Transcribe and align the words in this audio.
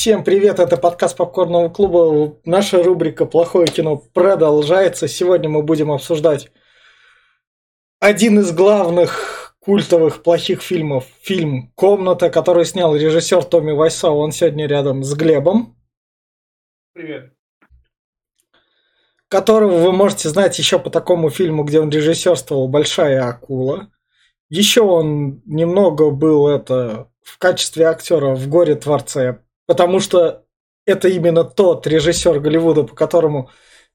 Всем 0.00 0.24
привет, 0.24 0.58
это 0.58 0.78
подкаст 0.78 1.14
Попкорного 1.14 1.68
клуба. 1.68 2.34
Наша 2.46 2.82
рубрика 2.82 3.26
«Плохое 3.26 3.66
кино» 3.66 3.98
продолжается. 3.98 5.08
Сегодня 5.08 5.50
мы 5.50 5.62
будем 5.62 5.92
обсуждать 5.92 6.50
один 7.98 8.38
из 8.38 8.50
главных 8.50 9.58
культовых 9.60 10.22
плохих 10.22 10.62
фильмов. 10.62 11.04
Фильм 11.20 11.70
«Комната», 11.74 12.30
который 12.30 12.64
снял 12.64 12.96
режиссер 12.96 13.44
Томми 13.44 13.72
Вайсо. 13.72 14.08
Он 14.08 14.32
сегодня 14.32 14.66
рядом 14.66 15.04
с 15.04 15.12
Глебом. 15.12 15.76
Привет. 16.94 17.34
Которого 19.28 19.76
вы 19.80 19.92
можете 19.92 20.30
знать 20.30 20.58
еще 20.58 20.78
по 20.78 20.88
такому 20.88 21.28
фильму, 21.28 21.62
где 21.62 21.78
он 21.78 21.90
режиссерствовал 21.90 22.68
«Большая 22.68 23.28
акула». 23.28 23.90
Еще 24.48 24.80
он 24.80 25.42
немного 25.44 26.08
был 26.08 26.48
это 26.48 27.10
в 27.20 27.36
качестве 27.36 27.84
актера 27.84 28.34
в 28.34 28.48
«Горе 28.48 28.76
Творце», 28.76 29.42
потому 29.70 30.00
что 30.00 30.42
это 30.84 31.06
именно 31.06 31.44
тот 31.44 31.86
режиссер 31.86 32.40
Голливуда, 32.40 32.82
по 32.82 32.96
которому 32.96 33.50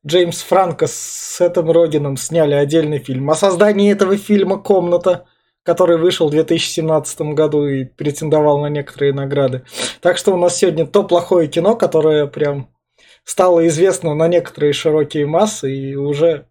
Джеймс 0.07 0.41
Франко 0.41 0.87
с 0.87 1.41
этим 1.41 1.69
Рогином 1.69 2.15
сняли 2.15 2.53
отдельный 2.53 2.99
фильм. 2.99 3.29
О 3.29 3.35
создании 3.35 3.91
этого 3.91 4.15
фильма 4.15 4.57
«Комната», 4.57 5.25
который 5.63 5.97
вышел 5.97 6.29
в 6.29 6.31
2017 6.31 7.33
году 7.33 7.67
и 7.67 7.83
претендовал 7.83 8.61
на 8.61 8.67
некоторые 8.67 9.11
награды. 9.11 9.65
Так 9.99 10.17
что 10.17 10.33
у 10.33 10.37
нас 10.37 10.55
сегодня 10.55 10.87
то 10.87 11.03
плохое 11.03 11.49
кино, 11.49 11.75
которое 11.75 12.27
прям 12.27 12.69
стало 13.25 13.67
известно 13.67 14.15
на 14.15 14.29
некоторые 14.29 14.71
широкие 14.71 15.25
массы 15.25 15.75
и 15.75 15.97
уже 15.97 16.47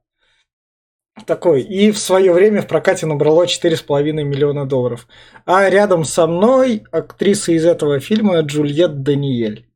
такой. 1.27 1.63
И 1.63 1.91
в 1.91 1.99
свое 1.99 2.33
время 2.33 2.63
в 2.63 2.67
прокате 2.67 3.07
набрало 3.07 3.45
4,5 3.45 4.13
миллиона 4.13 4.67
долларов. 4.67 5.07
А 5.47 5.69
рядом 5.69 6.05
со 6.05 6.27
мной 6.27 6.85
актриса 6.91 7.53
из 7.53 7.65
этого 7.65 8.01
фильма 8.01 8.41
Джульет 8.41 9.03
Даниэль. 9.03 9.67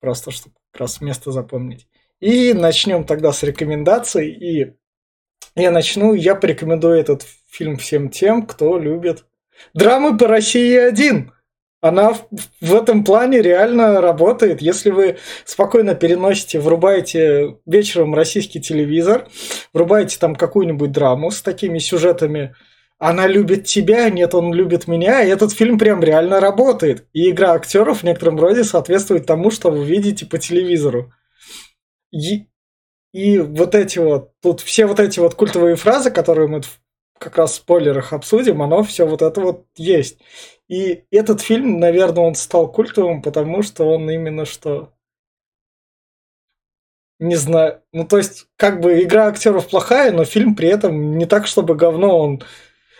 Просто 0.00 0.30
чтобы 0.30 0.56
как 0.72 0.82
раз 0.82 1.00
место 1.00 1.32
запомнить. 1.32 1.86
И 2.20 2.52
начнем 2.52 3.04
тогда 3.04 3.32
с 3.32 3.42
рекомендаций. 3.42 4.30
И 4.30 4.74
я 5.54 5.70
начну, 5.70 6.14
я 6.14 6.34
порекомендую 6.34 6.98
этот 6.98 7.24
фильм 7.48 7.76
всем 7.76 8.10
тем, 8.10 8.46
кто 8.46 8.78
любит 8.78 9.24
драмы 9.72 10.18
по 10.18 10.26
России 10.26 10.76
1 10.76 11.32
она 11.80 12.14
в 12.60 12.74
этом 12.74 13.04
плане 13.04 13.42
реально 13.42 14.00
работает. 14.00 14.60
Если 14.60 14.90
вы 14.90 15.18
спокойно 15.44 15.94
переносите, 15.94 16.58
врубаете 16.58 17.58
вечером 17.66 18.14
российский 18.14 18.60
телевизор, 18.60 19.28
врубаете 19.72 20.18
там 20.18 20.34
какую-нибудь 20.34 20.92
драму 20.92 21.30
с 21.30 21.42
такими 21.42 21.78
сюжетами, 21.78 22.54
она 22.98 23.26
любит 23.26 23.64
тебя, 23.64 24.08
нет, 24.08 24.34
он 24.34 24.54
любит 24.54 24.88
меня, 24.88 25.22
и 25.22 25.28
этот 25.28 25.52
фильм 25.52 25.78
прям 25.78 26.02
реально 26.02 26.40
работает. 26.40 27.06
И 27.12 27.30
игра 27.30 27.52
актеров 27.52 28.00
в 28.00 28.04
некотором 28.04 28.38
роде 28.40 28.64
соответствует 28.64 29.26
тому, 29.26 29.50
что 29.50 29.70
вы 29.70 29.84
видите 29.84 30.24
по 30.24 30.38
телевизору. 30.38 31.12
И, 32.10 32.46
и 33.12 33.38
вот 33.38 33.74
эти 33.74 33.98
вот, 33.98 34.32
тут 34.40 34.62
все 34.62 34.86
вот 34.86 34.98
эти 34.98 35.20
вот 35.20 35.34
культовые 35.34 35.76
фразы, 35.76 36.10
которые 36.10 36.48
мы 36.48 36.62
как 37.18 37.36
раз 37.38 37.52
в 37.52 37.54
спойлерах 37.56 38.12
обсудим, 38.12 38.62
оно 38.62 38.82
все 38.82 39.06
вот 39.06 39.22
это 39.22 39.40
вот 39.40 39.66
есть. 39.76 40.18
И 40.68 41.04
этот 41.10 41.40
фильм, 41.40 41.78
наверное, 41.78 42.24
он 42.24 42.34
стал 42.34 42.70
культовым, 42.70 43.22
потому 43.22 43.62
что 43.62 43.84
он 43.84 44.10
именно 44.10 44.44
что... 44.44 44.92
Не 47.18 47.36
знаю. 47.36 47.82
Ну, 47.92 48.06
то 48.06 48.18
есть, 48.18 48.46
как 48.56 48.80
бы 48.80 49.02
игра 49.02 49.28
актеров 49.28 49.68
плохая, 49.68 50.12
но 50.12 50.24
фильм 50.24 50.54
при 50.54 50.68
этом 50.68 51.16
не 51.16 51.24
так, 51.24 51.46
чтобы 51.46 51.74
говно. 51.74 52.18
Он 52.18 52.42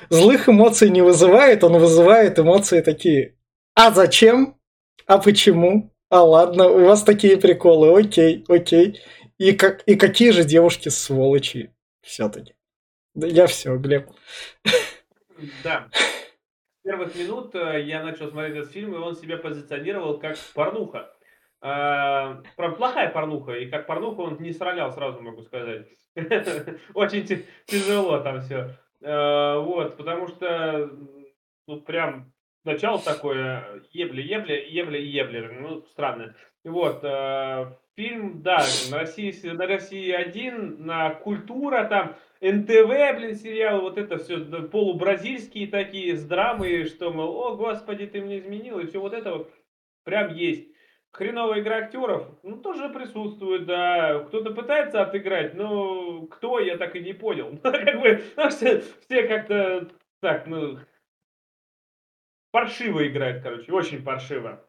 злых 0.09 0.49
эмоций 0.49 0.89
не 0.89 1.03
вызывает, 1.03 1.65
он 1.65 1.79
вызывает 1.79 2.39
эмоции 2.39 2.81
такие. 2.81 3.37
А 3.75 3.91
зачем? 3.91 4.57
А 5.07 5.19
почему? 5.19 5.93
А 6.09 6.23
ладно, 6.23 6.69
у 6.69 6.87
вас 6.87 7.03
такие 7.03 7.37
приколы, 7.37 7.99
окей, 7.99 8.45
окей. 8.49 9.03
И, 9.39 9.53
как, 9.53 9.83
и 9.83 9.97
какие 9.97 10.31
же 10.31 10.45
девушки 10.45 10.89
сволочи 10.89 11.75
все-таки. 12.01 12.56
Да 13.17 13.27
я 13.27 13.47
все, 13.47 13.77
Глеб. 13.77 14.09
Да 15.65 15.89
первых 16.87 17.17
минут 17.17 17.55
э, 17.57 17.83
я 17.83 18.03
начал 18.03 18.29
смотреть 18.31 18.57
этот 18.57 18.71
фильм, 18.71 18.95
и 18.95 18.99
он 18.99 19.17
себя 19.17 19.39
позиционировал 19.39 20.21
как 20.21 20.37
порнуха. 20.55 21.13
А, 21.61 22.43
Прям 22.57 22.77
плохая 22.77 23.11
порнуха, 23.11 23.55
и 23.55 23.67
как 23.69 23.87
порнуха 23.87 24.21
он 24.21 24.41
не 24.41 24.53
сралял, 24.53 24.93
сразу 24.93 25.21
могу 25.21 25.43
сказать. 25.43 25.89
Очень 26.95 27.27
тяжело 27.67 28.21
там 28.21 28.41
все. 28.41 28.79
А, 29.05 29.59
вот, 29.59 29.97
потому 29.97 30.29
что, 30.29 30.91
ну, 31.67 31.81
прям 31.81 32.33
начало 32.63 33.01
такое, 33.01 33.83
ебли, 33.91 34.23
ебли, 34.23 34.55
ебли, 34.69 34.99
ебли, 34.99 35.41
ну, 35.41 35.83
странно. 35.87 36.37
Вот, 36.67 36.99
а, 37.05 37.79
фильм, 37.95 38.43
да, 38.43 38.59
на 38.91 38.99
России, 38.99 39.33
на 39.47 39.69
России 39.69 40.11
один, 40.11 40.85
на 40.85 41.11
культура 41.11 41.85
там, 41.85 42.17
НТВ, 42.41 43.17
блин, 43.17 43.37
сериал, 43.37 43.83
вот 43.83 43.99
это 43.99 44.19
все 44.19 44.45
полубразильские 44.63 45.69
такие, 45.69 46.17
с 46.17 46.25
драмой, 46.25 46.87
что, 46.87 47.13
мол, 47.13 47.37
о, 47.37 47.57
господи, 47.57 48.07
ты 48.09 48.21
мне 48.21 48.39
изменил, 48.39 48.81
и 48.81 48.87
все 48.87 49.01
вот 49.01 49.15
это 49.15 49.33
вот 49.33 49.55
прям 50.03 50.35
есть. 50.35 50.69
Хреновая 51.13 51.61
игра 51.61 51.77
актеров, 51.77 52.37
ну, 52.43 52.57
тоже 52.57 52.89
присутствует, 52.89 53.65
да. 53.65 54.25
Кто-то 54.27 54.51
пытается 54.51 55.03
отыграть, 55.03 55.55
но 55.55 56.27
кто, 56.27 56.59
я 56.59 56.77
так 56.77 56.97
и 56.97 57.01
не 57.01 57.13
понял. 57.13 57.57
как 57.63 58.01
бы, 58.01 58.25
ну, 58.37 58.49
все, 58.49 58.83
все 59.05 59.29
как-то 59.29 59.89
так, 60.21 60.49
ну, 60.49 60.81
паршиво 62.51 63.07
играют, 63.07 63.45
короче, 63.45 63.73
очень 63.73 64.03
паршиво. 64.03 64.67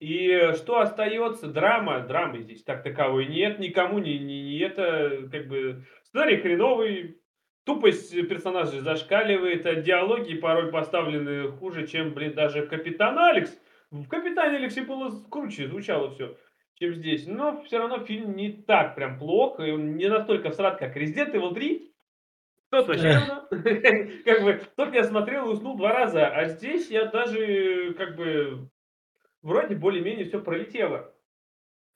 И 0.00 0.52
что 0.54 0.80
остается? 0.80 1.48
Драма. 1.48 2.00
Драмы 2.00 2.40
здесь 2.40 2.64
так 2.64 2.82
таковой 2.82 3.26
нет. 3.26 3.58
Никому 3.58 3.98
не, 3.98 4.18
не, 4.18 4.42
не 4.42 4.58
это, 4.58 5.28
как 5.30 5.46
бы, 5.46 5.84
Сценарий 6.04 6.38
хреновый, 6.38 7.20
тупость 7.64 8.12
персонажей 8.28 8.80
зашкаливает, 8.80 9.64
а 9.66 9.76
диалоги 9.76 10.34
порой 10.34 10.72
поставлены 10.72 11.52
хуже, 11.52 11.86
чем, 11.86 12.14
блин, 12.14 12.34
даже 12.34 12.66
Капитан 12.66 13.18
Алекс. 13.18 13.56
В 13.90 14.08
Капитане 14.08 14.56
Алексе 14.56 14.82
было 14.82 15.10
круче, 15.30 15.68
звучало 15.68 16.10
все, 16.10 16.36
чем 16.74 16.94
здесь. 16.94 17.26
Но 17.26 17.62
все 17.62 17.78
равно 17.78 17.98
фильм 18.00 18.34
не 18.34 18.50
так 18.50 18.94
прям 18.94 19.18
плохо, 19.18 19.64
и 19.64 19.70
он 19.70 19.96
не 19.96 20.08
настолько 20.08 20.50
срат, 20.50 20.78
как 20.78 20.96
Resident 20.96 21.32
Evil 21.32 21.54
3. 21.54 21.92
Тот 22.70 22.88
вообще, 22.88 23.20
как 24.24 24.42
бы, 24.42 24.60
тот 24.76 24.94
я 24.94 25.04
смотрел 25.04 25.48
и 25.48 25.52
уснул 25.52 25.76
два 25.76 25.92
раза, 25.92 26.26
а 26.26 26.46
здесь 26.46 26.88
я 26.88 27.06
даже, 27.06 27.94
как 27.94 28.16
бы, 28.16 28.68
вроде 29.42 29.74
более-менее 29.74 30.26
все 30.26 30.40
пролетело. 30.40 31.14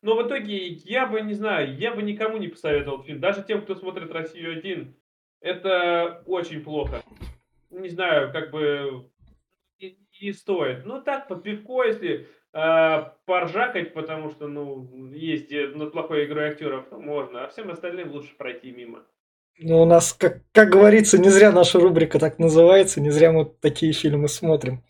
Но 0.03 0.17
в 0.17 0.27
итоге 0.27 0.67
я 0.67 1.07
бы, 1.07 1.23
не 1.23 1.33
знаю, 1.33 1.77
я 1.79 1.95
бы 1.95 2.03
никому 2.03 2.37
не 2.37 2.49
посоветовал 2.49 3.03
фильм. 3.03 3.21
Даже 3.21 3.43
тем, 3.43 3.63
кто 3.63 3.75
смотрит 3.75 4.13
«Россию 4.13 4.59
один, 4.59 4.95
Это 5.41 6.23
очень 6.27 6.63
плохо. 6.63 7.03
Не 7.71 7.89
знаю, 7.89 8.33
как 8.33 8.51
бы 8.51 9.11
не, 9.81 9.99
не 10.21 10.33
стоит. 10.33 10.85
Ну 10.87 11.03
так, 11.03 11.29
под 11.29 11.43
пивко, 11.43 11.85
если 11.85 12.29
э, 12.53 13.05
поржакать, 13.27 13.93
потому 13.95 14.31
что, 14.31 14.47
ну, 14.47 15.11
есть 15.13 15.51
над 15.51 15.93
плохой 15.93 16.25
игрой 16.25 16.51
актеров, 16.51 16.91
можно. 16.93 17.45
А 17.45 17.49
всем 17.49 17.71
остальным 17.71 18.13
лучше 18.13 18.35
пройти 18.37 18.73
мимо. 18.73 19.05
Ну, 19.59 19.83
у 19.83 19.85
нас, 19.87 20.13
как, 20.13 20.43
как 20.53 20.71
говорится, 20.71 21.19
не 21.19 21.29
зря 21.29 21.53
наша 21.53 21.79
рубрика 21.79 22.19
так 22.19 22.39
называется, 22.39 23.01
не 23.01 23.11
зря 23.11 23.33
мы 23.33 23.45
такие 23.45 23.93
фильмы 23.93 24.29
смотрим. 24.29 24.83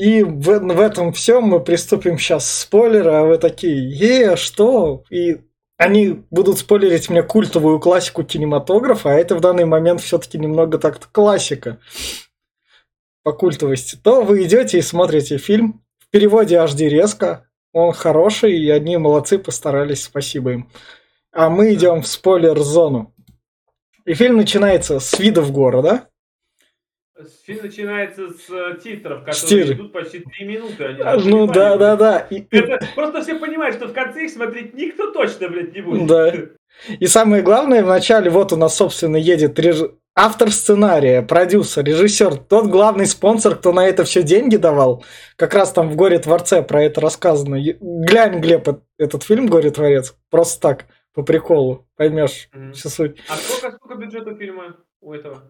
И 0.00 0.22
в, 0.22 0.60
в 0.60 0.80
этом 0.80 1.12
всем 1.12 1.42
мы 1.44 1.60
приступим 1.60 2.16
сейчас 2.16 2.48
спойлеры, 2.48 3.10
а 3.10 3.24
вы 3.24 3.36
такие, 3.36 3.90
е, 3.90 4.34
что? 4.34 5.04
И 5.10 5.42
они 5.76 6.24
будут 6.30 6.58
спойлерить 6.58 7.10
мне 7.10 7.22
культовую 7.22 7.78
классику 7.80 8.24
кинематографа, 8.24 9.10
а 9.10 9.18
это 9.18 9.36
в 9.36 9.42
данный 9.42 9.66
момент 9.66 10.00
все-таки 10.00 10.38
немного 10.38 10.78
так 10.78 11.12
классика 11.12 11.80
по 13.24 13.34
культовости. 13.34 13.98
То 14.02 14.22
вы 14.22 14.44
идете 14.44 14.78
и 14.78 14.82
смотрите 14.82 15.36
фильм 15.36 15.84
в 15.98 16.08
переводе 16.08 16.56
HD 16.56 16.88
резко, 16.88 17.46
он 17.74 17.92
хороший, 17.92 18.58
и 18.58 18.70
одни 18.70 18.96
молодцы 18.96 19.38
постарались, 19.38 20.04
спасибо 20.04 20.52
им. 20.52 20.70
А 21.30 21.50
мы 21.50 21.74
идем 21.74 22.00
в 22.00 22.06
спойлер-зону. 22.06 23.14
И 24.06 24.14
фильм 24.14 24.38
начинается 24.38 24.98
с 24.98 25.18
видов 25.18 25.52
города, 25.52 26.08
Фильм 27.44 27.62
начинается 27.62 28.28
с 28.30 28.50
э, 28.50 28.78
титров, 28.82 29.20
которые 29.20 29.34
Стир. 29.34 29.72
идут 29.72 29.92
почти 29.92 30.20
три 30.20 30.46
минуты. 30.46 30.84
Они 30.84 31.00
а, 31.02 31.16
ну 31.16 31.46
да, 31.46 31.76
да, 31.76 31.96
да. 31.96 32.18
И, 32.30 32.46
Это. 32.50 32.80
Просто 32.94 33.22
все 33.22 33.38
понимают, 33.38 33.76
что 33.76 33.88
в 33.88 33.92
конце 33.92 34.24
их 34.24 34.30
смотреть 34.30 34.74
никто 34.74 35.10
точно, 35.10 35.48
блядь, 35.48 35.74
не 35.74 35.80
будет. 35.80 36.06
Да. 36.06 36.32
И 36.98 37.06
самое 37.06 37.42
главное, 37.42 37.82
вначале 37.82 38.30
вот 38.30 38.52
у 38.52 38.56
нас, 38.56 38.76
собственно, 38.76 39.16
едет 39.16 39.58
реж... 39.58 39.78
автор 40.14 40.50
сценария, 40.50 41.22
продюсер, 41.22 41.84
режиссер, 41.84 42.36
тот 42.36 42.66
главный 42.66 43.06
спонсор, 43.06 43.56
кто 43.56 43.72
на 43.72 43.86
это 43.86 44.04
все 44.04 44.22
деньги 44.22 44.56
давал. 44.56 45.04
Как 45.36 45.54
раз 45.54 45.72
там 45.72 45.90
в 45.90 45.96
«Горе 45.96 46.18
Творце» 46.18 46.62
про 46.62 46.84
это 46.84 47.00
рассказано. 47.00 47.58
Глянь, 47.80 48.40
Глеб, 48.40 48.68
этот 48.98 49.22
фильм 49.24 49.46
«Горе 49.46 49.70
Творец». 49.70 50.16
Просто 50.30 50.60
так, 50.60 50.86
по 51.14 51.22
приколу, 51.22 51.86
поймешь 51.96 52.48
mm-hmm. 52.54 52.72
всю 52.72 52.88
суть. 52.88 53.18
А 53.28 53.36
сколько, 53.36 53.76
сколько 53.76 53.96
бюджета 53.96 54.34
фильма 54.34 54.76
у 55.00 55.12
этого? 55.12 55.42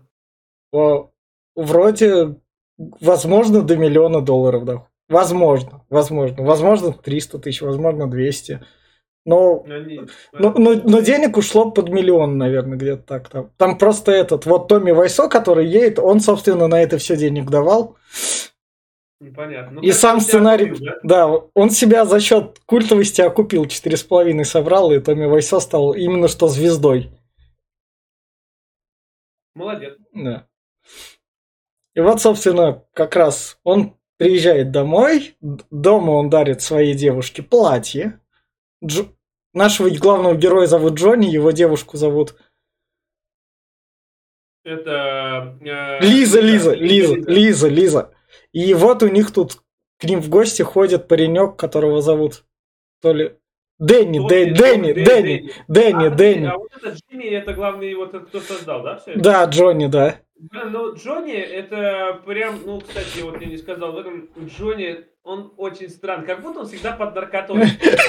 О, 0.72 1.10
вроде, 1.54 2.36
возможно, 2.78 3.62
до 3.62 3.76
миллиона 3.76 4.20
долларов, 4.20 4.64
да. 4.64 4.86
Возможно, 5.08 5.84
возможно. 5.90 6.44
Возможно 6.44 6.92
300 6.92 7.38
тысяч, 7.40 7.62
возможно 7.62 8.08
200. 8.08 8.60
Но, 9.26 9.64
Они... 9.64 10.00
но, 10.32 10.54
но, 10.56 10.74
но 10.74 11.00
денег 11.00 11.36
ушло 11.36 11.70
под 11.70 11.90
миллион, 11.90 12.38
наверное, 12.38 12.78
где-то 12.78 13.02
так. 13.02 13.28
Там, 13.28 13.50
там 13.56 13.76
просто 13.76 14.12
этот, 14.12 14.46
вот 14.46 14.68
Томми 14.68 14.92
Вайсо, 14.92 15.28
который 15.28 15.66
едет, 15.66 15.98
он, 15.98 16.20
собственно, 16.20 16.68
на 16.68 16.80
это 16.80 16.96
все 16.98 17.16
денег 17.16 17.50
давал. 17.50 17.96
Непонятно. 19.20 19.72
Ну, 19.72 19.82
И 19.82 19.88
как 19.88 19.96
сам 19.96 20.20
сценарий, 20.20 20.70
купил, 20.70 20.86
да? 21.02 21.28
да, 21.28 21.42
он 21.54 21.68
себя 21.68 22.06
за 22.06 22.20
счет 22.20 22.58
культовости 22.64 23.20
окупил, 23.20 23.66
4,5 23.66 24.44
собрал, 24.44 24.92
и 24.92 25.00
Томми 25.00 25.26
Вайсо 25.26 25.60
стал 25.60 25.92
именно 25.92 26.26
что 26.26 26.48
звездой. 26.48 27.10
Молодец. 29.54 29.98
Да. 30.14 30.46
И 31.94 32.00
вот, 32.00 32.20
собственно, 32.20 32.84
как 32.92 33.16
раз 33.16 33.58
он 33.64 33.96
приезжает 34.16 34.70
домой, 34.70 35.36
дома 35.40 36.12
он 36.12 36.30
дарит 36.30 36.62
своей 36.62 36.94
девушке 36.94 37.42
платье. 37.42 38.20
Дж- 38.84 39.08
Нашего 39.52 39.90
главного 39.90 40.34
героя 40.36 40.66
зовут 40.66 40.94
Джонни, 40.94 41.26
его 41.26 41.50
девушку 41.50 41.96
зовут 41.96 42.36
Это... 44.62 45.58
э, 45.60 46.00
Лиза, 46.00 46.40
Лиза, 46.40 46.74
Лиза, 46.74 47.14
Лиза, 47.16 47.68
Лиза. 47.68 48.14
И 48.52 48.74
вот 48.74 49.02
у 49.02 49.08
них 49.08 49.32
тут 49.32 49.62
к 49.98 50.04
ним 50.04 50.20
в 50.20 50.28
гости 50.28 50.62
ходит 50.62 51.08
паренек, 51.08 51.56
которого 51.56 52.00
зовут 52.00 52.44
то 53.00 53.12
ли 53.12 53.36
Дэнни, 53.78 54.18
Томми, 54.18 54.30
Дэ- 54.30 54.54
Томми, 54.56 54.92
Дэнни, 54.92 54.92
Дэнни, 54.92 55.04
Дэнни, 55.04 55.52
Дэнни, 55.68 56.06
А, 56.06 56.10
Дэнни. 56.10 56.46
А 56.46 56.58
вот 56.58 56.70
этот 56.76 56.98
Джимми, 57.10 57.24
это 57.24 57.54
главный, 57.54 57.94
вот 57.94 58.12
кто 58.28 58.40
создал, 58.40 58.82
да? 58.82 59.02
Да, 59.16 59.44
Джонни, 59.46 59.86
да. 59.86 60.20
Блин, 60.40 60.72
ну 60.72 60.94
Джонни, 60.94 61.34
это 61.34 62.22
прям, 62.24 62.60
ну, 62.64 62.80
кстати, 62.80 63.20
вот 63.22 63.38
я 63.42 63.46
не 63.46 63.58
сказал, 63.58 63.92
в 63.92 63.98
этом 63.98 64.30
Джонни, 64.46 65.04
он 65.22 65.52
очень 65.58 65.90
странный, 65.90 66.26
как 66.26 66.40
будто 66.40 66.60
он 66.60 66.66
всегда 66.66 66.92
под 66.92 67.14
наркотой. 67.14 67.60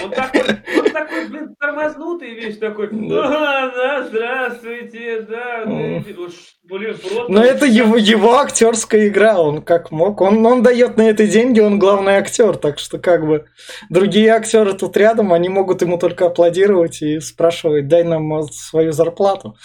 Он 0.04 0.12
такой, 0.12 0.42
он 0.80 0.90
такой, 0.92 1.28
блин, 1.28 1.56
тормознутый 1.60 2.34
весь 2.34 2.58
такой, 2.58 2.88
Да. 2.90 3.70
да, 3.76 4.08
здравствуйте, 4.08 5.22
да, 5.24 5.66
да, 5.66 5.66
блин, 5.66 6.96
просто... 6.98 7.26
Но 7.28 7.44
это 7.44 7.66
его, 7.66 7.98
его 7.98 8.38
актерская 8.38 9.10
игра, 9.10 9.38
он 9.38 9.62
как 9.62 9.92
мог. 9.92 10.22
Он, 10.22 10.46
он 10.46 10.64
дает 10.64 10.96
на 10.96 11.10
это 11.10 11.28
деньги, 11.28 11.60
он 11.60 11.80
главный 11.80 12.14
актер, 12.14 12.56
так 12.56 12.80
что 12.80 12.98
как 12.98 13.28
бы 13.28 13.46
другие 13.90 14.30
актеры 14.30 14.72
тут 14.72 14.96
рядом, 14.96 15.34
они 15.34 15.50
могут 15.50 15.82
ему 15.82 15.98
только 15.98 16.28
аплодировать 16.28 17.02
и 17.02 17.20
спрашивать, 17.20 17.90
дай 17.90 18.06
нам 18.06 18.24
может, 18.24 18.54
свою 18.54 18.94
зарплату. 18.94 19.58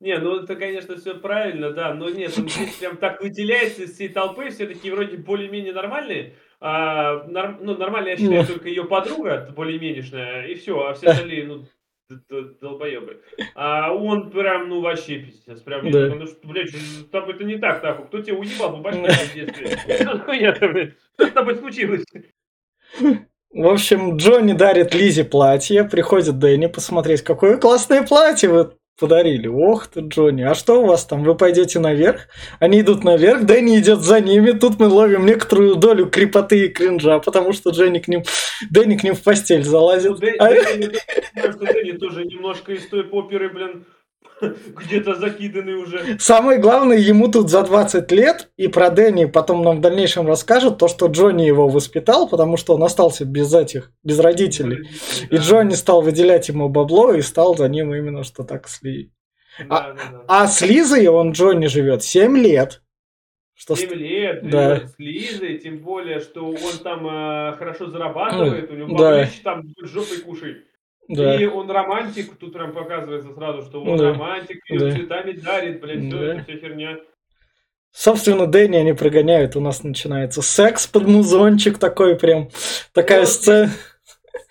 Не, 0.00 0.16
ну 0.18 0.42
это, 0.42 0.56
конечно, 0.56 0.96
все 0.96 1.14
правильно, 1.14 1.72
да, 1.72 1.92
но 1.92 2.08
нет, 2.08 2.32
он 2.38 2.48
здесь 2.48 2.74
прям 2.76 2.96
так 2.96 3.22
выделяется 3.22 3.82
из 3.82 3.92
всей 3.94 4.08
толпы, 4.08 4.48
все 4.48 4.66
такие 4.66 4.94
вроде 4.94 5.18
более-менее 5.18 5.74
нормальные, 5.74 6.36
а, 6.58 7.24
норм- 7.28 7.58
ну, 7.60 7.76
нормальная, 7.76 8.12
я 8.12 8.16
считаю, 8.16 8.40
Ну. 8.40 8.46
только 8.46 8.68
ее 8.70 8.84
подруга 8.84 9.52
более-менешная, 9.54 10.46
и 10.46 10.54
все, 10.54 10.80
а 10.86 10.94
все 10.94 11.08
остальные, 11.08 11.46
ну, 11.46 11.64
д- 12.08 12.20
д- 12.30 12.54
долбоебы. 12.62 13.20
А 13.54 13.92
он 13.92 14.30
прям, 14.30 14.70
ну, 14.70 14.80
вообще 14.80 15.18
пиздец, 15.18 15.60
прям, 15.60 15.90
Да. 15.90 16.06
ну, 16.14 16.26
что, 16.26 16.48
блядь, 16.48 16.70
с 16.70 17.04
тобой 17.12 17.34
это 17.34 17.44
не 17.44 17.58
так, 17.58 17.82
нахуй, 17.82 18.06
кто 18.06 18.22
тебя 18.22 18.36
уебал 18.36 18.72
по 18.72 18.78
башке 18.78 19.02
в 19.10 19.34
детстве? 19.34 19.96
Что 20.00 20.18
хуйня-то, 20.20 20.68
блядь? 20.68 20.94
Что 21.14 21.26
с 21.26 21.30
тобой 21.32 21.56
случилось? 21.56 22.04
В 23.52 23.66
общем, 23.66 24.16
Джонни 24.16 24.52
дарит 24.52 24.94
Лизе 24.94 25.24
платье, 25.24 25.84
приходит 25.84 26.38
Дэнни 26.38 26.66
посмотреть, 26.68 27.22
какое 27.22 27.56
классное 27.58 28.02
платье 28.06 28.48
вы 28.48 28.72
подарили. 29.00 29.48
Ох 29.48 29.86
ты, 29.88 30.00
Джонни, 30.00 30.42
а 30.42 30.54
что 30.54 30.82
у 30.82 30.86
вас 30.86 31.04
там? 31.06 31.24
Вы 31.24 31.34
пойдете 31.34 31.78
наверх? 31.80 32.28
Они 32.60 32.80
идут 32.82 33.02
наверх, 33.02 33.44
Дэнни 33.44 33.78
идет 33.80 34.00
за 34.02 34.20
ними. 34.20 34.52
Тут 34.52 34.78
мы 34.78 34.86
ловим 34.86 35.26
некоторую 35.26 35.74
долю 35.76 36.08
крепоты 36.08 36.66
и 36.66 36.68
кринжа, 36.68 37.18
потому 37.18 37.52
что 37.52 37.70
Дженни 37.70 37.98
к 37.98 38.06
ним, 38.08 38.22
Дэнни 38.70 38.96
к 38.96 39.02
ним 39.02 39.14
в 39.14 39.22
постель 39.22 39.64
Ну, 39.64 39.70
залазит. 39.70 40.12
Дэ- 40.22 40.36
А- 40.38 40.48
Дэнни, 40.50 40.90
ну, 41.34 41.52
Дэнни 41.66 41.92
тоже 41.98 42.24
немножко 42.26 42.72
из 42.72 42.86
той 42.88 43.08
оперы, 43.08 43.48
блин, 43.48 43.86
где-то 44.40 45.14
закиданный 45.16 45.74
уже. 45.74 46.18
Самое 46.18 46.58
главное, 46.58 46.96
ему 46.98 47.28
тут 47.28 47.50
за 47.50 47.62
20 47.62 48.10
лет, 48.12 48.50
и 48.56 48.68
про 48.68 48.90
Дэнни 48.90 49.26
потом 49.26 49.62
нам 49.62 49.78
в 49.78 49.80
дальнейшем 49.80 50.26
расскажут, 50.26 50.78
то, 50.78 50.88
что 50.88 51.06
Джонни 51.06 51.42
его 51.42 51.68
воспитал, 51.68 52.28
потому 52.28 52.56
что 52.56 52.74
он 52.74 52.82
остался 52.82 53.24
без 53.24 53.52
этих, 53.54 53.92
без 54.02 54.18
родителей. 54.18 54.88
И 55.30 55.36
Да. 55.36 55.42
Джонни 55.42 55.74
стал 55.74 56.02
выделять 56.02 56.48
ему 56.48 56.68
бабло 56.68 57.12
и 57.14 57.22
стал 57.22 57.56
за 57.56 57.68
ним 57.68 57.94
именно 57.94 58.24
что 58.24 58.44
так 58.44 58.68
сли. 58.68 59.12
Да, 59.68 59.94
да, 59.94 59.94
да. 60.12 60.24
А 60.28 60.46
с 60.46 60.60
Лизой 60.62 61.06
он, 61.08 61.32
Джонни, 61.32 61.66
живет 61.66 62.02
7 62.02 62.36
лет. 62.38 62.82
Что 63.54 63.76
с- 63.76 63.80
7 63.80 63.92
лет, 63.92 64.48
Да. 64.48 64.76
с 64.86 64.94
Лизой, 64.96 65.58
тем 65.58 65.78
более, 65.80 66.20
что 66.20 66.46
он 66.46 66.56
там 66.82 67.06
э, 67.06 67.52
хорошо 67.58 67.90
зарабатывает, 67.90 68.70
у 68.70 68.74
него 68.74 68.96
Да. 68.96 69.10
баблище 69.10 69.40
там 69.44 69.64
жопой 69.82 70.18
кушай. 70.18 70.62
Да. 71.10 71.34
И 71.34 71.44
он 71.44 71.68
романтик, 71.70 72.36
тут 72.36 72.52
прям 72.52 72.72
показывается 72.72 73.34
сразу, 73.34 73.62
что 73.62 73.82
он 73.82 73.96
Да. 73.96 74.12
романтик, 74.12 74.60
ее 74.70 74.78
Да. 74.78 74.90
цветами 74.92 75.32
дарит, 75.32 75.80
блядь, 75.80 76.04
все, 76.06 76.18
Да. 76.18 76.24
это 76.34 76.42
вся 76.44 76.56
херня. 76.58 76.98
Собственно, 77.92 78.46
Дэнни 78.46 78.76
они 78.76 78.92
прогоняют, 78.92 79.56
у 79.56 79.60
нас 79.60 79.82
начинается 79.82 80.42
секс 80.42 80.86
под 80.86 81.08
музончик 81.08 81.78
такой 81.78 82.16
прям, 82.16 82.48
такая 82.92 83.20
Вот. 83.20 83.28
сцена. 83.28 83.70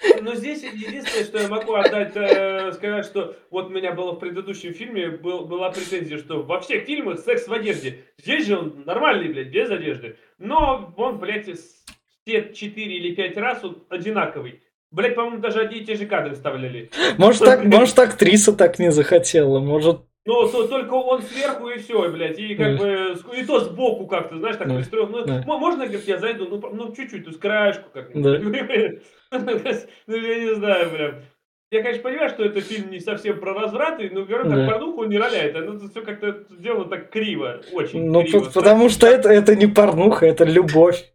Но 0.22 0.36
здесь 0.36 0.64
единственное, 0.64 1.24
что 1.24 1.40
я 1.40 1.48
могу 1.48 1.74
отдать, 1.74 2.12
э, 2.16 2.72
сказать, 2.74 3.06
что 3.06 3.38
вот 3.50 3.68
у 3.68 3.70
меня 3.70 3.94
было 3.94 4.12
в 4.12 4.20
предыдущем 4.20 4.74
фильме, 4.74 5.10
был, 5.10 5.46
была 5.46 5.72
претензия, 5.72 6.18
что 6.18 6.44
во 6.44 6.60
всех 6.60 6.84
фильмах 6.84 7.20
секс 7.20 7.48
в 7.48 7.54
одежде. 7.54 8.04
Здесь 8.18 8.48
же 8.48 8.58
он 8.58 8.84
нормальный, 8.86 9.30
блядь, 9.32 9.48
без 9.48 9.70
одежды. 9.70 10.18
Но 10.38 10.94
он, 10.98 11.20
блядь, 11.20 11.46
все 11.48 12.54
4 12.54 12.94
или 12.98 13.16
5 13.16 13.38
раз 13.38 13.64
он 13.64 13.84
одинаковый. 13.90 14.62
Блядь, 14.92 15.16
по-моему, 15.16 15.38
даже 15.40 15.60
одни 15.62 15.80
и 15.80 15.86
те 15.86 15.96
же 15.96 16.06
кадры 16.08 16.34
вставляли. 16.36 16.90
Может, 17.18 17.44
так, 17.44 17.64
может, 17.64 17.98
актриса 18.00 18.54
так 18.54 18.80
не 18.80 18.92
захотела, 18.92 19.60
может... 19.60 20.02
Но 20.26 20.48
то- 20.48 20.68
только 20.68 20.94
он 20.94 21.22
сверху 21.24 21.70
и 21.70 21.80
все, 21.80 22.10
блядь, 22.10 22.38
и 22.40 22.54
как 22.56 22.78
бы, 22.78 23.16
и 23.36 23.44
то 23.46 23.60
сбоку 23.62 24.06
как-то, 24.08 24.38
знаешь, 24.38 24.58
так 24.58 24.68
пристроил. 24.68 25.08
Ну, 25.08 25.58
можно, 25.60 25.86
говорит, 25.86 26.08
я 26.08 26.18
зайду, 26.20 26.48
ну, 26.50 26.70
ну, 26.74 26.94
чуть-чуть, 26.96 27.24
то 27.24 27.30
есть 27.30 27.40
краешку 27.40 27.90
как-нибудь. 27.94 28.42
Ну, 29.32 30.16
я 30.16 30.40
не 30.40 30.56
знаю, 30.56 30.90
прям. 30.90 31.16
Я, 31.72 31.84
конечно, 31.84 32.02
понимаю, 32.04 32.30
что 32.30 32.44
это 32.44 32.62
фильм 32.62 32.90
не 32.90 33.00
совсем 33.00 33.40
про 33.40 33.54
разврат, 33.54 34.00
и, 34.02 34.10
ну, 34.10 34.26
говорю, 34.26 34.50
так 34.50 34.56
Да. 34.66 34.68
порнуху 34.72 35.04
не 35.06 35.20
роляет, 35.20 35.54
ну, 35.56 35.80
все 35.88 36.02
как-то 36.02 36.44
сделано 36.50 36.86
так 36.86 37.12
криво, 37.12 37.62
очень 37.74 38.06
Ну, 38.10 38.24
криво. 38.24 38.40
по- 38.46 38.52
потому 38.52 38.90
что 38.90 39.06
это, 39.06 39.30
это 39.30 39.56
не 39.56 39.68
порнуха, 39.68 40.26
это 40.26 40.46
любовь. 40.46 41.06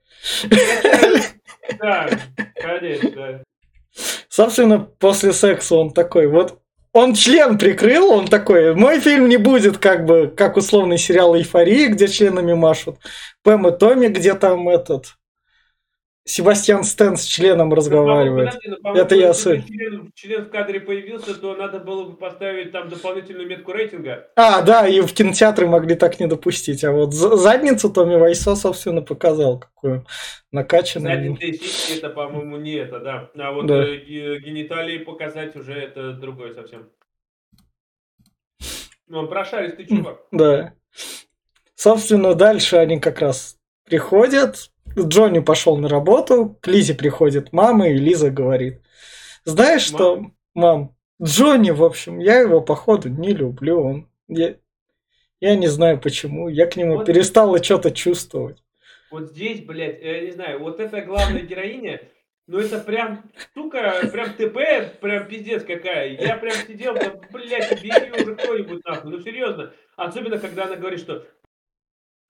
Да, 1.79 2.09
конечно, 2.55 3.11
да. 3.11 3.43
Собственно, 4.35 4.81
после 4.81 5.33
секса 5.33 5.77
он 5.77 5.93
такой, 5.93 6.27
вот 6.27 6.59
он 6.93 7.15
член 7.15 7.57
прикрыл, 7.57 8.11
он 8.11 8.27
такой, 8.27 8.75
мой 8.75 8.99
фильм 8.99 9.29
не 9.29 9.37
будет 9.37 9.79
как 9.79 10.07
бы, 10.07 10.27
как 10.27 10.57
условный 10.57 10.99
сериал 10.99 11.37
«Эйфория», 11.37 11.87
где 11.89 12.09
членами 12.09 12.53
машут, 12.53 12.97
Пэм 13.45 13.69
и 13.69 13.79
Томми, 13.79 14.09
где 14.09 14.35
там 14.35 14.69
этот, 14.69 15.15
Себастьян 16.27 16.85
Стэн 16.85 17.19
с 17.19 17.25
членом 17.25 17.75
разговаривает. 17.75 18.47
Подожди, 18.55 18.69
ну, 18.71 18.77
по-моему, 18.79 19.05
Это 19.05 19.15
я 19.15 19.29
если 19.29 19.43
сын. 19.59 19.63
член, 19.67 20.13
член 20.15 20.45
в 20.47 20.49
кадре 20.49 20.81
появился, 20.81 21.35
то 21.39 21.55
надо 21.55 21.81
было 21.81 22.05
бы 22.05 22.17
поставить 22.17 22.73
там 22.73 22.89
дополнительную 22.89 23.47
метку 23.47 23.73
рейтинга. 23.73 24.31
А, 24.35 24.63
да, 24.63 24.89
и 24.89 25.03
в 25.03 25.13
кинотеатры 25.13 25.67
могли 25.67 25.95
так 25.97 26.19
не 26.21 26.27
допустить, 26.27 26.83
а 26.83 26.93
вот 26.93 27.13
за- 27.13 27.37
задницу 27.37 27.91
Томми 27.93 28.15
Вайсо, 28.17 28.57
собственно, 28.57 29.03
показал, 29.03 29.59
какую 29.59 30.07
накачанную. 30.51 31.15
Задние 31.37 31.53
сиськи 31.59 31.99
это, 31.99 32.09
по-моему, 32.09 32.57
не 32.57 32.73
это, 32.73 33.01
да. 33.01 33.31
А 33.37 33.53
вот 33.53 33.67
Да. 33.67 33.85
э, 33.87 33.97
ге- 33.99 34.39
гениталии 34.41 34.99
показать 34.99 35.55
уже 35.57 35.75
это 35.75 36.15
другое 36.15 36.55
совсем. 36.55 36.89
Ну, 39.09 39.19
он 39.19 39.29
прошаристый 39.29 39.87
чувак. 39.87 40.23
Да. 40.33 40.73
Собственно, 41.75 42.35
дальше 42.35 42.77
они 42.77 42.99
как 42.99 43.21
раз 43.21 43.59
приходят. 43.85 44.71
Джонни 44.99 45.41
пошел 45.41 45.77
на 45.77 45.89
работу, 45.89 46.57
к 46.61 46.67
Лизе 46.67 46.95
приходит 46.95 47.53
мама, 47.53 47.89
и 47.89 47.95
Лиза 47.97 48.31
говорит, 48.31 48.81
знаешь 49.45 49.83
что, 49.83 50.27
мам, 50.55 50.95
Джонни, 51.23 51.71
в 51.71 51.83
общем, 51.85 52.19
я 52.19 52.41
его, 52.41 52.61
походу, 52.61 53.09
не 53.09 53.33
люблю. 53.33 53.83
Он, 53.83 54.09
я, 54.29 54.57
я 55.41 55.57
не 55.57 55.69
знаю 55.69 56.01
почему, 56.01 56.49
я 56.49 56.67
к 56.67 56.77
нему 56.77 56.97
Вот. 56.97 57.07
перестала 57.07 57.63
что-то 57.63 57.91
чувствовать. 57.91 58.63
Вот 59.11 59.31
здесь, 59.31 59.65
блядь, 59.65 60.03
я 60.03 60.21
не 60.21 60.33
знаю, 60.33 60.59
вот 60.61 60.81
эта 60.81 61.01
главная 61.03 61.43
героиня, 61.43 62.01
ну 62.47 62.59
это 62.59 62.79
прям, 62.81 63.23
сука, 63.55 64.01
прям 64.13 64.35
ТП, 64.35 64.99
прям 65.01 65.27
пиздец 65.29 65.65
какая. 65.65 66.09
Я 66.21 66.37
прям 66.37 66.55
сидел, 66.67 66.95
да, 66.95 67.15
блядь, 67.33 67.83
бери 67.83 68.11
уже 68.23 68.35
кто-нибудь 68.35 68.85
нахуй, 68.85 69.11
ну 69.11 69.21
серьезно. 69.21 69.73
Особенно, 69.97 70.39
когда 70.39 70.65
она 70.65 70.77
говорит, 70.77 71.01
что... 71.01 71.25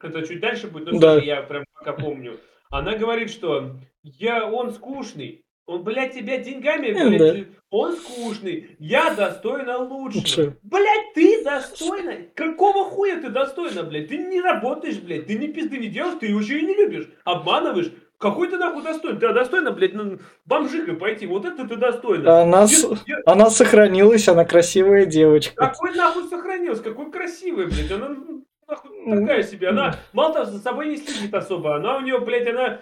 Это 0.00 0.26
чуть 0.26 0.40
дальше 0.40 0.66
будет, 0.68 0.92
но 0.92 0.98
Да. 0.98 1.16
всё, 1.18 1.26
я 1.26 1.42
прям 1.42 1.64
пока 1.72 1.94
помню. 1.94 2.38
Она 2.74 2.96
говорит, 2.96 3.30
что 3.30 3.76
я, 4.02 4.50
он 4.50 4.72
скучный. 4.72 5.44
Он, 5.64 5.84
блядь, 5.84 6.12
тебя 6.12 6.38
деньгами, 6.38 6.90
Ну 6.90 7.08
блядь, 7.08 7.46
он 7.70 7.94
скучный. 7.94 8.74
Я 8.80 9.14
достойна 9.14 9.78
лучшего. 9.78 10.20
Лучше. 10.20 10.58
Блядь, 10.64 11.14
ты 11.14 11.44
достойна? 11.44 12.26
Какого 12.34 12.90
хуя 12.90 13.20
ты 13.20 13.28
достойна, 13.28 13.84
блядь? 13.84 14.08
Ты 14.08 14.18
не 14.18 14.40
работаешь, 14.40 14.98
блядь, 14.98 15.28
ты 15.28 15.38
ни 15.38 15.46
пизды 15.46 15.78
не 15.78 15.86
делаешь, 15.86 16.16
ты 16.18 16.26
еще 16.26 16.58
и 16.58 16.66
не 16.66 16.74
любишь. 16.74 17.08
Обманываешь. 17.24 17.92
Какой 18.18 18.48
ты 18.48 18.56
нахуй 18.56 18.82
достойный? 18.82 19.20
Ты 19.20 19.32
достойна, 19.32 19.70
блядь, 19.70 19.94
ну, 19.94 20.18
бомжикой 20.44 20.96
пойти. 20.96 21.26
Вот 21.26 21.44
это 21.44 21.68
ты 21.68 21.76
достойна. 21.76 22.42
Она, 22.42 22.66
с... 22.66 22.82
я... 23.06 23.18
она 23.24 23.50
сохранилась, 23.50 24.26
она 24.26 24.44
красивая 24.44 25.06
девочка. 25.06 25.54
Какой 25.54 25.94
нахуй 25.94 26.24
сохранилась? 26.24 26.80
Какой 26.80 27.12
красивая, 27.12 27.66
блядь. 27.66 27.92
Она 27.92 28.08
ну, 28.08 28.43
такая 28.66 29.42
себе. 29.42 29.68
Она 29.68 29.96
мало 30.12 30.34
того, 30.34 30.44
за 30.46 30.58
собой 30.58 30.88
не 30.88 30.96
следит 30.96 31.34
особо. 31.34 31.76
Она 31.76 31.96
у 31.96 32.00
нее, 32.00 32.18
блядь, 32.18 32.48
она 32.48 32.80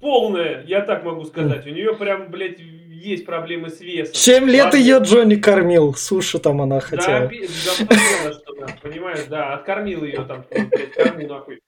полная, 0.00 0.64
я 0.66 0.82
так 0.82 1.04
могу 1.04 1.24
сказать. 1.24 1.66
У 1.66 1.70
нее 1.70 1.94
прям, 1.94 2.30
блядь, 2.30 2.58
есть 2.58 3.26
проблемы 3.26 3.68
с 3.68 3.80
весом. 3.80 4.14
Семь 4.14 4.48
лет 4.48 4.64
Ладно. 4.66 4.76
ее 4.78 4.98
Джонни 4.98 5.36
кормил. 5.36 5.94
Суши 5.94 6.38
там 6.38 6.62
она 6.62 6.80
хотела. 6.80 7.28
Да, 7.28 7.86
да, 8.60 8.66
понимаешь, 8.82 9.24
да, 9.28 9.54
откормил 9.54 10.04
ее 10.04 10.24
там, 10.24 10.44
блядь, 10.50 10.92
корму 10.92 11.26
нахуй. 11.26 11.60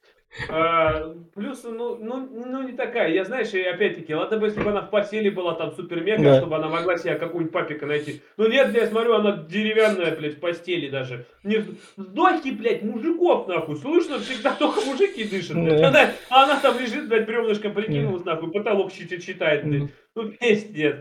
А, 0.49 1.15
плюс, 1.35 1.65
ну, 1.65 1.97
ну, 1.97 2.29
ну, 2.47 2.63
не 2.63 2.73
такая. 2.73 3.11
Я, 3.11 3.25
знаешь, 3.25 3.53
и 3.55 3.63
опять-таки, 3.63 4.15
ладно 4.15 4.39
бы, 4.39 4.47
если 4.47 4.63
бы 4.63 4.71
она 4.71 4.83
в 4.83 4.91
постели 4.91 5.31
была 5.31 5.55
там 5.55 5.73
супер-мега, 5.73 6.23
да. 6.23 6.39
чтобы 6.39 6.57
она 6.57 6.69
могла 6.69 6.97
себе 6.99 7.15
какую-нибудь 7.15 7.53
папика 7.53 7.87
найти. 7.87 8.21
Но 8.37 8.47
нет, 8.47 8.75
я 8.75 8.87
смотрю, 8.87 9.15
она 9.15 9.45
деревянная, 9.49 10.15
блядь, 10.15 10.37
в 10.37 10.41
постели 10.41 10.89
даже. 10.89 11.27
Не, 11.43 11.65
сдохи, 11.97 12.51
блядь, 12.51 12.83
мужиков, 12.83 13.49
нахуй. 13.49 13.77
Слышно, 13.77 14.19
всегда 14.19 14.55
только 14.55 14.81
мужики 14.83 15.25
дышат. 15.25 15.57
Блядь. 15.57 15.81
Да. 15.81 15.89
Она, 15.89 16.11
она 16.29 16.61
там 16.61 16.79
лежит, 16.79 17.09
блядь, 17.09 17.27
бревнышком 17.27 17.73
прикинулась, 17.73 18.25
нахуй, 18.25 18.51
потолок 18.51 18.93
читает, 18.93 19.65
блядь. 19.65 19.91
Ну, 20.15 20.31
пиздец. 20.31 20.97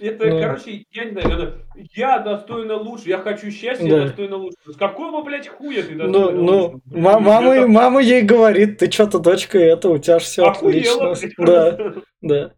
Это, 0.00 0.26
ну, 0.26 0.40
короче, 0.40 0.84
я 0.90 1.04
не 1.04 1.12
знаю, 1.12 1.64
я 1.94 2.18
достойна 2.18 2.76
лучше, 2.76 3.08
я 3.08 3.18
хочу 3.18 3.50
счастья, 3.50 3.88
да. 3.88 3.96
я 3.96 4.02
достойна 4.06 4.36
лучше. 4.36 4.56
С 4.66 4.76
какого, 4.76 5.22
блядь, 5.22 5.48
хуя 5.48 5.82
ты 5.82 5.94
достойна 5.94 6.08
ну, 6.08 6.30
ну, 6.30 6.60
лучше? 6.62 6.80
Ну, 6.86 7.00
мама, 7.00 7.54
это... 7.54 7.66
мама 7.68 8.02
ей 8.02 8.22
говорит, 8.22 8.78
ты 8.78 8.90
что-то, 8.90 9.18
дочка, 9.18 9.58
это, 9.58 9.90
у 9.90 9.98
тебя 9.98 10.18
все 10.18 10.44
отлично. 10.44 11.14
Да, 11.38 11.78
да. 12.20 12.52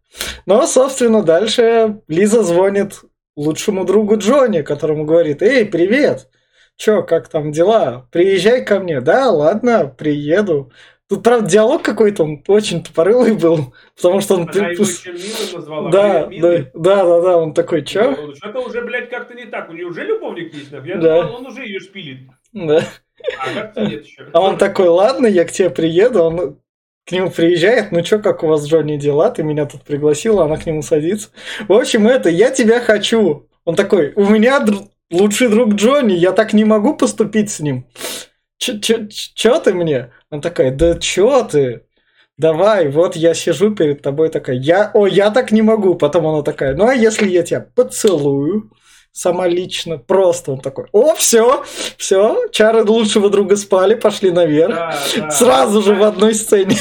Ну, 0.45 0.65
собственно, 0.65 1.23
дальше 1.23 2.01
Лиза 2.07 2.41
звонит 2.43 3.01
лучшему 3.35 3.85
другу 3.85 4.17
Джонни, 4.17 4.61
которому 4.61 5.05
говорит, 5.05 5.41
эй, 5.41 5.65
привет, 5.65 6.29
чё, 6.77 7.03
как 7.03 7.27
там 7.27 7.51
дела? 7.51 8.07
Приезжай 8.11 8.63
ко 8.63 8.79
мне. 8.79 9.01
Да, 9.01 9.29
ладно, 9.29 9.87
приеду. 9.87 10.71
Тут, 11.07 11.21
правда, 11.21 11.47
диалог 11.47 11.83
какой-то, 11.83 12.23
он 12.23 12.43
очень 12.47 12.83
тупорылый 12.83 13.33
был, 13.33 13.75
потому 13.95 14.21
что 14.21 14.35
он... 14.35 14.49
Она 14.49 14.69
его 14.69 14.83
еще 14.83 15.55
назвала. 15.55 15.91
Да, 15.91 16.25
да, 16.25 16.65
да, 16.73 17.03
да, 17.05 17.21
да, 17.21 17.37
он 17.37 17.53
такой, 17.53 17.83
чё? 17.83 18.15
Ну, 18.15 18.35
что-то 18.35 18.61
уже, 18.61 18.81
блядь, 18.81 19.09
как-то 19.11 19.35
не 19.35 19.45
так. 19.45 19.69
У 19.69 19.73
нее 19.73 19.85
уже 19.85 20.03
любовник 20.03 20.51
есть, 20.53 20.71
я 20.71 20.97
да. 20.97 21.21
думал, 21.21 21.35
он 21.37 21.47
уже 21.47 21.63
ее 21.63 21.79
шпилит. 21.79 22.21
Да. 22.53 22.83
А 23.39 23.53
как 23.53 23.75
нет 23.75 24.03
еще? 24.03 24.25
А 24.33 24.41
он 24.41 24.57
такой, 24.57 24.87
ладно, 24.87 25.27
я 25.27 25.45
к 25.45 25.51
тебе 25.51 25.69
приеду, 25.69 26.23
он 26.23 26.59
к 27.05 27.11
нему 27.11 27.29
приезжает, 27.29 27.91
ну 27.91 28.01
чё, 28.01 28.19
как 28.19 28.41
у 28.41 28.47
вас, 28.47 28.65
Джонни, 28.65 28.97
дела? 28.97 29.29
Ты 29.29 29.43
меня 29.43 29.67
тут 29.67 29.83
пригласила, 29.83 30.45
она 30.45 30.57
к 30.57 30.65
нему 30.65 30.81
садится. 30.81 31.29
В 31.67 31.73
общем, 31.73 32.07
это, 32.07 32.29
я 32.29 32.49
тебя 32.49 32.79
хочу. 32.79 33.47
Он 33.63 33.75
такой, 33.75 34.11
у 34.15 34.25
меня 34.25 34.59
др- 34.59 34.87
лучший 35.11 35.49
друг 35.49 35.75
Джонни, 35.75 36.13
я 36.13 36.31
так 36.31 36.53
не 36.53 36.65
могу 36.65 36.95
поступить 36.95 37.51
с 37.51 37.59
ним. 37.59 37.85
Чё 38.57 39.59
ты 39.59 39.73
мне? 39.73 40.11
Он 40.35 40.41
такой, 40.41 40.71
да 40.71 40.99
чё 40.99 41.47
ты? 41.49 41.85
Давай, 42.37 42.89
вот 42.89 43.15
я 43.15 43.33
сижу 43.33 43.73
перед 43.73 44.01
тобой 44.01 44.27
такая, 44.27 44.57
я, 44.57 44.91
о, 44.93 45.07
я 45.07 45.31
так 45.31 45.53
не 45.53 45.61
могу. 45.61 45.95
Потом 45.95 46.27
она 46.27 46.41
такая, 46.41 46.75
ну 46.75 46.87
а 46.87 46.93
если 46.93 47.29
я 47.29 47.41
тебя 47.43 47.65
поцелую? 47.73 48.71
Сама 49.13 49.47
лично, 49.47 49.97
просто 49.97 50.51
он 50.51 50.59
такой, 50.59 50.87
о, 50.91 51.15
все, 51.15 51.63
все, 51.95 52.49
чары 52.51 52.83
лучшего 52.83 53.29
друга 53.29 53.55
спали, 53.55 53.95
пошли 53.95 54.29
наверх. 54.29 54.75
Да, 54.75 54.99
да. 55.15 55.31
Сразу 55.31 55.81
же 55.81 55.95
в 55.95 56.03
одной 56.03 56.33
сцене. 56.33 56.75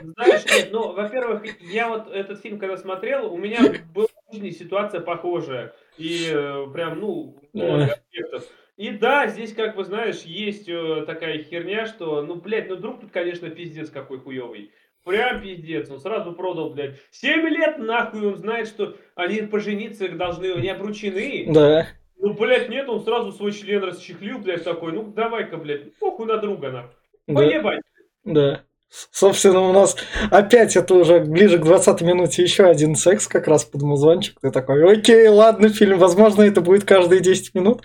Знаешь, 0.00 0.44
нет, 0.44 0.68
ну, 0.70 0.92
во-первых, 0.92 1.42
я 1.72 1.88
вот 1.88 2.12
этот 2.12 2.40
фильм, 2.42 2.60
когда 2.60 2.76
смотрел, 2.76 3.32
у 3.32 3.36
меня 3.36 3.58
была 3.92 4.06
ситуация 4.52 5.00
похожая. 5.00 5.74
И 5.98 6.28
э, 6.30 6.66
прям, 6.72 7.00
ну, 7.00 7.36
аспектов. 7.52 8.44
И 8.76 8.90
да, 8.90 9.26
здесь, 9.26 9.52
как 9.52 9.76
бы, 9.76 9.84
знаешь, 9.84 10.22
есть 10.22 10.68
э, 10.68 11.04
такая 11.06 11.42
херня, 11.42 11.86
что, 11.86 12.22
ну, 12.22 12.36
блядь, 12.36 12.68
ну, 12.68 12.76
друг 12.76 13.00
тут, 13.00 13.10
конечно, 13.10 13.50
пиздец 13.50 13.90
какой 13.90 14.18
хуёвый. 14.18 14.72
Прям 15.04 15.42
пиздец, 15.42 15.90
он 15.90 15.98
сразу 15.98 16.32
продал, 16.32 16.70
блядь. 16.70 16.98
Семь 17.10 17.46
лет 17.48 17.78
нахуй 17.78 18.26
он 18.26 18.36
знает, 18.36 18.68
что 18.68 18.96
они 19.14 19.42
пожениться 19.42 20.08
должны, 20.08 20.52
они 20.52 20.68
обручены. 20.68 21.46
Да. 21.52 21.88
Ну, 22.16 22.34
блядь, 22.34 22.68
нет, 22.68 22.88
он 22.88 23.02
сразу 23.02 23.32
свой 23.32 23.52
член 23.52 23.82
расчехлил, 23.82 24.38
блядь, 24.38 24.64
такой, 24.64 24.92
ну, 24.92 25.12
давай-ка, 25.12 25.56
блядь, 25.58 25.94
похуй 25.98 26.26
на 26.26 26.38
друга, 26.38 26.70
нахуй. 26.70 26.94
Поебать. 27.26 27.82
Да. 28.24 28.64
Собственно, 29.10 29.60
у 29.60 29.72
нас 29.72 29.96
опять 30.30 30.76
это 30.76 30.94
уже 30.94 31.20
ближе 31.20 31.58
к 31.58 31.64
20 31.64 32.02
минуте 32.02 32.42
еще 32.42 32.64
один 32.64 32.94
секс 32.94 33.26
как 33.26 33.48
раз 33.48 33.64
под 33.64 33.82
музончик. 33.82 34.38
Ты 34.40 34.50
такой, 34.50 34.92
окей, 34.92 35.28
ладно, 35.28 35.70
фильм, 35.70 35.98
возможно, 35.98 36.42
это 36.42 36.60
будет 36.60 36.84
каждые 36.84 37.20
10 37.20 37.54
минут. 37.54 37.82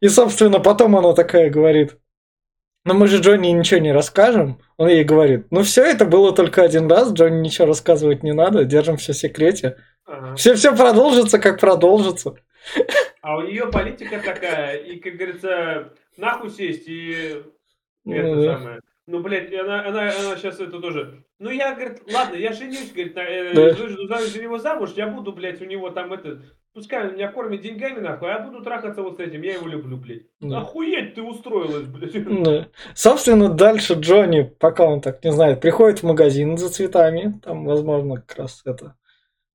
И, 0.00 0.08
собственно, 0.08 0.58
потом 0.58 0.96
она 0.96 1.12
такая 1.12 1.48
говорит, 1.48 1.96
ну 2.84 2.94
мы 2.94 3.06
же 3.06 3.20
Джонни 3.20 3.48
ничего 3.48 3.80
не 3.80 3.92
расскажем. 3.92 4.60
Он 4.76 4.88
ей 4.88 5.04
говорит, 5.04 5.46
ну 5.50 5.62
все 5.62 5.84
это 5.84 6.04
было 6.04 6.34
только 6.34 6.62
один 6.62 6.90
раз, 6.90 7.12
Джонни 7.12 7.40
ничего 7.40 7.68
рассказывать 7.68 8.24
не 8.24 8.32
надо, 8.32 8.64
держим 8.64 8.96
все 8.96 9.12
в 9.12 9.16
секрете. 9.16 9.76
Ага. 10.06 10.34
Все, 10.34 10.54
все 10.56 10.76
продолжится, 10.76 11.38
как 11.38 11.60
продолжится. 11.60 12.34
А 13.22 13.36
у 13.36 13.42
нее 13.42 13.70
политика 13.70 14.20
такая, 14.20 14.76
и, 14.76 14.98
как 14.98 15.14
говорится, 15.14 15.94
нахуй 16.16 16.50
сесть 16.50 16.88
и 16.88 17.42
это 18.06 18.34
ну, 18.34 18.42
самое. 18.42 18.80
Ну, 19.06 19.20
блядь, 19.20 19.52
она, 19.52 19.86
она, 19.86 20.02
она 20.02 20.36
сейчас 20.36 20.60
это 20.60 20.80
тоже. 20.80 21.24
Ну, 21.38 21.50
я, 21.50 21.74
говорит, 21.74 22.00
ладно, 22.10 22.36
я 22.36 22.54
женюсь, 22.54 22.90
говорит, 22.90 23.14
на, 23.14 23.20
э, 23.20 23.54
да. 23.54 23.74
выжду 23.74 24.06
за 24.08 24.40
него 24.40 24.58
замуж, 24.58 24.92
я 24.96 25.08
буду, 25.08 25.32
блядь, 25.32 25.60
у 25.60 25.66
него 25.66 25.90
там 25.90 26.14
это, 26.14 26.40
пускай 26.72 27.06
он 27.06 27.14
меня 27.14 27.28
кормит 27.28 27.60
деньгами, 27.60 28.00
нахуй, 28.00 28.30
а 28.30 28.38
я 28.38 28.38
буду 28.38 28.62
трахаться 28.62 29.02
вот 29.02 29.18
с 29.18 29.20
этим, 29.20 29.42
я 29.42 29.54
его 29.54 29.68
люблю, 29.68 29.98
блядь. 29.98 30.22
Да. 30.40 30.60
Охуеть 30.60 31.14
ты 31.14 31.22
устроилась, 31.22 31.86
блядь. 31.86 32.14
Да. 32.44 32.68
Собственно, 32.94 33.50
дальше 33.50 33.92
Джонни, 33.94 34.50
пока 34.58 34.86
он 34.86 35.02
так 35.02 35.22
не 35.22 35.32
знает, 35.32 35.60
приходит 35.60 35.98
в 35.98 36.06
магазин 36.06 36.56
за 36.56 36.70
цветами, 36.70 37.38
там, 37.44 37.66
возможно, 37.66 38.16
как 38.16 38.38
раз 38.38 38.62
это... 38.64 38.96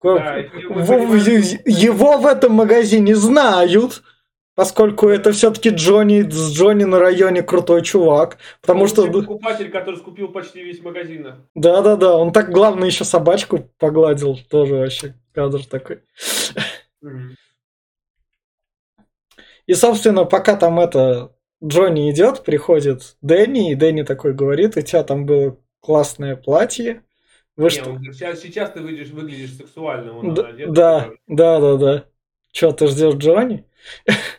Да, 0.04 0.38
его 0.38 2.18
в 2.20 2.26
этом 2.28 2.54
магазине 2.54 3.16
знают, 3.16 4.04
Поскольку 4.60 5.08
это 5.08 5.32
все-таки 5.32 5.70
Джонни, 5.70 6.30
с 6.30 6.52
Джонни 6.52 6.84
на 6.84 7.00
районе 7.00 7.44
крутой 7.44 7.82
чувак. 7.82 8.40
Потому 8.60 8.82
он 8.82 8.88
что... 8.90 9.10
покупатель, 9.10 9.72
который 9.72 9.96
скупил 9.96 10.28
почти 10.28 10.62
весь 10.62 10.82
магазин. 10.82 11.46
Да-да-да, 11.56 12.18
он 12.18 12.34
так, 12.34 12.52
главное, 12.52 12.88
еще 12.88 13.06
собачку 13.06 13.70
погладил. 13.78 14.38
Тоже 14.50 14.76
вообще 14.76 15.16
кадр 15.34 15.66
такой. 15.66 16.02
И, 19.66 19.74
собственно, 19.76 20.26
пока 20.26 20.58
там 20.58 20.82
это 20.82 21.34
Джонни 21.64 22.12
идет, 22.12 22.44
приходит 22.44 23.16
Дэнни, 23.22 23.72
и 23.72 23.76
Дэнни 23.76 24.04
такой 24.04 24.34
говорит, 24.34 24.76
у 24.76 24.82
тебя 24.82 25.06
там 25.06 25.26
было 25.26 25.58
классное 25.80 26.36
платье. 26.36 27.06
Вы 27.56 27.64
Не, 27.64 27.70
что? 27.70 27.98
Сейчас, 28.12 28.42
сейчас 28.42 28.72
ты 28.72 28.82
выглядишь, 28.82 29.12
выглядишь 29.12 29.56
сексуально. 29.56 30.18
Он 30.18 30.34
да, 30.34 30.48
одет, 30.48 30.74
да, 30.74 31.12
да, 31.28 31.60
да, 31.62 31.78
да. 31.78 32.06
Че, 32.52 32.74
ты 32.74 32.88
ждешь 32.88 33.16
Джонни? 33.16 33.64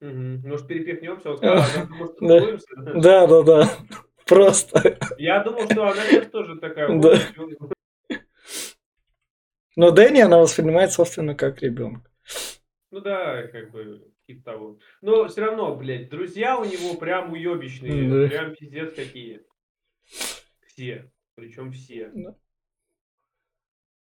Мгм. 0.00 0.48
Может, 0.48 0.68
перепихнемся? 0.68 1.30
Вот 1.30 1.38
сказала, 1.38 2.60
Да, 3.00 3.26
да, 3.26 3.42
да. 3.42 3.70
Просто. 4.26 4.98
Я 5.18 5.42
думал, 5.42 5.64
что 5.70 5.84
она 5.88 6.04
сейчас 6.04 6.26
тоже 6.30 6.58
такая. 6.58 6.98
Да. 6.98 7.18
Но 9.74 9.90
Дэнни 9.90 10.20
она 10.20 10.38
воспринимает, 10.38 10.92
собственно, 10.92 11.34
как 11.34 11.62
ребенка. 11.62 12.10
Ну 12.90 13.00
да, 13.00 13.46
как 13.48 13.70
бы, 13.70 14.12
типа 14.26 14.44
того. 14.44 14.78
Но 15.02 15.28
все 15.28 15.42
равно, 15.42 15.74
блядь, 15.76 16.10
друзья 16.10 16.58
у 16.58 16.64
него 16.64 16.94
прям 16.94 17.32
уебищные. 17.32 18.10
Да. 18.10 18.28
Прям 18.28 18.54
пиздец 18.54 18.94
какие. 18.94 19.42
Все. 20.66 21.10
Причем 21.34 21.70
все. 21.72 22.12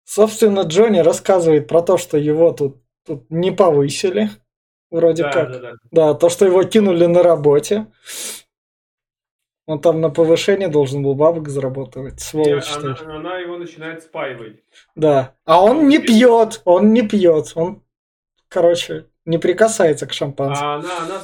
Собственно, 0.04 0.62
Джонни 0.62 0.98
рассказывает 0.98 1.68
про 1.68 1.82
то, 1.82 1.96
что 1.96 2.18
его 2.18 2.52
тут, 2.52 2.82
тут 3.06 3.30
не 3.30 3.52
повысили. 3.52 4.28
Вроде 4.90 5.22
да, 5.22 5.32
как. 5.32 5.52
Да, 5.52 5.58
да. 5.58 5.72
да, 5.90 6.14
то, 6.14 6.28
что 6.28 6.46
его 6.46 6.62
кинули 6.64 7.06
на 7.06 7.22
работе. 7.22 7.86
Он 9.66 9.80
там 9.80 10.00
на 10.00 10.10
повышение 10.10 10.66
должен 10.66 11.02
был 11.02 11.14
бабок 11.14 11.48
зарабатывать. 11.48 12.20
Сволочь. 12.20 12.68
Не, 12.76 12.88
она, 12.88 13.16
она 13.16 13.38
его 13.38 13.56
начинает 13.56 14.02
спаивать. 14.02 14.64
Да. 14.96 15.36
А 15.44 15.62
он 15.62 15.86
не 15.86 15.98
пьет. 15.98 16.60
Он 16.64 16.92
не 16.92 17.06
пьет. 17.06 17.52
Он, 17.54 17.82
короче, 18.48 19.06
не 19.24 19.38
прикасается 19.38 20.08
к 20.08 20.12
шампанскому. 20.12 20.70
А 20.70 20.74
она, 20.74 20.98
она, 20.98 21.20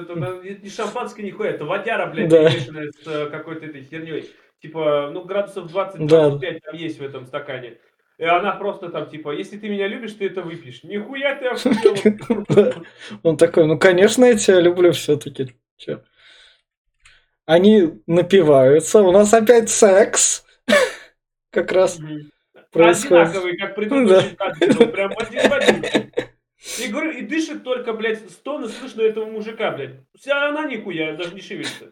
это, 0.00 0.60
не 0.60 0.68
шампанское 0.68 1.22
нихуя, 1.22 1.50
это 1.50 1.64
водяра, 1.64 2.06
блядь, 2.06 2.28
да. 2.28 2.50
с 2.50 3.06
э, 3.06 3.26
какой-то 3.30 3.66
этой 3.66 3.84
херней. 3.84 4.28
Типа, 4.60 5.10
ну, 5.12 5.24
градусов 5.24 5.72
20-25 5.72 6.06
да. 6.06 6.30
там 6.64 6.74
есть 6.74 6.98
в 6.98 7.02
этом 7.02 7.26
стакане. 7.26 7.78
И 8.16 8.24
она 8.24 8.52
просто 8.52 8.90
там, 8.90 9.10
типа, 9.10 9.32
если 9.32 9.58
ты 9.58 9.68
меня 9.68 9.88
любишь, 9.88 10.12
ты 10.12 10.26
это 10.26 10.42
выпьешь. 10.42 10.84
Нихуя 10.84 11.34
ты 11.34 11.46
охуел. 11.48 12.84
Он 13.22 13.36
такой, 13.36 13.66
ну, 13.66 13.78
конечно, 13.78 14.24
я 14.24 14.36
тебя 14.36 14.60
люблю 14.60 14.92
все-таки. 14.92 15.54
Они 17.44 18.00
напиваются, 18.06 19.00
у 19.00 19.10
нас 19.10 19.34
опять 19.34 19.68
секс. 19.68 20.44
Как 21.50 21.72
раз 21.72 21.98
происходит. 22.70 23.28
Одинаковый, 23.28 23.56
как 23.56 23.74
предыдущий 23.74 24.36
да. 24.36 24.86
прям 24.86 25.12
один 25.16 25.48
в 25.48 25.52
один. 25.52 26.12
И 26.80 26.88
говорю, 26.88 27.12
и 27.12 27.22
дышит 27.22 27.62
только, 27.62 27.92
блядь, 27.92 28.28
стоны 28.30 28.68
слышно 28.68 29.02
этого 29.02 29.26
мужика, 29.26 29.70
блядь. 29.70 30.00
Вся 30.18 30.48
она 30.48 30.64
нихуя, 30.66 31.14
даже 31.14 31.34
не 31.34 31.40
шевелится. 31.40 31.90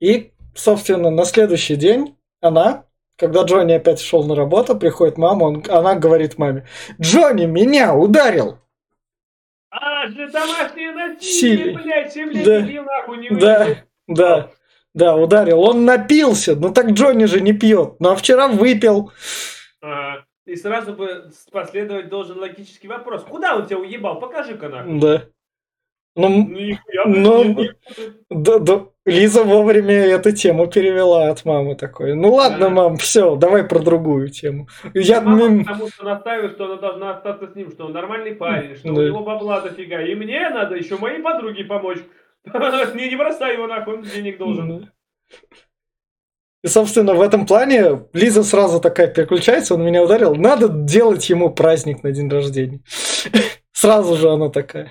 И, 0.00 0.32
собственно, 0.54 1.10
на 1.10 1.24
следующий 1.24 1.76
день 1.76 2.18
она, 2.40 2.84
когда 3.16 3.42
Джонни 3.42 3.72
опять 3.72 4.00
шел 4.00 4.24
на 4.24 4.34
работу, 4.34 4.76
приходит 4.76 5.18
мама, 5.18 5.44
он, 5.44 5.64
она 5.68 5.94
говорит 5.94 6.38
маме, 6.38 6.66
Джонни 7.00 7.46
меня 7.46 7.94
ударил. 7.94 8.58
А, 9.70 10.08
же 10.08 10.28
домашнее 10.28 10.92
насилие, 10.92 11.78
блядь, 11.78 12.12
7 12.12 12.32
лет 12.32 12.44
да. 12.44 12.82
нахуй, 12.82 13.18
не 13.18 13.30
Да, 13.30 13.76
да, 14.08 14.50
да, 14.94 15.16
ударил. 15.16 15.60
Он 15.60 15.84
напился, 15.84 16.56
ну 16.56 16.72
так 16.72 16.90
Джонни 16.90 17.26
же 17.26 17.40
не 17.40 17.52
пьет, 17.52 18.00
ну 18.00 18.10
а 18.10 18.16
вчера 18.16 18.48
выпил. 18.48 19.12
А, 19.82 20.24
и 20.44 20.56
сразу 20.56 20.94
бы 20.94 21.30
последовать 21.52 22.08
должен 22.08 22.38
логический 22.38 22.88
вопрос. 22.88 23.22
Куда 23.22 23.56
он 23.56 23.66
тебя 23.66 23.78
уебал? 23.78 24.18
Покажи-ка 24.18 24.68
нахуй. 24.68 24.98
Да. 24.98 25.24
Ну, 26.16 26.28
ну, 26.28 26.48
нихуя, 26.48 27.04
ну 27.06 27.56
да, 28.30 28.58
да, 28.58 28.86
Лиза 29.06 29.44
вовремя 29.44 29.94
эту 30.06 30.32
тему 30.32 30.66
перевела 30.66 31.28
от 31.28 31.44
мамы 31.44 31.76
такой. 31.76 32.14
Ну 32.14 32.34
ладно, 32.34 32.58
да. 32.66 32.70
мам, 32.70 32.96
все, 32.96 33.36
давай 33.36 33.64
про 33.64 33.78
другую 33.78 34.28
тему. 34.28 34.68
Я 34.92 35.20
мама, 35.20 35.64
потому 35.64 35.88
что 35.88 36.04
настаивает, 36.04 36.52
что 36.52 36.64
она 36.64 36.76
должна 36.76 37.16
остаться 37.16 37.46
с 37.46 37.54
ним, 37.54 37.70
что 37.70 37.86
он 37.86 37.92
нормальный 37.92 38.34
парень, 38.34 38.76
что 38.76 38.92
да. 38.92 39.00
у 39.00 39.04
него 39.04 39.20
бабла 39.22 39.60
дофига. 39.60 40.02
И 40.02 40.14
мне 40.14 40.48
надо 40.50 40.74
еще 40.74 40.96
моей 40.96 41.22
подруге 41.22 41.64
помочь. 41.64 41.98
Не, 42.44 43.08
не 43.08 43.16
бросай 43.16 43.54
его 43.54 43.66
нахуй, 43.66 43.98
он 43.98 44.02
денег 44.02 44.38
должен. 44.38 44.90
И, 46.62 46.66
собственно, 46.66 47.14
в 47.14 47.20
этом 47.20 47.46
плане 47.46 48.06
Лиза 48.12 48.42
сразу 48.42 48.80
такая 48.80 49.08
переключается, 49.08 49.74
он 49.74 49.84
меня 49.84 50.02
ударил. 50.02 50.34
Надо 50.34 50.68
делать 50.68 51.28
ему 51.30 51.50
праздник 51.50 52.02
на 52.02 52.12
день 52.12 52.28
рождения. 52.28 52.80
Сразу 53.72 54.16
же 54.16 54.30
она 54.30 54.50
такая. 54.50 54.90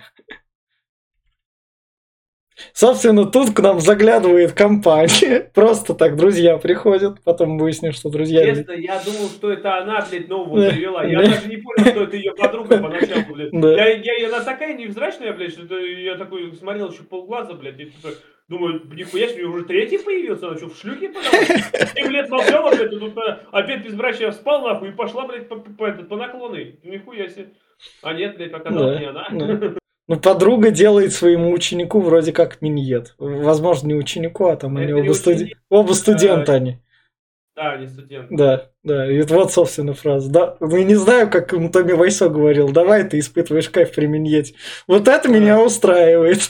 Собственно, 2.73 3.25
тут 3.25 3.53
к 3.53 3.59
нам 3.59 3.79
заглядывает 3.79 4.53
компания. 4.53 5.49
Просто 5.53 5.93
так 5.93 6.15
друзья 6.15 6.57
приходят. 6.57 7.21
Потом 7.23 7.57
выясним, 7.57 7.91
что 7.91 8.09
друзья... 8.09 8.43
Честно, 8.45 8.73
я 8.73 9.01
думал, 9.03 9.29
что 9.29 9.51
это 9.51 9.77
она, 9.77 10.05
блядь, 10.09 10.27
нового 10.27 10.69
привела. 10.69 11.03
Я 11.03 11.19
даже 11.19 11.47
не 11.47 11.57
понял, 11.57 11.91
что 11.91 12.03
это 12.03 12.17
ее 12.17 12.33
подруга 12.33 12.77
поначалу, 12.77 13.23
блядь. 13.33 13.53
Я, 13.53 14.17
я, 14.17 14.27
она 14.27 14.43
такая 14.43 14.73
невзрачная, 14.73 15.33
блядь, 15.33 15.53
что 15.53 15.77
я 15.77 16.15
такой 16.15 16.53
смотрел 16.55 16.91
еще 16.91 17.03
полглаза, 17.03 17.53
блядь. 17.53 17.79
И, 17.79 17.85
типа, 17.85 18.09
Думаю, 18.49 18.81
нихуя 18.95 19.27
себе, 19.27 19.43
уже 19.43 19.63
третий 19.63 19.99
появился, 19.99 20.47
она 20.47 20.57
что, 20.57 20.69
в 20.69 20.75
шлюхе 20.75 21.09
подалась? 21.09 21.91
Семь 21.93 22.11
лет 22.11 22.29
молчала, 22.29 22.75
блядь, 22.75 22.89
тут 22.89 23.13
опять 23.51 23.85
без 23.85 23.93
брача 23.93 24.31
спал, 24.31 24.63
нахуй, 24.63 24.89
и 24.89 24.91
пошла, 24.91 25.27
блядь, 25.27 25.47
по, 25.47 25.57
по, 25.57 25.69
по, 25.69 25.91
по 25.91 26.15
наклоны. 26.15 26.79
Нихуя 26.83 27.29
себе. 27.29 27.49
А 28.01 28.11
нет, 28.13 28.37
блядь, 28.37 28.51
оказалось 28.51 28.95
да, 28.95 28.99
не 28.99 29.05
она. 29.05 29.27
Да. 29.31 29.78
Ну, 30.09 30.19
подруга 30.19 30.71
делает 30.71 31.13
своему 31.13 31.51
ученику 31.51 32.01
вроде 32.01 32.33
как 32.33 32.63
миньет. 32.63 33.13
Возможно, 33.19 33.89
не 33.89 33.93
ученику, 33.93 34.47
а 34.47 34.55
там 34.55 34.75
они 34.77 34.91
оба, 34.91 35.13
студи... 35.13 35.55
оба 35.69 35.93
студента 35.93 36.53
они. 36.53 36.79
Да, 37.55 37.73
они 37.73 37.87
студенты. 37.87 38.35
Да, 38.35 38.69
да. 38.83 39.11
И 39.11 39.21
вот, 39.21 39.53
собственно, 39.53 39.93
фраза. 39.93 40.31
Да, 40.31 40.57
ну, 40.61 40.77
не 40.81 40.95
знаю, 40.95 41.29
как 41.29 41.51
Томми 41.51 41.91
Вайсо 41.91 42.27
говорил, 42.27 42.71
давай 42.71 43.03
ты 43.03 43.19
испытываешь 43.19 43.69
кайф 43.69 43.93
при 43.93 44.07
миньете. 44.07 44.55
Вот 44.87 45.07
это 45.07 45.27
да. 45.27 45.33
меня 45.33 45.61
устраивает. 45.61 46.49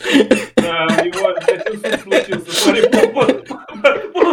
Да, 0.56 0.88
у 0.88 1.06
него 1.06 1.36
суд 1.80 2.00
случился. 2.02 2.52
Смотри, 2.52 2.84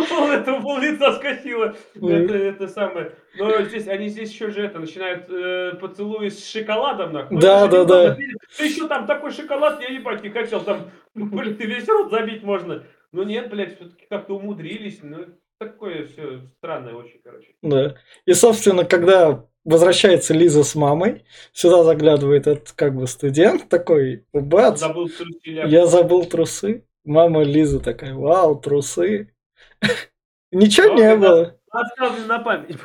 пол 0.09 0.31
этого 0.31 0.61
пол 0.61 0.79
лица 0.79 1.13
скосило. 1.13 1.77
Это, 1.95 2.35
это 2.35 2.69
самое. 2.69 3.13
Но 3.39 3.63
здесь, 3.63 3.87
они 3.89 4.09
здесь 4.09 4.33
еще 4.33 4.51
же 4.51 4.63
это, 4.63 4.79
начинают 4.79 5.29
э, 5.29 5.77
поцелуи 5.81 6.29
с 6.29 6.49
шоколадом, 6.49 7.13
нахуй. 7.13 7.39
Да, 7.41 7.67
да, 7.67 7.85
да. 7.85 8.17
Ты 8.57 8.67
еще 8.67 8.87
там 8.89 9.07
такой 9.07 9.31
шоколад, 9.33 9.81
я 9.81 9.89
ебать 9.89 10.23
не 10.23 10.31
хотел, 10.31 10.61
там, 10.61 10.91
блин, 11.15 11.57
ты 11.57 11.67
весь 11.67 11.89
рот 11.89 12.11
забить 12.11 12.43
можно. 12.43 12.85
Ну 13.13 13.23
нет, 13.23 13.51
блядь, 13.51 13.77
все-таки 13.77 14.07
как-то 14.09 14.35
умудрились, 14.35 15.01
ну, 15.03 15.27
такое 15.59 16.07
все 16.07 16.41
странное 16.59 16.95
очень, 16.95 17.21
короче. 17.23 17.49
Да. 17.63 17.97
И, 18.25 18.33
собственно, 18.33 18.85
когда 18.85 19.45
возвращается 19.65 20.35
Лиза 20.35 20.65
с 20.65 20.75
мамой, 20.75 21.25
сюда 21.53 21.83
заглядывает 21.83 22.47
этот 22.47 22.73
как 22.73 22.95
бы 22.95 23.07
студент 23.07 23.69
такой, 23.69 24.25
бац, 24.33 24.81
забыл 24.81 25.09
трусы, 25.09 25.41
я 25.45 25.87
забыл 25.87 26.25
трусы. 26.25 26.85
Мама 27.07 27.45
Лиза 27.45 27.79
такая, 27.79 28.15
вау, 28.15 28.57
трусы. 28.61 29.33
Ничего 30.51 30.93
не 30.95 31.17
было. 31.17 31.57
Оставлю 31.71 32.27
на 32.27 32.39
память, 32.41 32.77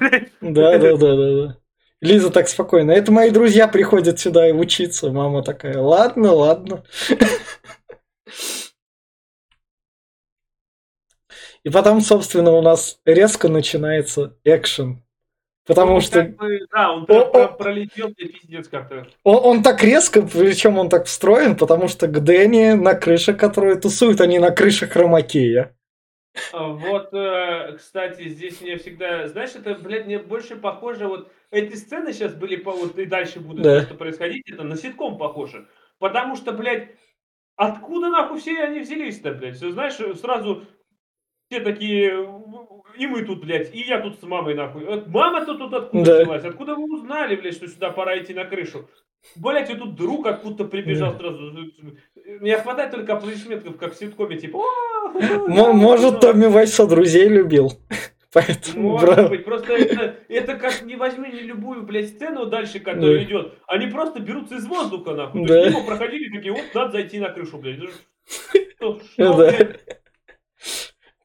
Да, 0.42 0.78
да, 0.78 0.96
да, 0.96 1.16
да, 1.16 1.48
да. 1.48 1.58
Лиза 2.02 2.30
так 2.30 2.48
спокойно. 2.48 2.92
Это 2.92 3.12
мои 3.12 3.32
друзья 3.32 3.68
приходят 3.68 4.20
сюда 4.20 4.48
и 4.48 4.52
учиться. 4.52 5.12
Мама 5.12 5.44
такая, 5.44 5.80
ладно, 5.80 6.34
ладно. 6.34 6.84
И 11.64 11.70
потом, 11.70 12.02
собственно, 12.02 12.52
у 12.52 12.62
нас 12.62 13.00
резко 13.06 13.48
начинается 13.48 14.36
экшен. 14.44 15.04
Потому 15.72 15.94
ну, 15.94 16.02
что... 16.02 16.24
Бы, 16.24 16.68
да, 16.70 16.92
он 16.92 17.04
о, 17.08 17.26
про- 17.32 17.48
пролетел 17.48 18.08
мне 18.08 18.28
пиздец 18.28 18.68
как-то. 18.68 19.08
Он, 19.24 19.40
он 19.42 19.64
так 19.64 19.82
резко, 19.82 20.22
причем 20.22 20.78
он 20.78 20.90
так 20.90 21.06
встроен, 21.06 21.56
потому 21.56 21.88
что 21.88 22.08
к 22.08 22.22
Дэнни 22.22 22.74
на 22.74 22.94
крыше, 22.94 23.34
которые 23.34 23.76
тусуют, 23.76 24.20
они 24.20 24.38
на 24.38 24.52
крыше 24.52 24.88
хромакея. 24.88 25.74
А, 26.52 26.68
вот, 26.68 27.14
э, 27.14 27.78
кстати, 27.78 28.28
здесь 28.28 28.60
мне 28.60 28.76
всегда, 28.80 29.30
знаешь, 29.30 29.52
это, 29.56 29.76
блядь, 29.76 30.08
мне 30.08 30.20
больше 30.20 30.58
похоже, 30.58 31.08
вот 31.08 31.32
эти 31.52 31.76
сцены 31.76 32.12
сейчас 32.12 32.34
были, 32.34 32.58
по, 32.58 32.72
вот 32.72 33.00
и 33.00 33.06
дальше 33.06 33.40
будут 33.40 33.64
да. 33.64 33.84
что 33.84 33.96
происходить, 33.96 34.50
это 34.52 34.64
на 34.64 34.76
ситком 34.76 35.18
похоже. 35.18 35.70
Потому 36.00 36.36
что, 36.36 36.52
блядь, 36.52 36.90
откуда 37.56 38.10
нахуй 38.10 38.42
все 38.42 38.62
они 38.62 38.82
взялись-то, 38.82 39.32
блядь? 39.32 39.56
Знаешь, 39.56 40.20
сразу 40.20 40.66
все 41.52 41.60
такие, 41.60 42.14
и 42.98 43.08
мы 43.08 43.24
тут, 43.24 43.42
блядь, 43.42 43.76
и 43.76 43.82
я 43.82 44.00
тут 44.00 44.18
с 44.18 44.24
мамой, 44.24 44.56
нахуй. 44.56 44.86
Мама-то 45.08 45.56
тут 45.56 45.74
откуда 45.74 46.06
да. 46.06 46.22
взялась? 46.22 46.46
Откуда 46.46 46.76
вы 46.76 46.86
узнали, 46.94 47.36
блядь, 47.36 47.56
что 47.56 47.68
сюда 47.68 47.90
пора 47.90 48.18
идти 48.18 48.34
на 48.34 48.46
крышу? 48.46 48.90
Блять, 49.36 49.70
и 49.70 49.76
тут 49.76 49.96
друг 49.96 50.26
откуда 50.26 50.64
прибежал 50.64 51.14
сразу. 51.18 51.52
Не 52.40 52.58
хватает 52.58 52.92
только 52.92 53.14
аплодисментов, 53.14 53.78
как 53.78 53.94
в 53.94 53.98
ситкоме, 53.98 54.38
типа... 54.38 54.60
Может, 55.48 56.22
Томми 56.22 56.46
Вайса 56.46 56.88
друзей 56.88 57.28
любил. 57.28 57.74
Поэтому, 58.34 58.92
Может 58.92 59.16
бра... 59.16 59.28
быть, 59.28 59.44
просто 59.44 59.74
это, 59.74 60.16
это 60.30 60.56
как 60.56 60.84
не 60.84 60.96
возьми 60.96 61.30
не 61.34 61.42
любую, 61.42 61.84
блядь, 61.84 62.08
сцену 62.08 62.46
дальше, 62.46 62.80
которая 62.80 63.18
да. 63.18 63.24
идет. 63.24 63.56
Они 63.68 63.88
просто 63.88 64.22
берутся 64.22 64.56
из 64.56 64.66
воздуха, 64.66 65.14
нахуй. 65.16 65.42
Да. 65.42 65.48
То 65.48 65.60
есть 65.60 65.76
мимо 65.76 65.86
проходили 65.86 66.34
такие, 66.34 66.54
вот, 66.54 66.64
надо 66.74 66.94
зайти 66.94 67.20
на 67.20 67.28
крышу, 67.28 67.58
блядь. 67.58 67.80
Что, 68.78 69.02
что, 69.02 69.34
да. 69.34 69.52
блядь? 69.52 70.01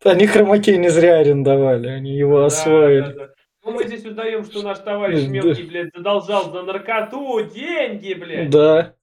Они 0.06 0.26
хромакей 0.26 0.78
не 0.78 0.88
зря 0.88 1.18
арендовали, 1.18 1.88
они 1.88 2.16
его 2.16 2.40
да, 2.40 2.46
освоили. 2.46 3.00
Да, 3.00 3.12
да. 3.12 3.28
Ну, 3.64 3.72
мы 3.72 3.84
здесь 3.84 4.04
узнаем, 4.04 4.44
что 4.44 4.62
наш 4.62 4.78
товарищ 4.78 5.26
мелкий, 5.26 5.64
блядь, 5.64 5.90
задолжал 5.94 6.52
за 6.52 6.62
наркоту 6.62 7.42
деньги, 7.52 8.14
блядь. 8.14 8.50
Да. 8.50 8.94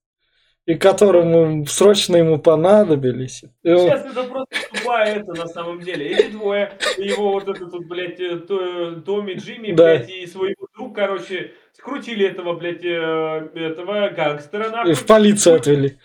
И 0.66 0.76
которому 0.76 1.66
срочно 1.66 2.16
ему 2.16 2.40
понадобились. 2.40 3.44
Сейчас 3.64 4.06
это 4.06 4.24
просто 4.24 4.56
тупая 4.72 5.16
это 5.18 5.34
на 5.34 5.48
самом 5.48 5.82
деле. 5.82 6.12
Эти 6.12 6.32
двое, 6.32 6.72
его 6.98 7.34
вот 7.34 7.50
этот 7.50 7.74
вот, 7.74 7.84
блядь, 7.86 8.18
э, 8.22 9.02
Томми, 9.06 9.34
Джимми, 9.34 9.74
да. 9.74 9.98
блядь, 9.98 10.10
и 10.10 10.26
друг, 10.26 10.63
короче, 10.94 11.54
скрутили 11.74 12.26
этого, 12.26 12.54
блядь, 12.54 12.84
э, 12.84 13.50
этого 13.56 14.10
гангстера, 14.10 14.70
нахуй. 14.70 14.94
В 14.94 15.06
полицию 15.06 15.56
отвели. 15.56 15.98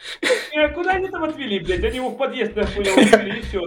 Куда 0.75 0.93
они 0.93 1.09
там 1.09 1.25
отвели, 1.25 1.61
блядь? 1.61 1.85
Они 1.85 1.97
его 1.97 2.11
в 2.11 2.17
подъезд, 2.17 2.57
нахуй, 2.57 2.83
отвели, 2.83 3.39
и 3.39 3.43
все. 3.43 3.63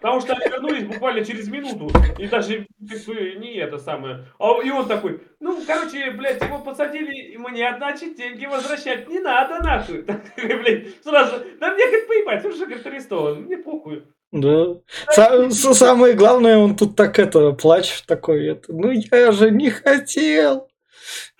Потому 0.00 0.20
что 0.20 0.34
они 0.34 0.44
вернулись 0.44 0.84
буквально 0.84 1.24
через 1.24 1.48
минуту. 1.48 1.90
И 2.18 2.26
даже, 2.26 2.66
как 2.88 3.04
бы, 3.06 3.34
не 3.38 3.56
это 3.56 3.78
самое. 3.78 4.26
А, 4.38 4.60
и 4.62 4.70
он 4.70 4.86
такой, 4.86 5.20
ну, 5.40 5.60
короче, 5.66 6.10
блядь, 6.12 6.42
его 6.42 6.58
посадили, 6.58 7.32
и 7.32 7.36
мне, 7.38 7.74
значит, 7.76 8.16
деньги 8.16 8.46
возвращать 8.46 9.08
не 9.08 9.18
надо, 9.18 9.62
нахуй. 9.62 10.02
блядь, 10.36 11.02
сразу, 11.02 11.44
да 11.58 11.74
мне, 11.74 11.84
как 11.86 12.06
поебать, 12.06 12.44
он 12.44 12.52
же, 12.52 12.66
говорит, 12.66 12.86
арестован, 12.86 13.42
мне 13.42 13.56
похуй. 13.56 14.04
Да. 14.30 14.76
Самое 15.10 16.14
главное, 16.14 16.58
он 16.58 16.76
тут 16.76 16.96
так 16.96 17.18
это, 17.18 17.52
плачет 17.52 18.04
такой, 18.06 18.46
это, 18.48 18.72
ну 18.72 18.90
я 18.90 19.32
же 19.32 19.50
не 19.50 19.70
хотел. 19.70 20.68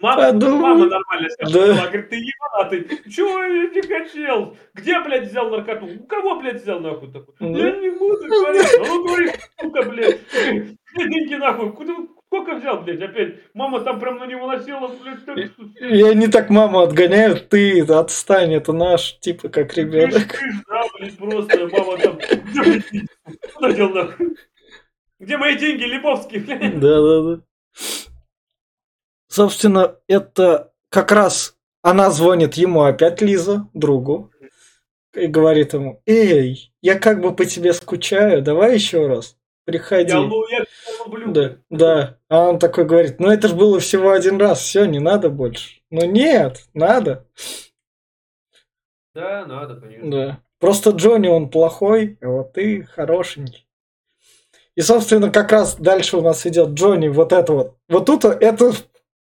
Мама, 0.01 0.33
мама 0.33 0.87
нормально 0.87 1.29
сказала, 1.31 1.67
да. 1.67 1.87
говорит, 1.89 2.09
ты 2.09 2.17
ебанатый, 2.17 3.11
чего 3.11 3.43
я 3.43 3.69
не 3.69 3.83
хотел? 3.83 4.57
Где, 4.73 5.01
блядь, 5.01 5.29
взял 5.29 5.51
наркоту? 5.51 5.87
У 5.87 6.07
кого, 6.07 6.37
блядь, 6.37 6.63
взял 6.63 6.81
нахуй 6.81 7.13
такой? 7.13 7.35
Да. 7.41 7.47
Я 7.47 7.77
не 7.77 7.91
буду 7.91 8.27
говорить, 8.27 8.69
ну 8.79 9.05
говорит, 9.05 9.51
сука, 9.61 9.83
блядь, 9.83 10.21
где 10.95 11.09
деньги 11.09 11.35
нахуй? 11.35 11.73
Куда, 11.73 11.95
сколько 12.29 12.55
взял, 12.55 12.83
блядь, 12.83 13.03
опять. 13.03 13.41
Мама 13.55 13.81
там 13.81 13.99
прям 13.99 14.19
на 14.19 14.27
него 14.27 14.47
насела, 14.47 14.89
блядь. 14.89 15.25
Так... 15.25 15.39
И 15.81 16.03
они 16.03 16.29
так 16.29 16.51
маму 16.51 16.81
отгоняют, 16.81 17.49
ты 17.49 17.81
отстань, 17.83 18.55
это 18.55 18.73
наш, 18.73 19.19
типа, 19.19 19.49
как 19.49 19.75
ребенок. 19.77 20.29
Кыш, 20.29 20.39
кыш, 20.39 20.55
да, 20.69 20.83
блядь, 20.99 21.19
просто 21.19 21.69
мама 21.69 21.99
там... 21.99 22.19
Где, 22.19 22.63
блядь, 22.63 23.09
куда 23.55 23.73
дел 23.73 23.91
нахуй? 23.91 24.37
Где 25.19 25.37
мои 25.37 25.59
деньги, 25.59 25.83
Липовский, 25.83 26.39
блядь? 26.39 26.79
Да, 26.79 27.01
да, 27.01 27.23
да. 27.23 27.41
Собственно, 29.29 29.97
это 30.07 30.73
как 30.91 31.13
раз 31.13 31.57
она 31.83 32.11
звонит 32.11 32.55
ему 32.55 32.83
опять 32.83 33.21
Лиза, 33.21 33.69
другу, 33.75 34.33
и 35.15 35.27
говорит 35.27 35.73
ему, 35.73 36.03
эй, 36.07 36.73
я 36.83 36.99
как 36.99 37.21
бы 37.21 37.35
по 37.35 37.45
тебе 37.45 37.73
скучаю, 37.73 38.43
давай 38.43 38.75
еще 38.75 39.07
раз, 39.07 39.37
приходи. 39.65 40.13
Я, 40.13 40.19
лу- 40.19 40.45
я 40.51 40.58
люблю. 41.17 41.33
Да, 41.33 41.57
да. 41.71 42.19
А 42.29 42.49
он 42.49 42.59
такой 42.59 42.85
говорит, 42.85 43.21
ну 43.21 43.29
это 43.29 43.49
же 43.49 43.55
было 43.55 43.81
всего 43.81 44.11
один 44.11 44.39
раз, 44.39 44.61
все, 44.61 44.85
не 44.85 44.99
надо 44.99 45.31
больше. 45.31 45.81
Ну 45.91 46.05
нет, 46.07 46.65
надо. 46.75 47.27
Да, 49.15 49.47
надо, 49.47 49.81
конечно. 49.81 50.11
Да. 50.11 50.39
Просто 50.61 50.91
Джонни 50.91 51.29
он 51.29 51.51
плохой, 51.51 52.19
а 52.21 52.29
вот 52.29 52.53
ты 52.53 52.83
хорошенький. 52.83 53.67
И, 54.75 54.81
собственно, 54.81 55.31
как 55.31 55.51
раз 55.51 55.77
дальше 55.77 56.17
у 56.17 56.21
нас 56.21 56.47
идет 56.47 56.71
Джонни, 56.71 57.09
вот 57.09 57.33
это 57.33 57.53
вот. 57.53 57.77
Вот 57.89 58.07
тут 58.07 58.25
эта 58.25 58.73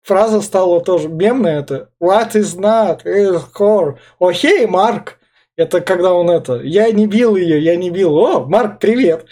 фраза 0.02 0.42
стала 0.42 0.82
тоже 0.82 1.10
мемная, 1.10 1.60
это 1.60 1.92
What 2.02 2.32
is 2.32 2.58
not 2.58 3.04
is 3.06 3.44
core. 3.56 3.98
О, 4.20 4.32
хей, 4.32 4.66
Марк. 4.66 5.20
Это 5.56 5.82
когда 5.82 6.14
он 6.14 6.32
это, 6.32 6.56
я 6.62 6.92
не 6.92 7.06
бил 7.06 7.36
ее, 7.36 7.60
я 7.60 7.76
не 7.76 7.92
бил. 7.92 8.18
О, 8.18 8.46
Марк, 8.46 8.80
привет. 8.80 9.28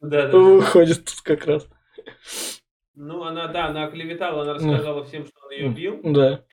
Да, 0.00 0.26
да, 0.26 0.28
да. 0.28 0.38
Выходит 0.38 1.04
тут 1.04 1.20
как 1.22 1.46
раз. 1.46 1.68
Ну, 2.94 3.22
она, 3.22 3.48
да, 3.48 3.66
она 3.66 3.84
оклеветала, 3.84 4.42
она 4.42 4.54
рассказала 4.54 5.04
всем, 5.04 5.26
что 5.26 5.46
он 5.46 5.52
ее 5.52 5.68
бил. 5.68 6.00
Да. 6.02 6.44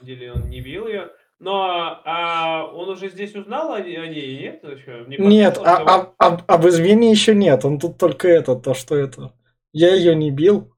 На 0.00 0.06
деле 0.06 0.32
он 0.32 0.48
не 0.48 0.60
бил 0.60 0.86
ее. 0.86 1.10
Но 1.40 2.02
а 2.04 2.66
он 2.66 2.90
уже 2.90 3.08
здесь 3.08 3.34
узнал 3.34 3.72
о, 3.72 3.76
о 3.76 3.80
ней, 3.80 4.38
нет? 4.38 4.62
Еще? 4.62 5.06
Не 5.08 5.16
Нет, 5.16 5.58
а, 5.58 5.76
а- 5.78 6.14
а- 6.18 6.44
об 6.46 6.68
измене 6.68 7.10
еще 7.10 7.34
нет. 7.34 7.64
Он 7.64 7.78
тут 7.78 7.96
только 7.96 8.28
это, 8.28 8.56
то, 8.56 8.74
что 8.74 8.94
это. 8.94 9.32
Я 9.72 9.94
ее 9.94 10.14
не 10.14 10.30
бил. 10.30 10.70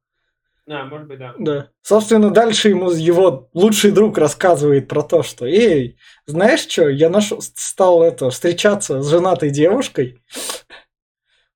А, 0.68 0.84
может 0.84 1.08
быть, 1.08 1.18
да. 1.18 1.34
Да. 1.36 1.68
Собственно, 1.82 2.30
дальше 2.30 2.68
ему 2.68 2.90
его 2.92 3.50
лучший 3.52 3.90
друг 3.90 4.16
рассказывает 4.18 4.86
про 4.86 5.02
то, 5.02 5.24
что 5.24 5.46
Эй, 5.46 5.96
знаешь 6.26 6.60
что, 6.60 6.88
я 6.88 7.10
нашел, 7.10 7.40
стал 7.40 8.02
это, 8.04 8.30
встречаться 8.30 9.02
с 9.02 9.10
женатой 9.10 9.50
девушкой. 9.50 10.22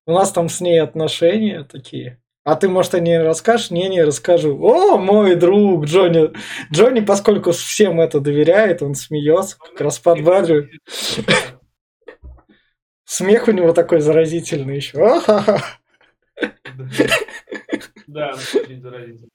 У 0.07 0.13
нас 0.13 0.31
там 0.31 0.47
с 0.47 0.61
ней 0.61 0.81
отношения 0.81 1.65
такие. 1.65 2.21
А 2.45 2.55
ты, 2.55 2.69
может, 2.69 2.95
о 2.95 3.01
ней 3.01 3.19
расскажешь? 3.19 3.71
Не, 3.71 3.89
не 3.89 4.01
расскажу. 4.01 4.57
О, 4.63 4.97
мой 4.97 5.35
друг 5.35 5.83
Джонни. 5.83 6.31
Джонни, 6.71 7.01
поскольку 7.01 7.51
всем 7.51 7.99
это 7.99 8.21
доверяет, 8.21 8.81
он 8.81 8.95
смеется, 8.95 9.57
как 9.59 9.81
раз 9.81 9.99
подбадривает. 9.99 10.71
Смех 13.03 13.49
у 13.49 13.51
него 13.51 13.73
такой 13.73 13.99
заразительный 13.99 14.77
еще. 14.77 15.21
Да, 18.07 18.33
очень 18.53 18.81
заразительно. 18.81 19.29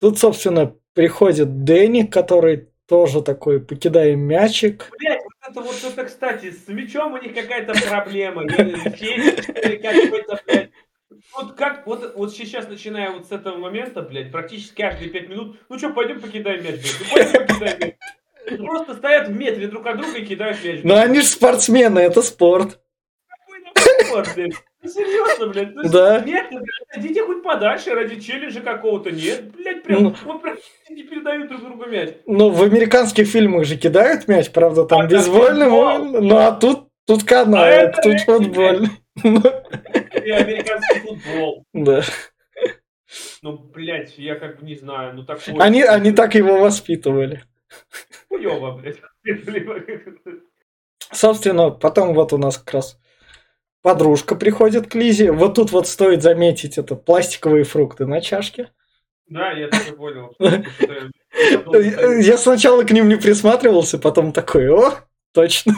Тут, 0.00 0.18
собственно, 0.20 0.76
приходит 0.94 1.64
Дэнни, 1.64 2.02
который 2.02 2.68
тоже 2.86 3.20
такой, 3.20 3.60
покидаем 3.60 4.20
мячик. 4.20 4.88
Вот 4.90 5.17
это 5.50 5.60
вот 5.60 5.76
это, 5.84 6.04
кстати, 6.04 6.50
с 6.50 6.68
мячом 6.68 7.12
у 7.14 7.18
них 7.18 7.34
какая-то 7.34 7.74
проблема. 7.88 8.46
Какой-то, 8.46 10.40
блядь. 10.46 10.70
Вот 11.34 11.54
как, 11.54 11.86
вот, 11.86 12.14
вот 12.16 12.32
сейчас, 12.32 12.68
начиная 12.68 13.10
вот 13.10 13.26
с 13.26 13.32
этого 13.32 13.58
момента, 13.58 14.02
блядь, 14.02 14.32
практически 14.32 14.82
каждые 14.82 15.10
пять 15.10 15.28
минут, 15.28 15.58
ну 15.68 15.78
что, 15.78 15.90
пойдем 15.90 16.20
покидаем 16.20 16.64
мяч, 16.64 16.76
блядь, 16.76 16.98
ну 17.00 17.06
пойдем 17.12 17.46
покидаем 17.46 17.78
мяч. 17.80 17.94
Просто 18.58 18.94
стоят 18.94 19.28
в 19.28 19.36
метре 19.36 19.68
друг 19.68 19.86
от 19.86 19.98
друга 19.98 20.18
и 20.18 20.24
кидают 20.24 20.64
мяч. 20.64 20.80
Но 20.84 20.96
они 20.96 21.20
же 21.20 21.26
спортсмены, 21.26 21.98
это 21.98 22.22
спорт. 22.22 22.80
Какой 23.74 24.06
спорт, 24.06 24.34
блядь? 24.34 24.54
Ну 24.94 25.04
серьезно, 25.04 25.46
блядь, 25.48 25.74
ну 25.74 25.82
Да. 25.88 26.20
метр, 26.20 26.56
блядь, 26.60 26.96
идите 27.04 27.24
хоть 27.24 27.42
подальше 27.42 27.94
ради 27.94 28.20
челленджа 28.20 28.60
какого-то, 28.60 29.10
нет, 29.10 29.50
блядь, 29.52 29.82
прям, 29.82 30.02
Ну. 30.04 30.14
вот 30.24 30.42
прям 30.42 30.56
не 30.90 31.02
передают 31.02 31.48
друг 31.48 31.62
другу 31.62 31.86
мяч. 31.86 32.10
Ну, 32.26 32.50
в 32.50 32.62
американских 32.62 33.26
фильмах 33.28 33.64
же 33.66 33.76
кидают 33.76 34.28
мяч, 34.28 34.50
правда, 34.50 34.84
там 34.84 35.00
А, 35.02 35.08
футбол. 35.08 35.98
Ну, 36.20 36.36
а 36.36 36.52
тут, 36.52 36.88
тут 37.06 37.22
А 37.22 37.26
канает, 37.26 37.94
это 37.98 38.02
тут 38.02 38.20
футбол. 38.20 38.80
Ну, 39.24 39.42
И 40.24 40.30
американский 40.30 41.00
футбол. 41.00 41.64
Да. 41.72 42.02
Ну, 43.42 43.56
блядь, 43.56 44.18
я 44.18 44.34
как 44.34 44.60
бы 44.60 44.66
не 44.66 44.74
знаю, 44.74 45.14
ну 45.14 45.24
такое... 45.24 45.56
Они, 45.60 45.82
они 45.82 46.12
так 46.12 46.34
его 46.34 46.58
воспитывали. 46.60 47.42
Хуёво, 48.28 48.72
блядь. 48.72 48.98
Собственно, 51.12 51.70
потом 51.70 52.14
вот 52.14 52.32
у 52.32 52.38
нас 52.38 52.58
как 52.58 52.74
раз 52.74 52.98
подружка 53.82 54.34
приходит 54.34 54.88
к 54.88 54.94
Лизе. 54.94 55.32
Вот 55.32 55.54
тут 55.54 55.72
вот 55.72 55.86
стоит 55.86 56.22
заметить 56.22 56.78
это 56.78 56.94
пластиковые 56.96 57.64
фрукты 57.64 58.06
на 58.06 58.20
чашке. 58.20 58.70
Да, 59.28 59.52
я 59.52 59.68
тоже 59.68 59.92
понял. 59.92 60.34
Я 62.22 62.38
сначала 62.38 62.82
к 62.84 62.90
ним 62.90 63.08
не 63.08 63.16
присматривался, 63.16 63.98
потом 63.98 64.32
такой, 64.32 64.70
о, 64.70 64.92
точно. 65.34 65.74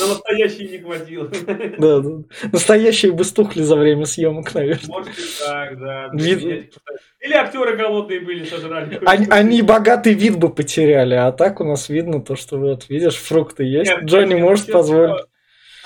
На 0.00 0.06
настоящий 0.06 0.68
не 0.68 0.78
хватило. 0.78 1.30
Да, 1.78 2.00
да. 2.00 2.10
Настоящие 2.50 3.12
бы 3.12 3.24
стухли 3.24 3.62
за 3.62 3.76
время 3.76 4.06
съемок, 4.06 4.54
наверное. 4.54 4.88
Может 4.88 5.18
и 5.18 5.22
так, 5.44 5.78
да. 5.78 6.08
Вид- 6.14 6.72
Или 7.20 7.32
актеры 7.34 7.76
голодные 7.76 8.20
были, 8.20 8.44
сожрали. 8.44 8.98
Они, 9.04 9.26
они 9.30 9.62
богатый 9.62 10.14
вид 10.14 10.38
бы 10.38 10.48
потеряли, 10.52 11.14
а 11.14 11.32
так 11.32 11.60
у 11.60 11.64
нас 11.64 11.88
видно 11.90 12.22
то, 12.22 12.34
что 12.34 12.56
вот, 12.56 12.88
видишь, 12.88 13.16
фрукты 13.16 13.64
есть. 13.64 13.90
Нет, 13.90 14.04
Джонни 14.04 14.34
нет, 14.34 14.42
может 14.42 14.72
позволить. 14.72 15.24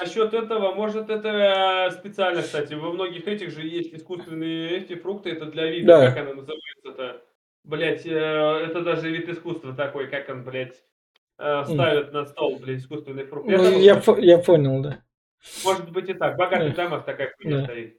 Насчет 0.00 0.34
этого, 0.34 0.74
может, 0.74 1.08
это 1.10 1.28
э, 1.28 1.90
специально, 1.92 2.42
кстати. 2.42 2.74
Во 2.74 2.90
многих 2.92 3.26
этих 3.28 3.50
же 3.50 3.62
есть 3.66 3.94
искусственные 3.94 4.78
эти 4.78 4.94
фрукты, 4.96 5.30
это 5.30 5.46
для 5.46 5.66
вида, 5.70 5.86
Да. 5.86 6.06
как 6.10 6.18
она 6.18 6.34
называется-то. 6.34 7.22
Блять, 7.64 8.04
это 8.04 8.80
даже 8.82 9.10
вид 9.10 9.28
искусства 9.28 9.72
такой, 9.74 10.08
как 10.08 10.28
он, 10.28 10.44
блядь, 10.44 10.74
э, 11.38 11.64
ставят 11.64 12.12
на 12.12 12.26
стол, 12.26 12.58
блядь, 12.58 12.80
искусственный 12.80 13.24
фрукт. 13.24 13.48
Я 13.48 13.58
Ну, 13.58 13.78
я, 13.78 13.96
по- 13.96 14.18
я 14.18 14.38
понял, 14.38 14.82
да. 14.82 15.00
Может 15.64 15.90
быть 15.90 16.08
и 16.08 16.14
так. 16.14 16.34
В 16.34 16.38
богатых 16.38 16.74
Да. 16.74 16.84
домах 16.84 17.04
такая 17.04 17.32
хуйня 17.36 17.58
Да. 17.58 17.64
стоит. 17.64 17.98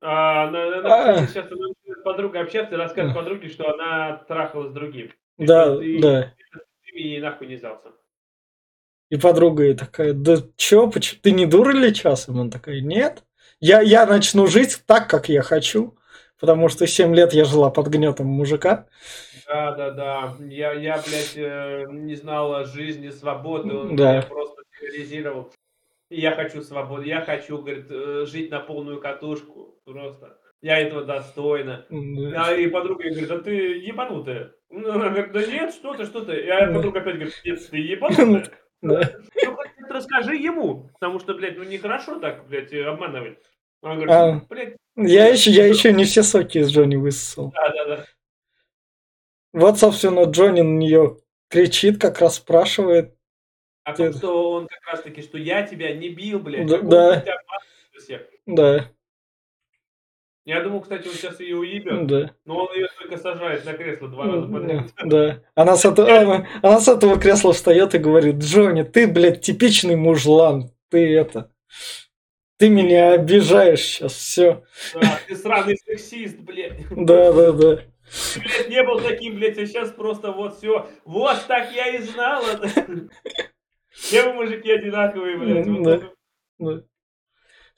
А, 0.00 0.50
на- 0.50 0.80
на- 0.82 1.10
А. 1.20 1.26
сейчас 1.26 1.46
она 1.52 1.68
подруга 2.04 2.40
общаться 2.40 2.74
и 2.74 2.78
рассказывает 2.78 3.14
Да. 3.14 3.20
подруге, 3.20 3.48
что 3.48 3.72
она 3.72 4.16
трахалась 4.26 4.70
с 4.70 4.74
другим. 4.74 5.12
Да, 5.38 5.76
ты- 5.76 6.00
да. 6.00 6.32
Ты 6.84 6.98
ей 6.98 7.20
нахуй 7.20 7.46
не 7.46 7.56
сдался. 7.56 7.92
И 9.12 9.18
подруга 9.18 9.64
ей 9.64 9.74
такая, 9.74 10.14
да 10.14 10.38
чё, 10.56 10.88
поч- 10.90 11.18
ты 11.20 11.32
не 11.32 11.44
дура 11.44 11.72
ли 11.72 11.92
часом? 11.92 12.40
Он 12.40 12.50
такой, 12.50 12.80
нет. 12.80 13.24
Я, 13.60 13.82
я 13.82 14.06
начну 14.06 14.46
жить 14.46 14.80
так, 14.86 15.06
как 15.10 15.28
я 15.28 15.42
хочу, 15.42 15.98
потому 16.40 16.70
что 16.70 16.86
7 16.86 17.14
лет 17.14 17.34
я 17.34 17.44
жила 17.44 17.68
под 17.68 17.88
гнетом 17.88 18.26
мужика. 18.28 18.86
Да, 19.46 19.72
да, 19.72 19.90
да. 19.90 20.34
Я, 20.40 20.72
я 20.72 20.94
блядь, 21.06 21.34
э, 21.36 21.84
не 21.90 22.14
знал 22.14 22.54
о 22.54 22.64
жизни, 22.64 23.10
свободы. 23.10 23.74
Он 23.74 23.96
Да. 23.96 24.12
меня 24.12 24.22
просто 24.22 24.62
терроризировал. 24.80 25.52
Я 26.08 26.30
хочу 26.34 26.62
свободы. 26.62 27.06
Я 27.06 27.20
хочу, 27.20 27.58
говорит, 27.58 27.88
э, 27.90 28.24
жить 28.26 28.50
на 28.50 28.60
полную 28.60 28.98
катушку. 28.98 29.74
Просто. 29.84 30.38
Я 30.62 30.78
этого 30.78 31.04
достойна. 31.04 31.84
Да. 31.90 32.46
А, 32.46 32.54
и 32.54 32.66
подруга 32.68 33.02
ей 33.04 33.10
говорит, 33.10 33.28
да 33.28 33.38
ты 33.40 33.54
ебанутая. 33.78 34.52
Ну, 34.70 34.90
Она 34.90 35.10
говорит, 35.10 35.32
да 35.32 35.44
нет, 35.44 35.74
что 35.74 35.92
ты, 35.92 36.06
что 36.06 36.24
ты. 36.24 36.32
И 36.46 36.48
а 36.48 36.66
Да. 36.68 36.74
подруга 36.76 37.00
опять 37.00 37.16
говорит, 37.16 37.34
нет, 37.44 37.60
ты 37.70 37.76
ебанутая. 37.94 38.50
Ну, 38.82 39.00
расскажи 39.88 40.36
ему, 40.36 40.88
потому 40.94 41.20
что, 41.20 41.34
блядь, 41.34 41.56
ну 41.56 41.64
нехорошо 41.64 42.18
так, 42.18 42.46
блядь, 42.48 42.72
обманывать. 42.72 43.38
Он 43.80 43.94
говорит, 43.96 44.10
А. 44.14 44.32
«Ну, 44.32 44.46
блядь, 44.48 44.76
Я 44.96 45.28
еще, 45.28 45.50
я 45.50 45.66
еще 45.66 45.92
не 45.92 46.04
все 46.04 46.22
соки 46.22 46.58
из 46.58 46.70
Джонни 46.70 46.96
высосал. 46.96 47.52
да, 47.52 47.68
да, 47.70 47.84
да. 47.96 48.04
Вот, 49.52 49.78
собственно, 49.78 50.24
Джонни 50.24 50.60
на 50.62 50.78
нее 50.78 51.18
кричит, 51.48 52.00
как 52.00 52.20
раз 52.20 52.36
спрашивает. 52.36 53.16
А 53.84 53.94
то, 53.94 54.12
что 54.12 54.52
он 54.52 54.68
как 54.68 54.92
раз 54.92 55.02
таки, 55.02 55.22
что 55.22 55.36
я 55.38 55.66
тебя 55.66 55.94
не 55.94 56.10
бил, 56.10 56.38
блядь. 56.38 56.66
Да- 56.66 56.80
да. 56.80 57.24
всех. 57.98 58.22
Да, 58.46 58.88
Я 60.44 60.60
думал, 60.62 60.80
кстати, 60.80 61.06
он 61.06 61.14
сейчас 61.14 61.38
ее 61.38 61.56
уебет, 61.56 62.06
да. 62.08 62.34
но 62.44 62.64
он 62.64 62.74
ее 62.74 62.88
только 62.98 63.16
сажает 63.16 63.64
на 63.64 63.74
кресло 63.74 64.08
два 64.08 64.26
раза 64.26 64.48
подряд. 64.48 64.90
Да. 65.04 65.40
Она 65.54 65.76
с, 65.76 65.84
этого, 65.84 66.48
она, 66.62 66.80
с 66.80 66.88
этого 66.88 67.16
кресла 67.18 67.52
встает 67.52 67.94
и 67.94 67.98
говорит, 67.98 68.36
Джонни, 68.36 68.82
ты, 68.82 69.06
блядь, 69.06 69.40
типичный 69.40 69.94
мужлан. 69.94 70.72
Ты 70.90 71.16
это... 71.16 71.50
Ты 72.58 72.68
меня 72.68 73.12
обижаешь 73.14 73.80
сейчас, 73.80 74.12
все. 74.12 74.64
Да, 74.94 75.18
ты 75.26 75.34
сраный 75.34 75.76
сексист, 75.76 76.38
блядь. 76.38 76.88
Да, 76.90 77.32
да, 77.32 77.52
да. 77.52 77.76
Ты, 77.76 78.40
блядь, 78.40 78.68
не 78.68 78.82
был 78.84 79.00
таким, 79.00 79.36
блядь, 79.36 79.58
а 79.58 79.66
сейчас 79.66 79.90
просто 79.90 80.32
вот 80.32 80.58
все. 80.58 80.88
Вот 81.04 81.44
так 81.46 81.72
я 81.72 81.88
и 81.88 81.98
знала. 82.02 82.46
Все 83.90 84.24
вы 84.24 84.32
мужики 84.34 84.70
одинаковые, 84.70 85.38
блядь. 85.38 85.66
Вот 85.66 85.82
Да. 85.82 85.94
это. 85.94 86.12
да. 86.58 86.82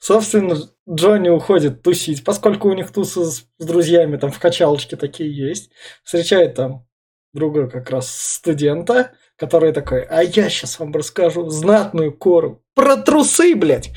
Собственно, 0.05 0.55
Джонни 0.87 1.29
уходит 1.29 1.81
тусить, 1.81 2.23
поскольку 2.23 2.69
у 2.69 2.73
них 2.73 2.93
тусы 2.93 3.25
с, 3.25 3.47
с 3.57 3.65
друзьями 3.65 4.17
там 4.17 4.29
в 4.29 4.37
качалочке 4.37 4.97
такие 4.97 5.35
есть. 5.35 5.71
Встречает 6.03 6.53
там 6.53 6.85
друга 7.33 7.67
как 7.67 7.89
раз 7.89 8.15
студента, 8.15 9.13
который 9.35 9.73
такой, 9.73 10.03
а 10.03 10.21
я 10.21 10.47
сейчас 10.49 10.77
вам 10.77 10.93
расскажу 10.93 11.49
знатную 11.49 12.15
кору 12.15 12.63
про 12.75 12.97
трусы, 12.97 13.55
блядь, 13.55 13.89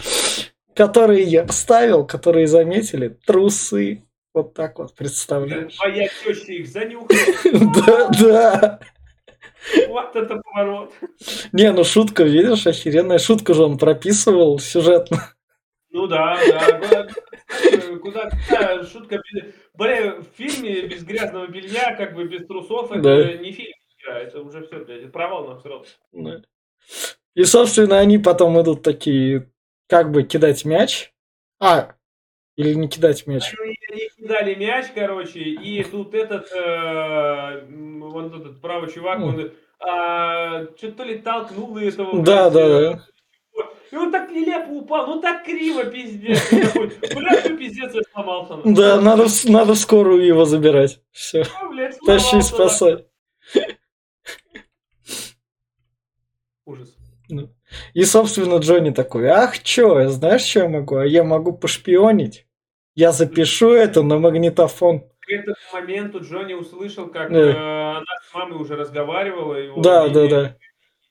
которые 0.74 1.24
я 1.24 1.46
вставил, 1.46 2.06
которые 2.06 2.46
заметили, 2.46 3.08
трусы. 3.26 4.02
Вот 4.32 4.54
так 4.54 4.78
вот, 4.78 4.94
представляешь? 4.94 5.76
Твоя 5.76 6.08
теща 6.24 6.52
их 6.52 6.68
занюхала. 6.68 7.18
Да, 7.84 8.08
да. 8.18 8.80
Вот 9.88 10.16
это 10.16 10.40
поворот. 10.42 10.90
Не, 11.52 11.70
ну 11.70 11.84
шутка, 11.84 12.22
видишь, 12.22 12.66
охеренная 12.66 13.18
шутка 13.18 13.52
же 13.52 13.64
он 13.64 13.76
прописывал 13.76 14.58
сюжетно. 14.58 15.34
Ну 15.90 16.07
да, 16.07 16.38
да. 16.90 17.09
Куда, 18.03 18.29
куда 18.48 18.85
шутка 18.85 19.16
без... 19.18 19.55
Бля, 19.74 20.16
в 20.16 20.24
фильме 20.37 20.83
без 20.87 21.03
грязного 21.05 21.46
белья, 21.46 21.94
как 21.96 22.14
бы 22.14 22.24
без 22.24 22.46
трусов, 22.46 22.90
это 22.92 23.01
Да. 23.03 23.33
не 23.35 23.53
фильм. 23.53 23.72
Это 24.07 24.40
уже 24.40 24.66
все, 24.66 24.85
блядь, 24.85 25.03
это 25.03 25.09
провал 25.11 25.46
на 25.48 25.59
срок. 25.61 25.87
Да. 26.12 26.42
И, 27.35 27.44
собственно, 27.44 27.98
они 27.98 28.18
потом 28.18 28.61
идут 28.61 28.83
такие, 28.83 29.51
как 29.87 30.11
бы 30.11 30.22
кидать 30.22 30.64
мяч. 30.64 31.12
А, 31.61 31.94
или 32.57 32.74
не 32.74 32.88
кидать 32.88 33.27
мяч. 33.27 33.55
Они, 33.61 33.77
они 33.90 34.09
кидали 34.16 34.55
мяч, 34.55 34.87
короче, 34.94 35.40
и 35.40 35.83
тут 35.85 36.14
этот, 36.14 36.51
э, 36.53 36.59
м, 36.59 38.01
вон 38.11 38.35
этот 38.35 38.61
правый 38.61 38.90
чувак, 38.90 39.20
он 39.20 39.53
а, 39.81 40.64
что 40.77 40.90
то 40.92 41.05
ли 41.05 41.18
толкнул 41.18 41.77
этого. 41.79 42.22
Да, 42.24 42.51
блядь, 42.51 42.53
да, 42.53 42.61
э, 42.61 42.81
да. 42.94 43.05
И 43.90 43.96
он 43.96 44.12
так 44.12 44.31
нелепо 44.31 44.70
упал, 44.70 45.07
ну 45.07 45.20
так 45.20 45.44
криво, 45.44 45.85
пиздец. 45.85 46.53
И 46.53 46.57
Бля, 47.14 47.40
что 47.40 47.57
пиздец, 47.57 47.94
я 47.94 48.03
сломался. 48.12 48.57
нахуй». 48.57 48.74
Да, 48.74 49.01
надо, 49.01 49.27
надо 49.44 49.74
скорую 49.74 50.24
его 50.27 50.44
забирать. 50.44 51.01
Все, 51.12 51.42
А, 51.42 52.07
тащи, 52.07 52.40
спасай. 52.42 53.07
Ужас. 56.64 56.94
И, 57.94 58.05
собственно, 58.05 58.57
Джонни 58.59 58.90
такой, 58.90 59.27
ах, 59.29 59.62
чё, 59.62 60.09
знаешь, 60.09 60.42
что 60.42 60.61
я 60.61 60.68
могу? 60.68 60.96
А 60.96 61.07
я 61.07 61.24
могу 61.24 61.53
пошпионить. 61.53 62.46
Я 62.94 63.12
запишу 63.12 63.70
это 63.72 64.03
на 64.03 64.18
магнитофон. 64.18 65.01
К 65.20 65.31
этому 65.31 65.57
моменту 65.74 66.20
Джонни 66.20 66.55
услышал, 66.55 67.09
как 67.09 67.31
Да. 67.33 67.38
э, 67.38 67.51
она 67.96 68.05
с 68.29 68.35
мамой 68.35 68.59
уже 68.61 68.77
разговаривала. 68.77 69.55
Его, 69.55 69.81
Да, 69.83 70.07
и- 70.07 70.11
да, 70.11 70.27
да. 70.27 70.57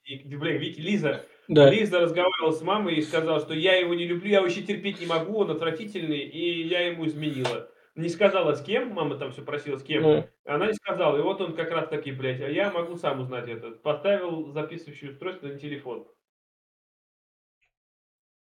И, 0.04 0.16
и, 0.16 0.36
бля, 0.36 0.58
Вики, 0.58 0.80
Лиза. 0.80 1.24
Да, 1.48 1.70
Лиза 1.70 2.00
разговаривала 2.00 2.52
с 2.52 2.62
мамой 2.62 2.96
и 2.96 3.02
сказала, 3.02 3.40
что 3.40 3.54
я 3.54 3.76
его 3.76 3.94
не 3.94 4.06
люблю, 4.06 4.30
я 4.30 4.42
вообще 4.42 4.62
терпеть 4.64 5.00
не 5.00 5.06
могу, 5.06 5.38
он 5.40 5.52
отвратительный, 5.52 6.20
и 6.20 6.64
я 6.68 6.88
ему 6.88 7.06
изменила. 7.08 7.70
Не 7.96 8.10
сказала 8.10 8.54
с 8.54 8.62
кем, 8.64 8.90
мама 8.90 9.18
там 9.18 9.32
все 9.32 9.42
просила 9.44 9.78
с 9.78 9.84
кем, 9.84 10.04
да. 10.04 10.30
она 10.46 10.68
не 10.68 10.74
сказала, 10.74 11.18
и 11.18 11.22
вот 11.22 11.42
он 11.42 11.56
как 11.56 11.72
раз 11.72 11.88
таки, 11.88 12.12
блядь, 12.12 12.42
а 12.42 12.50
я 12.50 12.72
могу 12.72 12.96
сам 12.98 13.22
узнать 13.22 13.48
это. 13.50 13.72
Поставил 13.72 14.52
записывающее 14.52 15.12
устройство 15.12 15.48
на 15.48 15.58
телефон. 15.58 16.08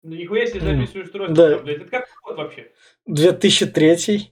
Ну 0.02 0.15
нихуя 0.15 0.45
себе 0.45 0.62
Мгм. 0.62 0.67
записывающее 0.67 1.04
устройство, 1.04 1.36
Да. 1.49 1.60
блядь, 1.60 1.78
это 1.78 1.86
как 1.89 2.08
год 2.23 2.38
вообще? 2.38 2.71
2003 3.06 4.32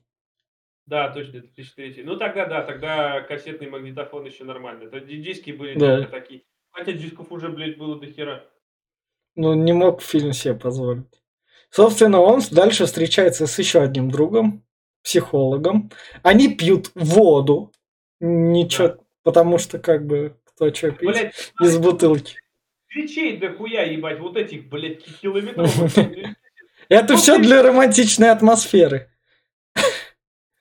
Да, 0.86 1.10
точно, 1.12 1.42
2003. 1.42 2.04
Ну 2.04 2.16
тогда 2.18 2.46
да, 2.46 2.64
тогда 2.64 3.22
кассетный 3.22 3.70
магнитофон 3.70 4.26
еще 4.26 4.46
нормально. 4.46 4.90
Диски 5.02 5.52
были 5.52 5.78
Да. 5.78 5.98
только 5.98 6.12
такие. 6.12 6.44
Хотя 6.78 6.92
дисков 6.92 7.32
уже, 7.32 7.50
блядь, 7.50 7.78
было 7.78 8.00
до 8.00 8.06
хера. 8.06 8.46
Ну, 9.36 9.54
не 9.56 9.74
мог 9.74 10.04
фильм 10.04 10.32
себе 10.32 10.54
позволить. 10.54 11.24
Собственно, 11.72 12.20
он 12.22 12.40
дальше 12.52 12.86
встречается 12.86 13.48
с 13.48 13.58
еще 13.58 13.82
одним 13.82 14.12
другом, 14.12 14.64
психологом. 15.04 15.90
Они 16.22 16.54
пьют 16.56 16.92
воду. 16.94 17.72
Ничего, 18.20 18.90
Да. 18.90 18.98
потому 19.24 19.58
что 19.58 19.80
как 19.80 20.06
бы 20.06 20.38
кто 20.44 20.72
что 20.74 20.92
пить 20.92 21.10
Блядь, 21.10 21.52
из 21.62 21.78
бутылки. 21.80 22.36
свечей 22.90 23.38
до 23.38 23.54
хуя, 23.54 23.84
ебать, 23.84 24.20
вот 24.20 24.38
этих, 24.38 24.70
блядь, 24.70 25.04
ки- 25.04 25.12
километровых. 25.22 25.92
Это 26.90 27.14
Ну, 27.14 27.18
все 27.20 27.38
ты- 27.38 27.44
для 27.44 27.64
романтичной 27.64 28.30
атмосферы. 28.32 29.12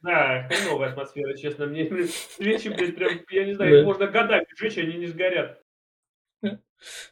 Да, 0.03 0.49
хреновая 0.49 0.91
атмосфера, 0.91 1.35
честно. 1.37 1.67
Мне 1.67 1.91
свечи, 2.37 2.69
блядь, 2.69 2.95
прям, 2.97 3.21
я 3.31 3.45
не 3.45 3.55
знаю, 3.55 3.81
их 3.81 3.85
можно 3.85 4.07
годами 4.07 4.47
жечь, 4.57 4.79
они 4.79 4.95
не 4.95 5.07
сгорят. 5.07 5.63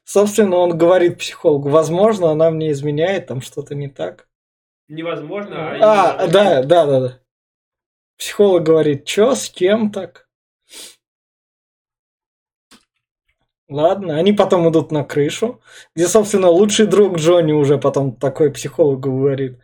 Собственно, 0.05 0.57
он 0.57 0.77
говорит 0.77 1.19
психологу, 1.19 1.69
возможно, 1.69 2.31
она 2.31 2.51
мне 2.51 2.73
изменяет, 2.73 3.27
там 3.27 3.41
что-то 3.41 3.75
не 3.75 3.89
так. 3.89 4.29
Невозможно. 4.89 5.71
А, 5.71 5.77
именно- 5.77 6.33
да, 6.33 6.63
да, 6.63 6.87
да, 6.87 7.01
да. 7.01 7.21
Психолог 8.19 8.63
говорит, 8.63 9.09
что, 9.09 9.35
с 9.35 9.49
кем 9.49 9.91
так? 9.91 10.29
Ладно, 13.69 14.19
они 14.19 14.33
потом 14.33 14.71
идут 14.71 14.93
на 14.93 15.05
крышу, 15.05 15.61
где, 15.97 16.07
собственно, 16.07 16.49
лучший 16.49 16.87
друг 16.87 17.17
Джонни 17.17 17.53
уже 17.53 17.79
потом 17.79 18.15
такой 18.15 18.53
психологу 18.53 19.01
говорит. 19.11 19.59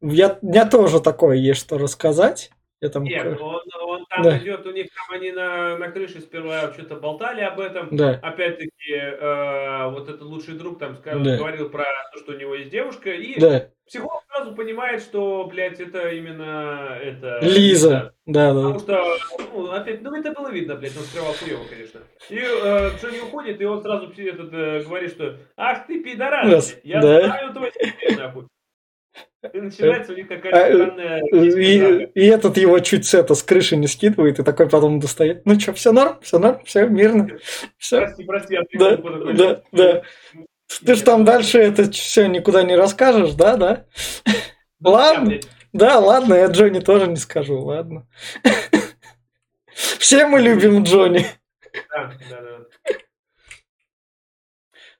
Я, 0.00 0.38
у 0.40 0.46
меня 0.46 0.64
тоже 0.68 1.00
такое 1.00 1.36
есть 1.36 1.60
что 1.60 1.78
рассказать. 1.78 2.50
Я 2.80 2.88
там... 2.88 3.04
Нет, 3.04 3.26
он, 3.40 3.42
он 3.42 3.60
там 4.08 4.22
Да. 4.22 4.38
идет, 4.38 4.66
у 4.66 4.72
них 4.72 4.88
там 4.94 5.16
они 5.16 5.32
на, 5.32 5.76
на 5.76 5.90
крыше 5.90 6.20
сперва 6.20 6.72
что-то 6.72 6.96
болтали 6.96 7.40
об 7.42 7.60
этом. 7.60 7.88
Да, 7.90 8.18
Опять-таки, 8.22 8.70
э, 8.92 9.88
вот 9.90 10.08
этот 10.08 10.22
лучший 10.22 10.54
друг 10.54 10.78
там 10.78 10.96
скажем, 10.96 11.22
Да. 11.24 11.36
говорил 11.36 11.68
про 11.68 11.84
то, 12.12 12.18
что 12.18 12.32
у 12.32 12.36
него 12.36 12.54
есть 12.54 12.70
девушка, 12.70 13.10
и 13.10 13.38
да. 13.38 13.68
психолог 13.86 14.22
сразу 14.28 14.54
понимает, 14.54 15.02
что, 15.02 15.44
блядь, 15.44 15.80
это 15.80 16.08
именно 16.10 16.98
это 17.02 17.40
Лиза. 17.42 18.12
Да, 18.26 18.52
да, 18.52 18.60
Потому 18.72 18.78
что, 18.80 19.16
ну, 19.54 19.70
опять, 19.70 20.02
ну 20.02 20.14
это 20.14 20.32
было 20.32 20.50
видно, 20.50 20.74
блядь, 20.74 20.96
он 20.96 21.04
скрывал 21.04 21.32
хуево, 21.34 21.64
конечно. 21.68 22.00
И 22.28 22.38
э, 22.38 22.90
Джонни 23.00 23.20
уходит, 23.20 23.60
и 23.60 23.64
он 23.64 23.82
сразу 23.82 24.12
этот, 24.16 24.52
э, 24.52 24.82
говорит, 24.82 25.10
что 25.12 25.36
ах 25.56 25.86
ты 25.86 26.02
пидорас, 26.02 26.76
я 26.82 27.00
да. 27.00 27.24
знаю 27.26 27.52
твой 27.52 27.72
секрет, 27.72 28.18
нахуй. 28.18 28.46
И 29.52 29.60
начинается 29.60 30.12
у 30.12 30.16
них 30.16 30.28
какая-то 30.28 30.58
э, 30.58 30.74
странная 30.74 31.22
И, 32.14 32.26
этот 32.26 32.56
его 32.56 32.78
чуть 32.80 33.06
с 33.06 33.14
это 33.14 33.34
с 33.34 33.42
крыши 33.42 33.76
не 33.76 33.86
скидывает, 33.86 34.38
и 34.38 34.42
такой 34.42 34.68
потом 34.68 34.98
достает. 34.98 35.46
Ну 35.46 35.58
что, 35.58 35.72
все 35.72 35.92
норм, 35.92 36.18
все 36.22 36.38
норм, 36.38 36.64
все 36.64 36.86
мирно, 36.86 37.28
все. 37.78 38.00
Прости, 38.00 38.24
прости, 38.24 38.54
я 38.54 38.62
Да, 38.72 38.96
да, 39.32 39.62
да. 39.72 40.02
Ты 40.84 40.94
ж 40.94 41.00
там 41.02 41.24
дальше 41.24 41.58
это 41.58 41.90
все 41.90 42.26
никуда 42.26 42.62
не 42.62 42.74
расскажешь, 42.76 43.34
да, 43.34 43.56
да? 43.56 43.86
Ладно. 44.82 45.38
Да, 45.72 45.98
ладно, 45.98 46.34
я 46.34 46.46
Джонни 46.46 46.80
тоже 46.80 47.06
не 47.06 47.16
скажу, 47.16 47.60
ладно. 47.60 48.06
Все 49.98 50.26
мы 50.26 50.40
любим 50.40 50.84
Джонни. 50.84 51.26
Да, 51.90 52.12
да, 52.30 52.40
да. 52.40 52.58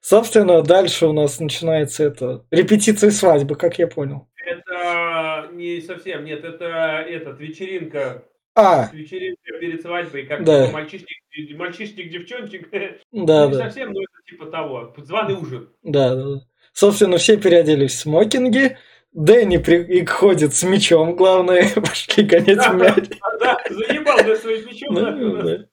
Собственно, 0.07 0.61
дальше 0.61 1.05
у 1.05 1.11
нас 1.11 1.37
начинается 1.41 2.05
это 2.05 2.45
репетиция 2.49 3.11
свадьбы, 3.11 3.55
как 3.57 3.77
я 3.77 3.87
понял. 3.87 4.29
Это 4.37 5.49
не 5.51 5.81
совсем, 5.81 6.23
нет, 6.23 6.45
это 6.45 7.03
этот, 7.09 7.41
вечеринка, 7.41 8.23
А, 8.55 8.89
вечеринка 8.93 9.59
перед 9.59 9.81
свадьбой, 9.81 10.25
как 10.25 10.45
Да. 10.45 10.67
типа 10.67 10.73
мальчишник, 10.77 11.57
мальчишник, 11.57 12.09
девчончик, 12.09 12.69
да, 12.71 12.87
не 13.11 13.25
да, 13.25 13.53
совсем, 13.53 13.91
но 13.91 13.99
это 13.99 14.29
типа 14.29 14.45
того, 14.45 14.93
званый 14.95 15.33
ужин. 15.33 15.73
да, 15.83 16.15
да. 16.15 16.39
Собственно, 16.71 17.17
все 17.17 17.35
переоделись 17.35 17.95
в 17.95 17.99
смокинги. 17.99 18.77
Дэнни 19.11 19.57
приходит 19.57 20.55
с 20.55 20.63
мечом, 20.63 21.17
главное, 21.17 21.67
пошли 21.75 22.23
гонять 22.23 22.55
Да, 22.55 22.71
мяч. 22.71 23.09
Да, 23.41 23.57
заебал 23.69 24.19
да, 24.25 24.35
своим 24.37 24.65
мечом. 24.67 24.95
Да, 24.95 25.11
да. 25.11 25.65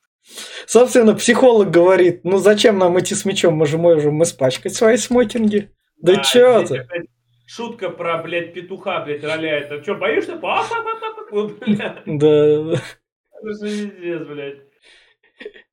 Собственно, 0.67 1.15
психолог 1.15 1.71
говорит, 1.71 2.25
ну 2.25 2.39
зачем 2.39 2.79
нам 2.79 2.99
идти 2.99 3.15
с 3.15 3.25
мечом, 3.25 3.55
мы 3.55 3.67
же 3.67 3.79
можем 3.79 4.23
испачкать 4.23 4.75
свои 4.75 4.97
смокинги. 4.97 5.71
Да 5.99 6.17
чё 6.17 6.65
здесь 6.65 6.87
ты? 6.87 7.09
Шутка 7.47 7.91
про, 7.91 8.19
блядь, 8.23 8.55
петуха, 8.55 9.01
блядь, 9.01 9.23
роляет. 9.23 9.71
А 9.71 9.83
что, 9.83 9.95
боишься? 9.95 10.37
па 10.37 10.65
па 10.69 10.83
па 10.83 11.01
па 11.01 11.27
Вот, 11.31 11.59
блядь, 11.59 12.03
Да, 12.07 12.63
да. 12.65 12.81
это 13.43 13.67
же 13.67 13.89
пиздец, 13.91 14.27
блядь. 14.27 14.59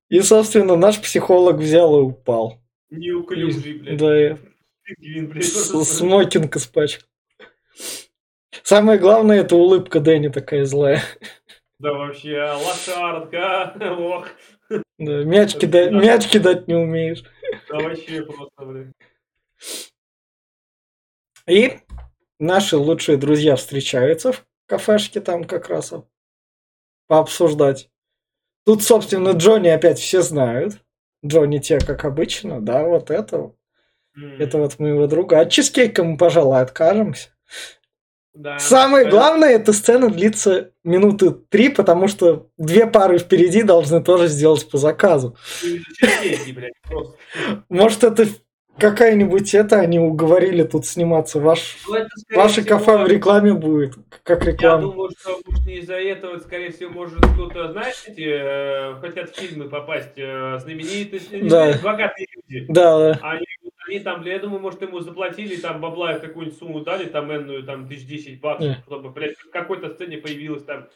И, 0.10 0.20
собственно, 0.22 0.76
наш 0.76 1.02
психолог 1.02 1.56
взял 1.58 1.98
и 1.98 2.02
упал. 2.04 2.60
Неуклюжий, 2.90 3.74
блядь. 3.74 3.98
Да, 3.98 4.38
смокинг 5.84 6.56
испачкал. 6.58 7.08
Самое 8.64 9.00
главное, 9.00 9.40
это 9.42 9.56
улыбка 9.56 10.02
Дэнни 10.02 10.28
такая 10.28 10.66
злая. 10.66 11.02
Да 11.80 11.94
вообще, 11.94 12.38
лошадка, 12.42 13.74
ох. 13.98 14.28
Да, 14.98 15.24
мяч, 15.24 15.56
кида- 15.56 15.90
мяч 15.90 16.28
кидать 16.30 16.68
не 16.68 16.76
умеешь. 16.76 17.24
Да 17.70 17.80
вообще 17.80 18.24
просто, 18.24 18.66
блядь. 18.66 18.94
И 21.48 21.80
наши 22.40 22.78
лучшие 22.78 23.18
друзья 23.18 23.56
встречаются 23.56 24.32
в 24.32 24.46
кафешке 24.68 25.22
там 25.22 25.44
как 25.44 25.70
раз 25.70 25.92
а, 25.92 26.06
пообсуждать. 27.08 27.90
Тут, 28.66 28.84
собственно, 28.84 29.32
Джонни 29.32 29.70
опять 29.70 30.00
все 30.00 30.22
знают. 30.22 30.82
Джонни 31.26 31.58
те, 31.58 31.80
как 31.80 32.06
обычно, 32.06 32.62
да, 32.62 32.84
вот 32.86 33.12
это. 33.12 33.54
М. 34.16 34.40
Это 34.40 34.58
вот 34.60 34.80
моего 34.80 35.08
друга. 35.08 35.40
От 35.40 35.52
чизкейка 35.52 36.04
мы, 36.04 36.18
пожалуй, 36.18 36.62
откажемся. 36.62 37.30
Да. 38.34 38.60
Самое 38.60 39.10
главное, 39.10 39.50
эта 39.50 39.74
сцена 39.74 40.10
длится 40.10 40.72
минуты 40.84 41.32
три, 41.32 41.68
потому 41.70 42.08
что 42.08 42.48
две 42.58 42.88
пары 42.88 43.18
впереди 43.18 43.62
должны 43.62 44.02
тоже 44.02 44.28
сделать 44.28 44.70
по 44.70 44.78
заказу. 44.78 45.36
Может, 47.70 48.04
это 48.06 48.28
какая-нибудь 48.78 49.54
это, 49.54 49.80
они 49.80 50.00
уговорили 50.00 50.64
тут 50.64 50.86
сниматься. 50.86 51.40
Ваш, 51.40 51.78
ну, 51.88 51.98
ваше 52.36 52.62
всего, 52.62 52.78
кафе 52.78 52.98
в 53.04 53.08
рекламе 53.08 53.54
будет, 53.54 53.96
как 54.24 54.46
реклама. 54.46 54.82
Я 54.82 54.88
думаю, 54.88 55.12
что 55.20 55.40
может 55.46 55.66
не 55.66 55.78
из-за 55.80 55.96
этого, 55.96 56.40
скорее 56.40 56.72
всего, 56.72 56.90
может 56.90 57.20
кто-то, 57.20 57.72
знаете, 57.74 58.14
э, 58.18 58.96
хотят 59.02 59.30
в 59.30 59.40
фильмы 59.40 59.70
попасть, 59.70 60.18
э, 60.18 60.58
знаменитые, 60.60 61.22
да. 61.44 61.78
богатые 61.84 62.28
люди. 62.36 62.66
Да, 62.70 62.98
да. 62.98 63.20
Они, 63.22 63.46
они 63.92 64.00
там, 64.00 64.26
я 64.26 64.40
думаю, 64.40 64.62
может, 64.62 64.82
ему 64.82 65.00
заплатили, 65.02 65.58
там, 65.58 65.82
бабла 65.82 66.18
какую-нибудь 66.18 66.58
сумму 66.58 66.82
дали, 66.82 67.06
там, 67.06 67.32
энную, 67.32 67.64
там, 67.64 67.88
тысяч 67.88 68.08
десять 68.08 68.40
баксов, 68.40 68.78
чтобы, 68.86 69.10
блядь, 69.12 69.38
в 69.38 69.50
какой-то 69.52 69.94
сцене 69.94 70.18
появилась 70.18 70.64
там 70.64 70.88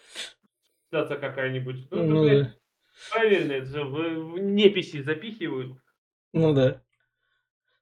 стация 0.87 1.17
какая-нибудь. 1.17 1.87
Ну, 1.91 2.03
ну 2.03 2.23
блядь, 2.23 2.43
да. 2.43 2.53
правильно, 3.11 3.51
это 3.53 3.83
в, 3.83 4.33
в 4.33 4.39
неписи 4.39 5.01
запихивают. 5.01 5.77
Ну 6.33 6.53
да. 6.53 6.81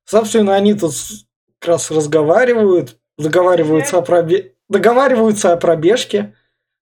Собственно, 0.05 0.55
они 0.55 0.73
тут 0.73 0.93
как 1.59 1.69
раз 1.69 1.91
разговаривают, 1.91 2.99
договариваются, 3.17 3.99
о, 3.99 4.01
пробе... 4.01 4.55
договариваются 4.67 5.53
о 5.53 5.57
пробежке, 5.57 6.35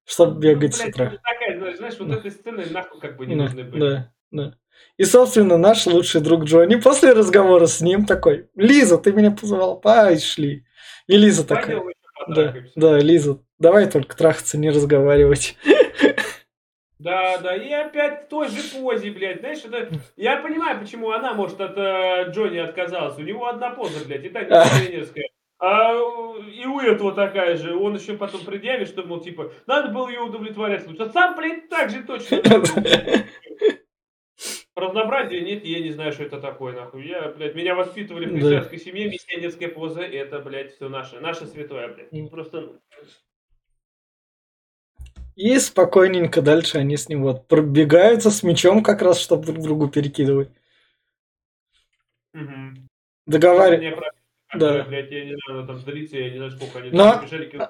чтобы 0.05 0.35
ну, 0.35 0.39
бегать 0.39 0.59
блядь, 0.59 0.75
с 0.75 0.85
утра. 0.85 1.19
Такая, 1.23 1.75
знаешь, 1.75 1.99
вот 1.99 2.09
да. 2.09 2.15
этой 2.15 2.31
сцены 2.31 2.65
нахуй 2.71 2.99
как 2.99 3.17
бы 3.17 3.25
не 3.25 3.35
да, 3.35 3.43
нужны 3.43 3.63
были. 3.63 3.79
Да, 3.79 4.13
да. 4.31 4.57
И, 4.97 5.03
собственно, 5.03 5.57
наш 5.57 5.87
лучший 5.87 6.21
друг 6.21 6.43
Джонни 6.43 6.75
после 6.75 7.13
разговора 7.13 7.65
с 7.65 7.81
ним 7.81 8.05
такой, 8.05 8.47
Лиза, 8.55 8.97
ты 8.97 9.11
меня 9.11 9.31
позвал, 9.31 9.79
пошли. 9.79 10.65
И 11.07 11.17
Лиза 11.17 11.45
такая, 11.47 11.81
да, 12.27 12.53
да, 12.75 12.99
Лиза, 12.99 13.39
давай 13.57 13.89
только 13.89 14.15
трахаться, 14.15 14.57
не 14.57 14.69
разговаривать. 14.69 15.57
Да, 16.99 17.39
да, 17.39 17.55
и 17.55 17.71
опять 17.71 18.25
в 18.25 18.27
той 18.27 18.47
же 18.49 18.61
позе, 18.79 19.09
блядь, 19.09 19.39
знаешь, 19.39 19.65
это... 19.65 19.89
Я 20.17 20.37
понимаю, 20.37 20.79
почему 20.79 21.09
она, 21.09 21.33
может, 21.33 21.59
от 21.59 21.75
э, 21.75 22.29
Джонни 22.29 22.59
отказалась. 22.59 23.17
У 23.17 23.23
него 23.23 23.47
одна 23.47 23.71
поза, 23.71 24.05
блядь, 24.05 24.23
и 24.23 24.29
так 24.29 24.47
тренерская. 24.47 25.29
А 25.57 25.93
и 25.93 26.65
у 26.65 26.79
этого 26.79 27.13
такая 27.13 27.55
же. 27.55 27.75
Он 27.75 27.95
еще 27.95 28.13
потом 28.17 28.41
предъявит, 28.41 28.87
что, 28.87 29.03
мол, 29.03 29.19
типа, 29.19 29.51
надо 29.65 29.89
было 29.89 30.09
ее 30.09 30.21
удовлетворять 30.21 30.87
лучше. 30.87 31.03
А 31.03 31.09
сам, 31.09 31.35
блядь, 31.35 31.69
так 31.69 31.89
же 31.89 32.03
точно. 32.03 32.37
Разнообразия 34.75 35.41
нет, 35.41 35.65
я 35.65 35.81
не 35.81 35.91
знаю, 35.91 36.13
что 36.13 36.23
это 36.23 36.39
такое, 36.39 36.73
нахуй. 36.73 37.05
Я, 37.05 37.29
блядь, 37.29 37.55
меня 37.55 37.75
воспитывали 37.75 38.25
в 38.25 38.31
христианской 38.31 38.79
семье, 38.79 39.09
миссионерская 39.09 39.67
поза, 39.67 40.01
это, 40.01 40.39
блядь, 40.39 40.73
все 40.73 40.87
наше. 40.87 41.19
Наше 41.19 41.45
святое, 41.45 41.93
блядь. 41.93 42.31
Просто, 42.31 42.79
и 45.35 45.57
спокойненько 45.59 46.41
дальше 46.41 46.77
они 46.77 46.97
с 46.97 47.07
ним 47.07 47.23
вот 47.23 47.47
пробегаются 47.47 48.29
с 48.31 48.43
мечом 48.43 48.83
как 48.83 49.01
раз, 49.01 49.19
чтобы 49.19 49.45
друг 49.45 49.63
другу 49.63 49.87
перекидывать. 49.87 50.49
Угу. 52.33 52.87
Договариваются. 53.27 54.11
Да. 54.53 54.83
Блядь, 54.83 55.09
я 55.11 55.25
не 55.25 55.37
знаю, 55.45 55.65
там 55.65 55.79
длится, 55.83 56.17
я 56.17 56.29
не 56.29 56.37
знаю, 56.37 56.51
сколько 56.51 56.79
они 56.79 56.91
Но... 56.91 57.21
бежали. 57.23 57.69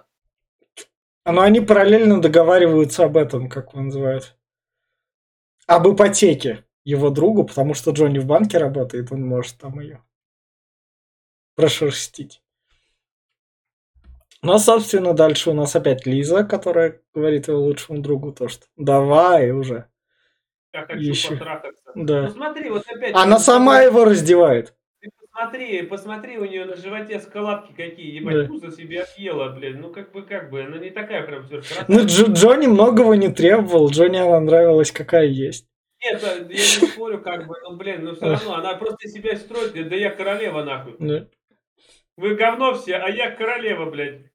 Но 1.24 1.42
они 1.42 1.62
параллельно 1.62 2.20
договариваются 2.20 3.06
об 3.06 3.16
этом, 3.16 3.48
как 3.48 3.74
его 3.74 3.84
называют. 3.84 4.36
Об 5.68 5.88
ипотеке 5.88 6.66
его 6.84 7.10
другу, 7.10 7.44
потому 7.44 7.74
что 7.74 7.92
Джонни 7.92 8.20
в 8.20 8.26
банке 8.26 8.58
работает, 8.58 9.12
он 9.12 9.26
может 9.26 9.58
там 9.58 9.80
ее 9.80 10.04
прошерстить. 11.56 12.42
Ну, 14.44 14.58
собственно, 14.58 15.14
дальше 15.14 15.52
у 15.52 15.54
нас 15.54 15.76
опять 15.76 16.08
Лиза, 16.08 16.44
которая 16.44 17.00
говорит 17.14 17.48
его 17.48 17.60
лучшему 17.60 18.02
другу 18.02 18.32
то, 18.32 18.48
что 18.48 18.66
давай 18.76 19.52
уже. 19.52 19.86
Я 20.74 20.86
хочу 20.86 21.00
Еще. 21.00 21.30
потрахаться. 21.36 21.92
Да. 21.96 22.22
Ну 22.24 22.30
смотри, 22.30 22.70
вот 22.70 22.84
опять... 22.88 23.14
Она 23.14 23.38
сама 23.38 23.82
его 23.82 24.06
раздевает. 24.06 24.74
Ты 25.00 25.10
посмотри, 25.20 25.82
посмотри, 25.84 26.38
у 26.38 26.46
нее 26.46 26.66
на 26.66 26.76
животе 26.76 27.20
складки 27.20 27.74
какие, 27.74 28.20
ебать, 28.20 28.36
да. 28.36 28.46
пузо 28.48 28.72
себе 28.72 29.04
отъела, 29.04 29.50
блин. 29.50 29.82
Ну, 29.82 29.92
как 29.92 30.12
бы, 30.12 30.24
как 30.24 30.50
бы, 30.50 30.64
она 30.64 30.78
не 30.78 30.90
такая 30.90 31.24
прям 31.24 31.46
все 31.46 31.62
Ну, 31.88 32.00
Дж- 32.06 32.34
Джонни 32.34 32.68
многого 32.68 33.14
не 33.14 33.32
требовал, 33.32 33.90
Джонни 33.90 34.18
она 34.18 34.40
нравилась, 34.40 34.92
какая 34.92 35.26
есть. 35.26 35.68
Нет, 36.04 36.22
я 36.24 36.40
не 36.50 36.58
спорю, 36.58 37.22
как 37.22 37.48
бы, 37.48 37.56
ну, 37.64 37.76
блин, 37.76 38.04
ну, 38.04 38.16
все 38.16 38.26
равно, 38.32 38.56
она 38.56 38.76
просто 38.76 39.08
себя 39.08 39.36
строит, 39.36 39.74
да 39.90 39.96
я 39.96 40.10
королева, 40.10 40.64
нахуй. 40.64 40.96
Да. 41.00 41.28
Вы 42.18 42.36
говно 42.36 42.74
все, 42.74 42.96
а 42.96 43.10
я 43.10 43.32
королева, 43.32 43.90
блядь. 43.90 44.32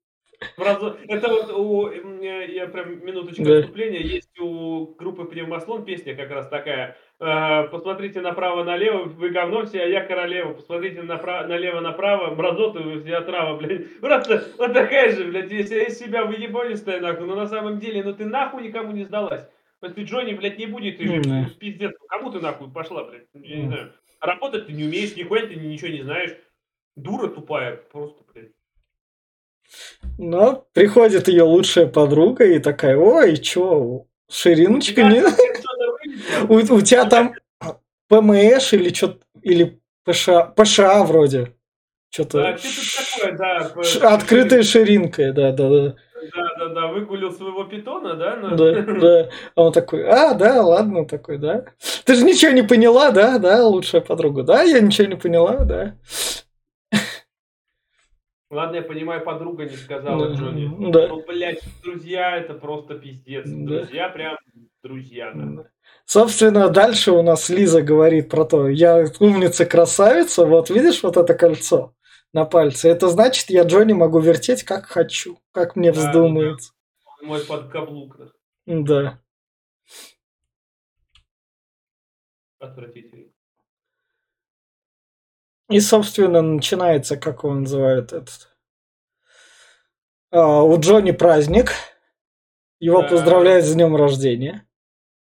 Это 1.08 1.28
вот 1.28 1.50
у, 1.52 1.90
я 1.90 2.66
прям 2.66 3.04
минуточку 3.04 3.42
да. 3.42 3.58
отступления, 3.58 4.00
есть 4.00 4.38
у 4.38 4.94
группы 4.98 5.24
Пневмослон 5.24 5.84
песня 5.84 6.14
как 6.14 6.30
раз 6.30 6.48
такая. 6.48 6.96
Э, 7.18 7.68
посмотрите 7.70 8.20
направо-налево, 8.20 9.04
вы 9.04 9.30
говно 9.30 9.64
все, 9.64 9.82
а 9.82 9.86
я 9.86 10.02
королева. 10.02 10.52
Посмотрите 10.52 11.02
направо, 11.02 11.46
налево-направо, 11.46 12.34
мразоты 12.34 12.80
вы 12.80 13.00
все 13.00 13.16
отрава, 13.16 13.56
блядь. 13.56 13.98
Просто 14.00 14.44
вот 14.58 14.74
такая 14.74 15.12
же, 15.12 15.24
блядь, 15.24 15.50
если 15.50 15.84
из 15.84 15.98
себя 15.98 16.24
выебонистая, 16.24 17.00
нахуй. 17.00 17.26
Но 17.26 17.34
на 17.34 17.46
самом 17.46 17.78
деле, 17.78 18.02
ну 18.02 18.12
ты 18.12 18.26
нахуй 18.26 18.62
никому 18.62 18.92
не 18.92 19.04
сдалась. 19.04 19.48
Если 19.82 20.04
Джонни, 20.04 20.32
блядь, 20.32 20.58
не 20.58 20.66
будет, 20.66 20.98
ты 20.98 21.06
же 21.06 21.20
mm. 21.20 21.50
пиздец. 21.58 21.92
Кому 22.08 22.30
ты 22.30 22.40
нахуй 22.40 22.70
пошла, 22.70 23.04
блядь? 23.04 23.26
Я 23.34 23.56
не 23.56 23.66
знаю. 23.66 23.92
Работать 24.20 24.66
ты 24.66 24.72
не 24.72 24.84
умеешь, 24.84 25.16
нихуя 25.16 25.46
ты 25.46 25.54
ничего 25.54 25.88
не 25.88 26.02
знаешь. 26.02 26.36
Дура 26.96 27.28
тупая, 27.28 27.76
просто, 27.76 28.22
блядь. 28.32 28.52
Но 30.18 30.66
приходит 30.72 31.28
ее 31.28 31.42
лучшая 31.42 31.86
подруга 31.86 32.44
и 32.44 32.58
такая, 32.58 32.96
ой, 32.96 33.36
чё, 33.36 34.06
шириночка 34.30 35.02
не... 35.02 35.22
у, 36.48 36.74
у 36.74 36.80
тебя 36.80 37.04
там 37.04 37.34
ПМШ 38.08 38.72
или 38.74 38.94
что 38.94 39.18
или 39.42 39.80
ПША, 40.04 40.46
ПША 40.56 41.04
вроде. 41.04 41.52
Что-то... 42.10 42.38
Да, 42.38 42.56
что 42.56 43.04
такое, 43.04 43.36
да. 43.36 43.82
Ш... 43.82 44.14
Открытая 44.14 44.62
ширинка, 44.62 45.32
да, 45.32 45.52
да, 45.52 45.68
да. 45.68 45.96
Да, 46.76 46.88
выгулил 46.88 47.32
своего 47.32 47.64
питона, 47.64 48.16
да? 48.16 48.36
Но... 48.36 48.54
Да, 48.54 48.82
да. 48.82 49.30
А 49.54 49.62
он 49.62 49.72
такой, 49.72 50.06
а, 50.06 50.34
да, 50.34 50.62
ладно, 50.62 51.06
такой, 51.06 51.38
да. 51.38 51.64
Ты 52.04 52.14
же 52.14 52.22
ничего 52.22 52.52
не 52.52 52.60
поняла, 52.60 53.12
да, 53.12 53.38
да, 53.38 53.66
лучшая 53.66 54.02
подруга. 54.02 54.42
Да, 54.42 54.62
я 54.62 54.80
ничего 54.80 55.08
не 55.08 55.16
поняла, 55.16 55.64
да. 55.64 55.96
Ладно, 58.50 58.76
я 58.76 58.82
понимаю, 58.82 59.24
подруга 59.24 59.64
не 59.64 59.74
сказала 59.74 60.28
да, 60.28 60.34
Джонни. 60.34 60.90
Да. 60.92 61.08
Ну, 61.08 61.24
блядь, 61.26 61.62
друзья, 61.82 62.36
это 62.36 62.52
просто 62.52 62.96
пиздец. 62.96 63.46
Да. 63.46 63.78
Друзья 63.78 64.10
прям 64.10 64.36
друзья. 64.82 65.32
Да. 65.34 65.64
Собственно, 66.04 66.68
дальше 66.68 67.12
у 67.12 67.22
нас 67.22 67.48
Лиза 67.48 67.80
говорит 67.80 68.28
про 68.28 68.44
то, 68.44 68.68
я 68.68 69.02
умница-красавица, 69.18 70.44
вот 70.44 70.68
видишь 70.68 71.02
вот 71.02 71.16
это 71.16 71.32
кольцо 71.32 71.94
на 72.36 72.44
пальце, 72.44 72.90
это 72.90 73.08
значит, 73.08 73.48
я 73.48 73.62
Джонни 73.62 73.94
могу 73.94 74.20
вертеть 74.20 74.62
как 74.62 74.84
хочу, 74.84 75.40
как 75.52 75.74
мне 75.74 75.90
да, 75.90 75.98
вздумается. 75.98 76.74
Да. 77.22 77.26
Мой 77.26 77.42
подкаблук. 77.42 78.18
Да. 78.66 79.22
Отвратительно. 82.58 83.32
И, 85.70 85.80
собственно, 85.80 86.42
начинается, 86.42 87.16
как 87.16 87.42
он 87.42 87.62
называет 87.62 88.12
этот... 88.12 88.54
А, 90.30 90.62
у 90.62 90.78
Джонни 90.78 91.12
праздник. 91.12 91.70
Его 92.80 93.00
да. 93.00 93.08
поздравляют 93.08 93.64
с 93.64 93.72
днем 93.72 93.96
рождения. 93.96 94.68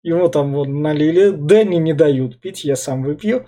Ему 0.02 0.30
там 0.30 0.54
вот 0.54 0.68
налили. 0.68 1.28
Дэнни 1.28 1.76
не 1.76 1.92
дают 1.92 2.40
пить, 2.40 2.64
я 2.64 2.76
сам 2.76 3.02
выпью. 3.02 3.46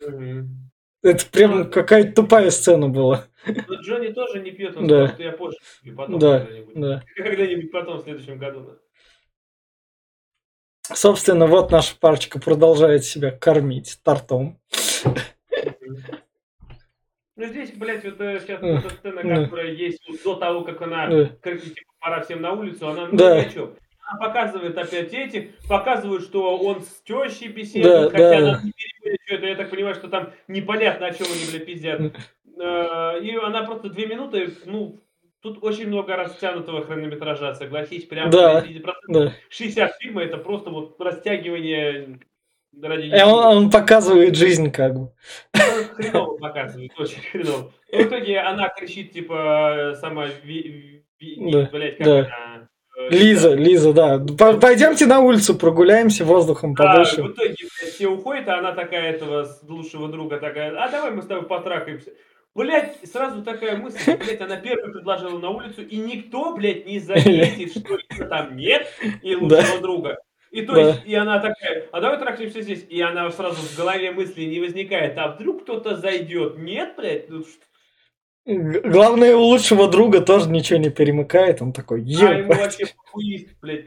Угу. 0.00 0.71
Это 1.02 1.26
прям 1.26 1.70
какая-то 1.70 2.22
тупая 2.22 2.50
сцена 2.50 2.88
была. 2.88 3.26
Но 3.46 3.74
Джонни 3.74 4.08
тоже 4.12 4.40
не 4.40 4.52
пьет, 4.52 4.76
он 4.76 4.86
да. 4.86 5.08
сказал, 5.08 5.14
что 5.14 5.22
я 5.22 5.32
позже 5.32 5.58
потом 5.96 6.18
да. 6.18 6.38
когда-нибудь. 6.40 6.74
Да. 6.80 7.02
Когда-нибудь 7.16 7.72
потом, 7.72 7.98
в 7.98 8.02
следующем 8.02 8.38
году. 8.38 8.78
Собственно, 10.82 11.46
вот 11.46 11.70
наша 11.70 11.96
парочка 11.98 12.38
продолжает 12.38 13.04
себя 13.04 13.30
кормить 13.30 13.98
тортом. 14.02 14.60
Ну 17.34 17.46
здесь, 17.46 17.72
блядь, 17.72 18.04
вот 18.04 18.18
сейчас 18.18 18.62
э, 18.62 18.66
эта 18.66 18.90
сцена, 18.90 19.22
которая 19.22 19.72
есть 19.72 20.00
до 20.22 20.36
того, 20.36 20.64
как 20.64 20.82
она 20.82 21.08
кричит, 21.40 21.74
типа, 21.74 21.92
пора 21.98 22.22
всем 22.22 22.42
на 22.42 22.52
улицу, 22.52 22.88
она 22.88 23.06
ну 23.06 23.16
да. 23.16 23.44
Показывает 24.18 24.76
опять 24.76 25.12
эти, 25.12 25.52
показывает, 25.68 26.22
что 26.22 26.56
он 26.58 26.82
с 26.82 27.00
тещей 27.04 27.48
беседует, 27.48 28.04
да, 28.04 28.10
хотя 28.10 28.30
да. 28.30 28.38
она 28.38 28.62
не 28.62 28.72
переводит 28.72 29.20
что 29.24 29.34
это, 29.34 29.46
я 29.46 29.56
так 29.56 29.70
понимаю, 29.70 29.94
что 29.94 30.08
там 30.08 30.32
непонятно, 30.48 31.06
о 31.06 31.12
чем 31.12 31.26
они, 31.26 31.50
блядь, 31.50 31.66
пиздят. 31.66 32.00
Э, 32.60 33.20
и 33.20 33.34
она 33.36 33.62
просто 33.64 33.88
две 33.88 34.06
минуты, 34.06 34.54
ну, 34.66 35.00
тут 35.40 35.62
очень 35.62 35.88
много 35.88 36.16
растянутого 36.16 36.84
хронометража, 36.84 37.54
согласись, 37.54 38.04
прям 38.04 38.30
да, 38.30 38.64
да. 39.08 39.32
60 39.48 39.96
фильма 39.96 40.22
это 40.22 40.38
просто 40.38 40.70
вот 40.70 41.00
растягивание 41.00 42.20
Ради 42.80 43.06
И 43.06 43.22
он, 43.22 43.56
он 43.56 43.70
показывает 43.70 44.34
жизнь 44.34 44.70
как 44.70 44.94
бы. 44.94 45.12
Ну, 45.52 45.84
хреново 45.94 46.38
показывает, 46.38 46.92
очень 46.98 47.20
хреново. 47.20 47.70
И 47.88 47.96
в 47.96 48.06
итоге 48.06 48.40
она 48.40 48.68
кричит, 48.70 49.12
типа, 49.12 49.94
сама, 50.00 50.28
ви, 50.44 51.02
ви, 51.20 51.50
Да, 51.52 51.68
блядь, 51.70 51.98
как 51.98 52.06
да. 52.06 52.18
она? 52.18 52.68
Э, 52.98 53.08
Лиза, 53.10 53.54
Лиза, 53.54 53.92
да. 53.92 54.18
Пойдемте 54.60 55.06
на 55.06 55.20
улицу 55.20 55.54
прогуляемся, 55.54 56.24
воздухом 56.24 56.74
Да, 56.74 56.94
подышим. 56.94 57.28
в 57.28 57.32
итоге 57.32 57.54
блядь, 57.58 57.92
все 57.94 58.06
уходят, 58.08 58.48
а 58.48 58.58
она 58.58 58.72
такая 58.72 59.12
этого 59.12 59.48
лучшего 59.68 60.08
друга 60.08 60.38
такая, 60.38 60.70
а 60.76 60.88
давай 60.90 61.10
мы 61.12 61.22
с 61.22 61.26
тобой 61.26 61.44
потрахаемся. 61.46 62.10
Блять, 62.54 62.98
сразу 63.10 63.42
такая 63.42 63.76
мысль, 63.76 63.98
блять, 64.18 64.40
она 64.42 64.56
первая 64.56 64.92
предложила 64.92 65.38
на 65.38 65.48
улицу, 65.50 65.82
и 65.82 65.96
никто, 65.96 66.54
блядь, 66.54 66.86
не 66.86 66.98
заметит, 67.00 67.70
что 67.70 67.94
ее 68.10 68.26
там 68.28 68.56
нет, 68.56 68.86
и 69.22 69.34
лучшего 69.34 69.80
друга. 69.80 70.18
И 70.50 70.60
то 70.60 70.74
Да. 70.74 70.80
есть, 70.82 71.00
и 71.06 71.14
она 71.14 71.38
такая, 71.38 71.88
а 71.92 72.00
давай 72.02 72.18
трахаемся 72.18 72.60
здесь. 72.60 72.84
И 72.90 73.00
она 73.00 73.30
сразу 73.30 73.56
в 73.56 73.74
голове 73.74 74.10
мысли 74.10 74.42
не 74.44 74.60
возникает, 74.60 75.16
а 75.16 75.28
вдруг 75.28 75.62
кто-то 75.62 75.96
зайдет? 75.96 76.58
Нет, 76.58 76.92
блядь, 76.98 77.30
ну 77.30 77.42
Главное, 78.44 79.36
у 79.36 79.42
лучшего 79.42 79.88
друга 79.88 80.20
тоже 80.20 80.50
ничего 80.50 80.78
не 80.78 80.90
перемыкает. 80.90 81.62
Он 81.62 81.72
такой, 81.72 82.00
А 82.00 82.34
ему 82.34 82.52
вообще 82.52 82.86
похуист, 82.86 83.48
блядь. 83.60 83.86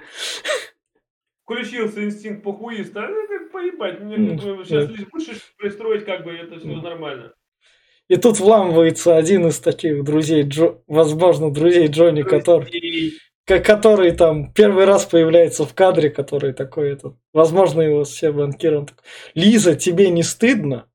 Включился 1.43 2.03
инстинкт 2.03 2.43
похуиста. 2.43 3.03
А, 3.03 3.28
как 3.28 3.51
поебать, 3.51 3.99
мне 3.99 4.38
сейчас 4.38 4.89
лишь 4.89 5.08
будешь 5.08 5.53
пристроить, 5.58 6.06
как 6.06 6.24
бы 6.24 6.32
это 6.32 6.58
все 6.60 6.76
нормально. 6.76 7.34
И 8.08 8.16
тут 8.18 8.39
вламывается 8.39 9.18
один 9.18 9.47
из 9.47 9.60
таких 9.60 10.03
друзей, 10.03 10.43
Джо, 10.43 10.80
возможно, 10.88 11.51
друзей 11.51 11.88
Джонни, 11.88 12.22
который, 12.22 13.14
который 13.45 14.12
там 14.12 14.53
первый 14.53 14.86
раз 14.86 15.06
появляется 15.06 15.66
в 15.66 15.74
кадре, 15.74 16.12
который 16.12 16.53
такой 16.53 16.91
этот, 16.91 17.16
возможно, 17.34 17.82
его 17.82 18.03
все 18.03 18.32
банкиры, 18.32 18.80
он 18.80 18.86
такой, 18.86 19.03
Лиза, 19.34 19.76
тебе 19.76 20.12
не 20.12 20.22
стыдно? 20.22 20.88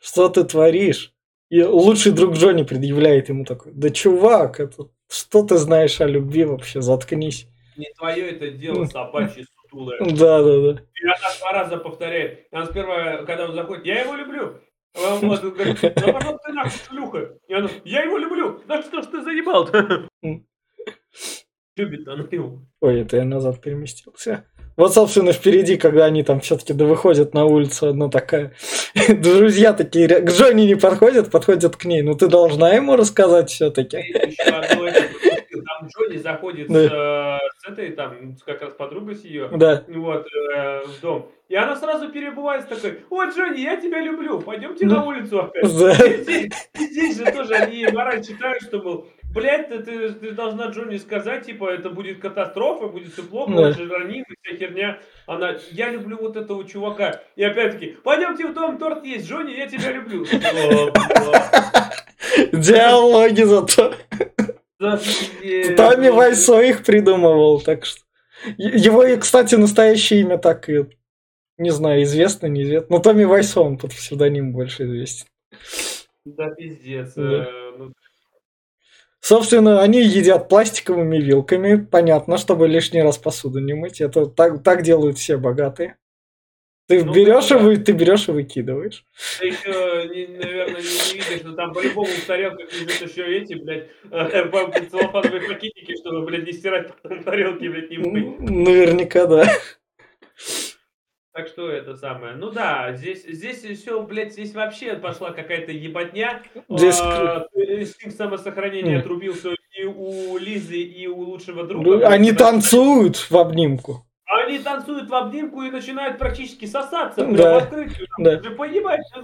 Что 0.00 0.28
ты 0.28 0.44
творишь? 0.44 1.12
И 1.50 1.62
лучший 1.62 2.12
друг 2.12 2.34
Джонни 2.34 2.62
предъявляет 2.62 3.30
ему 3.30 3.44
такой, 3.44 3.72
да 3.72 3.88
чувак, 3.90 4.60
это, 4.60 4.88
что 5.08 5.42
ты 5.42 5.56
знаешь 5.56 6.00
о 6.00 6.06
любви 6.06 6.44
вообще, 6.44 6.82
заткнись. 6.82 7.48
Не 7.76 7.90
твое 7.96 8.30
это 8.30 8.50
дело, 8.50 8.84
собачье 8.84 9.44
сутулое. 9.44 9.98
Да, 10.00 10.42
да, 10.42 10.60
да. 10.60 10.82
И 10.94 11.04
она 11.04 11.38
два 11.38 11.52
раза 11.52 11.78
повторяет. 11.78 12.46
И 12.52 12.56
он 12.56 12.66
сперва, 12.66 13.24
когда 13.24 13.46
он 13.46 13.54
заходит, 13.54 13.86
я 13.86 14.02
его 14.02 14.14
люблю. 14.14 14.60
А 14.94 15.14
он 15.14 15.20
говорит, 15.20 15.80
да 15.80 16.12
пошел 16.12 16.38
ты 16.44 16.52
нахуй, 16.52 16.80
шлюха. 16.88 17.38
И 17.46 17.54
она, 17.54 17.70
я 17.84 18.02
его 18.02 18.18
люблю. 18.18 18.60
Да 18.66 18.82
что 18.82 19.00
ж 19.00 19.06
ты 19.06 19.22
заебал-то? 19.22 20.08
Любит 21.76 22.08
она 22.08 22.26
его. 22.30 22.60
Ой, 22.80 23.00
это 23.00 23.16
я 23.16 23.24
назад 23.24 23.60
переместился. 23.60 24.44
Вот, 24.78 24.94
собственно, 24.94 25.32
впереди, 25.32 25.76
когда 25.76 26.04
они 26.04 26.22
там 26.22 26.38
все-таки 26.38 26.72
выходят 26.72 27.34
на 27.34 27.44
улицу, 27.46 27.88
одна 27.88 28.08
такая. 28.08 28.52
Друзья 29.08 29.72
такие, 29.72 30.06
к 30.08 30.30
Джонни 30.30 30.62
не 30.62 30.76
подходят, 30.76 31.32
подходят 31.32 31.76
к 31.76 31.84
ней. 31.84 32.02
Ну, 32.02 32.14
ты 32.14 32.28
должна 32.28 32.70
ему 32.70 32.94
рассказать 32.94 33.50
все-таки. 33.50 34.14
Там 34.46 35.88
Джонни 35.88 36.16
заходит 36.18 36.68
Да. 36.68 36.74
с, 36.88 36.92
э, 36.92 37.48
с 37.58 37.68
этой, 37.72 37.90
там, 37.90 38.36
как 38.46 38.62
раз 38.62 38.72
подругой 38.74 39.16
с 39.16 39.24
ее, 39.24 39.48
Да. 39.52 39.82
вот, 39.88 40.26
э, 40.54 40.82
в 40.86 41.00
дом. 41.02 41.28
И 41.48 41.56
она 41.56 41.74
сразу 41.76 42.10
перебывает 42.10 42.68
такой, 42.68 43.00
о, 43.10 43.24
Джонни, 43.24 43.60
я 43.60 43.76
тебя 43.76 44.00
люблю, 44.00 44.40
пойдемте 44.40 44.86
на 44.86 45.04
улицу 45.04 45.40
опять. 45.40 45.76
Да. 45.78 45.92
И 46.06 46.22
здесь, 46.22 46.52
и 46.78 46.84
здесь 46.86 47.16
же 47.18 47.24
тоже 47.32 47.54
они 47.54 47.86
мораль 47.92 48.24
читают, 48.24 48.62
что, 48.62 48.78
мол, 48.80 49.06
блядь, 49.40 49.68
ты, 49.68 49.78
ты, 49.80 50.12
ты 50.12 50.30
должна 50.32 50.66
Джонни 50.66 50.96
сказать, 50.98 51.46
типа, 51.46 51.70
это 51.70 51.90
будет 51.90 52.20
катастрофа, 52.20 52.88
будет 52.88 53.12
все 53.12 53.22
плохо, 53.22 53.52
Да. 53.52 53.72
же 53.72 53.88
раним, 53.88 54.24
вся 54.42 54.56
херня. 54.56 54.98
Она, 55.26 55.56
я 55.70 55.90
люблю 55.90 56.18
вот 56.20 56.36
этого 56.36 56.66
чувака. 56.66 57.20
И 57.36 57.44
опять-таки, 57.44 57.96
пойдемте 58.02 58.46
в 58.46 58.54
дом, 58.54 58.78
торт 58.78 59.04
есть, 59.04 59.28
Джонни, 59.28 59.52
я 59.52 59.66
тебя 59.66 59.92
люблю. 59.92 60.24
Диалоги 62.52 63.42
зато. 63.42 63.94
Томми 64.78 66.08
Вайсо 66.08 66.60
их 66.60 66.84
придумывал, 66.84 67.60
так 67.60 67.84
что... 67.84 68.02
Его, 68.56 69.04
кстати, 69.18 69.56
настоящее 69.56 70.20
имя 70.20 70.38
так 70.38 70.68
и... 70.68 70.86
Не 71.56 71.70
знаю, 71.70 72.04
известно, 72.04 72.46
неизвестно. 72.46 72.96
Но 72.96 73.02
Томми 73.02 73.24
Вайсо, 73.24 73.62
он 73.62 73.78
под 73.78 73.90
псевдоним 73.90 74.52
больше 74.52 74.84
известен. 74.84 75.26
Да 76.24 76.50
пиздец. 76.50 77.14
Да. 77.16 77.48
Собственно, 79.20 79.82
они 79.82 80.00
едят 80.02 80.48
пластиковыми 80.48 81.18
вилками. 81.18 81.76
Понятно, 81.76 82.38
чтобы 82.38 82.68
лишний 82.68 83.02
раз 83.02 83.18
посуду 83.18 83.58
не 83.58 83.74
мыть. 83.74 84.00
Это 84.00 84.26
так, 84.26 84.62
так 84.62 84.82
делают 84.82 85.18
все 85.18 85.36
богатые. 85.36 85.96
Ты 86.86 87.04
Ну, 87.04 87.12
берешь 87.12 87.50
и 87.50 87.54
да. 87.54 87.58
вы, 87.58 87.76
ты 87.76 87.92
берешь 87.92 88.28
и 88.28 88.32
выкидываешь. 88.32 89.04
Ты 89.38 89.48
еще, 89.48 90.08
не- 90.08 90.38
наверное, 90.38 90.80
не, 90.80 91.12
не 91.12 91.20
видишь, 91.20 91.42
но 91.44 91.54
там 91.54 91.74
по-любому 91.74 92.06
в 92.06 92.24
тарелках 92.26 92.72
лежат 92.72 93.02
еще 93.10 93.36
эти, 93.36 93.54
блядь, 93.54 93.88
э, 94.10 94.48
целлофановые 94.90 95.42
пакетики, 95.48 95.94
чтобы, 95.96 96.24
блядь, 96.24 96.46
не 96.46 96.52
стирать 96.52 96.90
потом 97.02 97.22
тарелки, 97.24 97.66
блядь, 97.68 97.90
не 97.90 97.98
мыть. 97.98 98.40
Наверняка, 98.40 99.26
да. 99.26 99.46
Так 101.38 101.46
что 101.46 101.70
это 101.70 101.94
самое. 101.94 102.34
Ну 102.34 102.50
да, 102.50 102.92
здесь, 102.94 103.24
здесь 103.24 103.62
все, 103.78 104.02
блядь, 104.02 104.32
здесь 104.32 104.52
вообще 104.54 104.94
пошла 104.96 105.30
какая-то 105.30 105.70
ебатня. 105.70 106.42
Здесь 106.68 106.98
А, 107.00 107.46
Инстинкт 107.54 108.16
самосохранения 108.16 108.98
отрубился 108.98 109.50
и 109.78 109.84
у 109.84 110.36
Лизы, 110.36 110.80
и 110.80 111.06
у 111.06 111.20
лучшего 111.20 111.62
друга. 111.62 111.98
Ну, 111.98 112.06
Они 112.08 112.32
танцуют 112.32 113.18
в 113.30 113.36
обнимку. 113.36 114.04
Они 114.26 114.58
танцуют 114.58 115.08
в 115.08 115.14
обнимку 115.14 115.62
и 115.62 115.70
начинают 115.70 116.18
практически 116.18 116.66
сосаться 116.66 117.24
Да. 117.24 117.60
в 117.60 117.96
Да. 118.18 118.40
Поебать. 118.56 119.02
ну, 119.14 119.22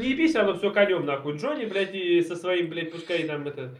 Не 0.00 0.08
ебись, 0.08 0.34
оно 0.34 0.54
все 0.54 0.72
конем 0.72 1.04
нахуй. 1.04 1.36
Джонни, 1.36 1.66
блядь, 1.66 1.94
и 1.94 2.22
со 2.22 2.36
своим, 2.36 2.70
блядь, 2.70 2.90
пускай 2.90 3.24
там 3.24 3.46
это... 3.46 3.74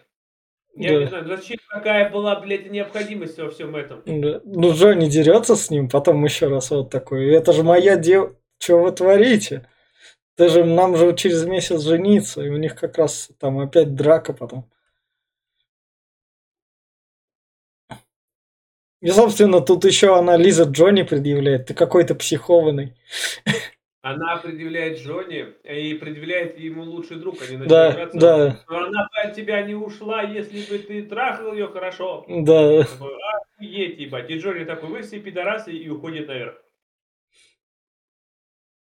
Я 0.77 0.91
Да. 0.93 0.99
не 1.01 1.07
знаю, 1.07 1.27
зачем 1.27 1.57
какая 1.69 2.11
была, 2.11 2.39
блядь, 2.39 2.71
необходимость 2.71 3.39
во 3.39 3.51
всем 3.51 3.75
этом. 3.75 4.03
Да. 4.05 4.41
Ну, 4.45 4.73
Джонни 4.75 5.09
дерется 5.09 5.57
с 5.57 5.71
ним, 5.71 5.89
потом 5.89 6.23
еще 6.23 6.49
раз 6.49 6.71
вот 6.71 6.91
такой. 6.91 7.29
Это 7.33 7.53
же 7.53 7.63
моя 7.63 7.97
дев... 7.97 8.33
Что 8.59 8.79
вы 8.83 8.93
творите? 8.93 9.67
Ты 10.37 10.49
же, 10.49 10.65
нам 10.65 10.97
же 10.97 11.15
через 11.15 11.45
месяц 11.47 11.81
жениться, 11.81 12.43
и 12.43 12.49
у 12.51 12.57
них 12.59 12.75
как 12.75 12.99
раз 12.99 13.31
там 13.39 13.59
опять 13.59 13.95
драка 13.95 14.33
потом. 14.35 14.71
И, 19.03 19.11
собственно, 19.11 19.61
тут 19.61 19.85
еще 19.85 20.19
она 20.19 20.37
Лиза 20.37 20.65
Джонни 20.65 21.03
предъявляет. 21.03 21.67
Ты 21.67 21.75
какой-то 21.75 22.15
психованный. 22.15 22.97
Она 24.09 24.37
предъявляет 24.37 25.01
Джонни 25.01 25.47
и 25.65 25.95
предъявляет 25.95 26.61
ему 26.61 26.83
лучший 26.85 27.17
друг. 27.17 27.43
Они 27.43 27.57
начали 27.57 27.69
Да, 27.69 27.93
драться. 27.93 28.19
да, 28.19 28.61
Но 28.69 28.79
она 28.85 29.03
бы 29.09 29.21
от 29.29 29.35
тебя 29.35 29.63
не 29.63 29.75
ушла, 29.75 30.23
если 30.23 30.61
бы 30.71 30.79
ты 30.79 31.03
трахал 31.03 31.53
ее 31.53 31.67
хорошо. 31.67 32.25
да. 32.29 32.85
Такой, 32.85 33.15
Охуеть, 33.59 33.99
ебать. 33.99 34.31
И 34.31 34.39
Джонни 34.39 34.63
такой, 34.65 34.91
вы 34.91 35.03
все 35.03 35.19
пидорасы, 35.19 35.73
и 35.73 35.89
уходит 35.89 36.29
наверх. 36.29 36.63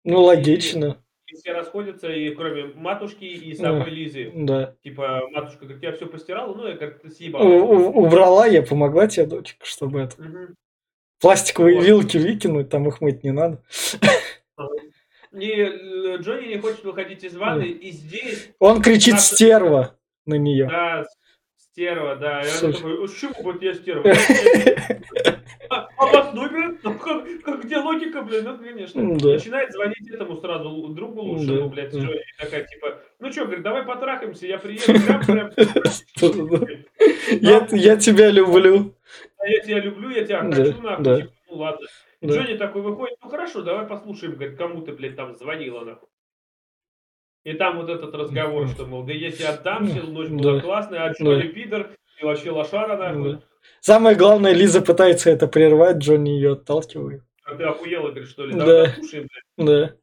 Ну, 0.05 0.21
логично. 0.21 1.03
И 1.27 1.35
все 1.35 1.51
расходятся, 1.51 2.09
и 2.09 2.33
кроме 2.33 2.65
матушки 2.75 3.25
и 3.25 3.53
самой 3.55 3.83
Да. 3.83 3.89
Лизы. 3.89 4.31
Да. 4.33 4.75
Типа, 4.83 5.21
матушка, 5.31 5.67
как 5.67 5.83
я 5.83 5.91
все 5.91 6.05
постирала, 6.07 6.55
ну, 6.55 6.65
я 6.65 6.77
как-то 6.77 7.09
съебала. 7.09 7.43
у- 7.43 8.05
убрала 8.05 8.47
я, 8.47 8.63
помогла 8.63 9.07
тебе, 9.07 9.25
дочка, 9.25 9.65
чтобы 9.65 9.99
это... 9.99 10.21
Мгм. 10.21 10.55
Пластиковые 11.19 11.75
Вот. 11.75 11.85
вилки 11.85 12.15
выкинуть, 12.17 12.69
там 12.69 12.87
их 12.87 13.01
мыть 13.01 13.25
не 13.25 13.31
надо. 13.31 13.61
И 15.31 15.51
э, 15.51 16.17
Джонни 16.17 16.47
не 16.47 16.57
хочет 16.57 16.83
выходить 16.83 17.23
из 17.23 17.35
ванны, 17.35 17.65
и 17.65 17.91
здесь, 17.91 18.51
Он 18.59 18.81
кричит 18.81 19.13
Наша- 19.13 19.35
стерва 19.35 19.95
на 20.25 20.35
нее. 20.35 20.67
да, 20.67 21.05
стерва, 21.57 22.15
да. 22.15 22.43
Слушай. 22.43 22.77
такой, 22.77 23.07
чего 23.09 23.33
вот 23.43 23.61
я 23.61 23.73
стерва? 23.73 24.03
А 25.71 25.87
а 25.97 26.05
вас 26.07 26.33
любят? 26.33 26.79
Ну, 26.83 26.97
как- 26.97 27.63
Где 27.63 27.77
логика, 27.77 28.23
блин? 28.23 28.43
Ну, 28.43 28.57
конечно. 28.57 29.03
Начинает 29.03 29.71
звонить 29.71 30.09
этому 30.09 30.41
сразу 30.41 30.87
другу 30.89 31.21
лучшему, 31.21 31.61
Да, 31.61 31.67
блядь. 31.67 31.93
Джонни. 31.93 32.23
Такая, 32.39 32.63
типа, 32.63 32.97
ну 33.19 33.31
что, 33.31 33.45
говорит, 33.45 33.63
давай 33.63 33.83
потрахаемся, 33.83 34.47
я 34.47 34.57
приеду. 34.57 34.93
Я, 37.41 37.67
я 37.71 37.97
тебя 37.97 38.29
люблю. 38.31 38.95
А 39.37 39.47
я 39.47 39.59
тебя 39.59 39.79
люблю, 39.79 40.09
я 40.09 40.25
тебя 40.25 40.41
хочу, 40.51 40.81
нахуй. 40.81 41.21
Типа, 41.21 41.31
ну 41.49 41.57
ладно. 41.57 41.87
Да. 42.21 42.35
Джонни 42.35 42.57
такой 42.57 42.81
выходит, 42.81 43.17
ну 43.23 43.29
хорошо, 43.29 43.61
давай 43.61 43.85
послушаем, 43.87 44.33
говорит, 44.35 44.57
кому 44.57 44.81
ты, 44.81 44.91
блядь, 44.93 45.15
там 45.15 45.33
звонила, 45.35 45.85
нахуй. 45.85 46.09
И 47.45 47.53
там 47.53 47.77
вот 47.77 47.89
этот 47.89 48.13
разговор, 48.13 48.67
что, 48.67 48.85
мол, 48.85 49.03
да 49.03 49.13
я 49.13 49.31
тебе 49.31 49.47
отдам, 49.47 49.87
все, 49.87 50.01
ночь 50.03 50.27
была 50.29 50.55
Да. 50.55 50.61
классная, 50.61 51.03
а 51.05 51.13
Джонни 51.13 51.47
пидор, 51.47 51.91
и 52.19 52.25
вообще 52.25 52.51
лошара, 52.51 52.97
нахуй. 52.97 53.33
Да. 53.33 53.41
Самое 53.79 54.15
главное, 54.17 54.51
Лиза 54.53 54.81
пытается 54.81 55.29
это 55.29 55.47
прервать, 55.47 55.97
Джонни 55.97 56.29
ее 56.31 56.53
отталкивает. 56.53 57.23
А 57.45 57.55
ты 57.55 57.63
охуела, 57.63 58.09
говорит, 58.09 58.27
что 58.29 58.45
ли? 58.45 58.53
Да. 58.53 58.65
Давай 58.65 58.85
послушаем, 58.89 59.27
блядь. 59.55 59.67
Да. 59.67 59.95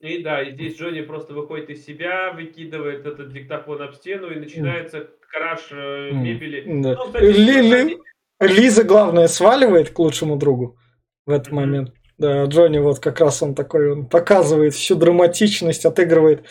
И 0.00 0.22
да, 0.22 0.42
и 0.42 0.52
здесь 0.52 0.78
Джонни 0.78 1.00
просто 1.02 1.34
выходит 1.34 1.70
из 1.70 1.84
себя, 1.84 2.32
выкидывает 2.32 3.06
этот 3.06 3.32
диктофон 3.32 3.82
об 3.82 3.94
стену, 3.94 4.30
и 4.30 4.38
начинается 4.38 5.10
краш 5.30 5.68
э, 5.70 6.10
мебели. 6.12 6.82
Да. 6.82 6.94
Ну, 6.96 7.04
кстати, 7.06 7.24
Ли- 7.24 7.62
ли- 7.84 7.98
Лиза, 8.40 8.84
главное, 8.84 9.28
сваливает 9.28 9.90
к 9.90 9.98
лучшему 9.98 10.36
другу 10.36 10.78
в 11.24 11.30
этот 11.30 11.52
момент. 11.52 11.92
Да, 12.18 12.44
Джонни 12.44 12.78
вот 12.78 12.98
как 12.98 13.20
раз 13.20 13.42
он 13.42 13.54
такой, 13.54 13.92
он 13.92 14.06
показывает 14.06 14.74
всю 14.74 14.94
драматичность, 14.94 15.84
отыгрывает 15.84 16.46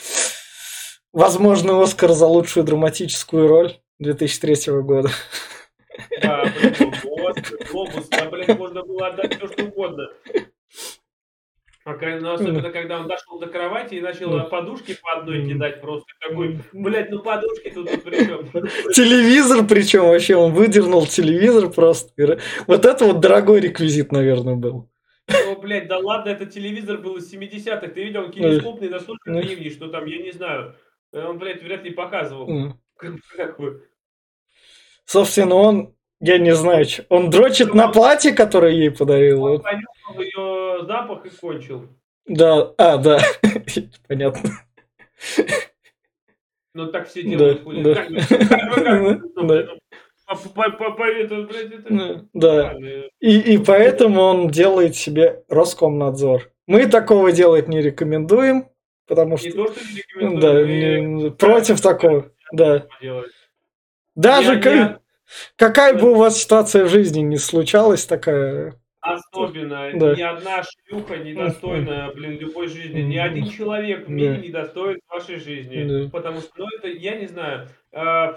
возможный 1.11 1.81
Оскар 1.81 2.11
за 2.11 2.27
лучшую 2.27 2.65
драматическую 2.65 3.47
роль 3.47 3.73
2003 3.99 4.81
года. 4.81 5.09
Да, 6.21 6.43
блин, 6.59 6.93
глобус, 7.71 8.07
да, 8.09 8.29
блин, 8.29 8.57
можно 8.57 8.83
было 8.83 9.07
отдать 9.07 9.37
все, 9.37 9.47
что 9.47 9.63
угодно. 9.63 10.09
А, 11.87 11.95
ну, 12.19 12.33
особенно, 12.33 12.71
когда 12.71 12.99
он 12.99 13.07
дошел 13.07 13.39
до 13.39 13.45
кровати 13.45 13.93
и 13.93 14.01
начал 14.01 14.49
подушки 14.49 14.97
по 14.99 15.19
одной 15.19 15.47
кидать 15.47 15.81
просто. 15.81 16.07
Такой, 16.19 16.59
блядь, 16.73 17.11
ну 17.11 17.19
подушки 17.19 17.69
тут 17.69 18.03
при 18.03 18.25
чем? 18.25 18.47
Телевизор 18.91 19.67
причем 19.67 20.05
вообще, 20.05 20.35
он 20.35 20.53
выдернул 20.53 21.05
телевизор 21.05 21.69
просто. 21.69 22.39
Вот 22.65 22.85
это 22.85 23.05
вот 23.05 23.19
дорогой 23.19 23.59
реквизит, 23.59 24.11
наверное, 24.11 24.55
был. 24.55 24.89
О, 25.27 25.55
блядь, 25.61 25.87
да 25.87 25.99
ладно, 25.99 26.29
это 26.29 26.47
телевизор 26.47 26.97
был 26.97 27.17
из 27.17 27.31
70-х. 27.31 27.87
Ты 27.89 28.03
видел, 28.03 28.23
он 28.23 28.31
кинескопный 28.31 28.89
настолько 28.89 29.31
древний, 29.31 29.69
что 29.69 29.87
там, 29.87 30.05
я 30.05 30.17
не 30.23 30.31
знаю, 30.31 30.75
он, 31.11 31.37
блядь, 31.37 31.61
вряд 31.61 31.83
ли 31.83 31.91
показывал. 31.91 32.73
Собственно, 35.05 35.53
он, 35.53 35.94
я 36.19 36.37
не 36.37 36.55
знаю, 36.55 36.85
он 37.09 37.29
дрочит 37.29 37.73
на 37.73 37.87
платье, 37.89 38.33
которое 38.33 38.73
ей 38.73 38.91
подарил. 38.91 39.43
Он 39.43 39.61
понюхал 39.61 40.21
ее 40.21 40.85
запах 40.85 41.25
и 41.25 41.29
кончил. 41.29 41.87
Да, 42.27 42.73
а, 42.77 42.97
да, 42.97 43.19
понятно. 44.07 44.49
Ну 46.73 46.87
так 46.87 47.07
все 47.07 47.23
делают. 47.23 47.63
Да. 52.33 52.75
И, 53.19 53.53
и 53.53 53.57
поэтому 53.59 54.21
он 54.21 54.49
делает 54.49 54.95
себе 54.95 55.43
Роскомнадзор. 55.49 56.49
Мы 56.65 56.87
такого 56.87 57.31
делать 57.31 57.67
не 57.67 57.79
рекомендуем, 57.79 58.67
потому 59.07 59.37
что... 59.37 59.47
Не 59.47 59.53
то, 59.53 59.67
что 59.67 59.85
не 59.85 59.97
рекомендуем. 59.97 61.19
Да, 61.21 61.29
против 61.35 61.79
такого. 61.79 62.31
Да. 62.51 62.87
Даже 64.15 64.59
какая 65.55 65.93
бы 65.93 66.11
у 66.11 66.15
вас 66.15 66.37
ситуация 66.37 66.85
в 66.85 66.89
жизни 66.89 67.21
не 67.21 67.37
случалась 67.37 68.05
такая, 68.05 68.79
Особенно. 69.05 69.91
Да. 69.93 70.15
Ни 70.15 70.21
одна 70.21 70.63
шлюха 70.63 71.17
не 71.17 71.33
достойна, 71.33 72.11
блин, 72.15 72.39
любой 72.39 72.67
жизни. 72.67 73.01
Ни 73.01 73.17
один 73.17 73.47
человек 73.49 74.07
в 74.07 74.09
мире 74.09 74.37
не 74.37 74.49
достоин 74.49 74.99
вашей 75.07 75.35
жизни. 75.35 76.09
Потому 76.09 76.39
что, 76.39 76.49
ну, 76.57 76.65
это, 76.75 76.87
я 76.87 77.15
не 77.15 77.27
знаю, 77.27 77.67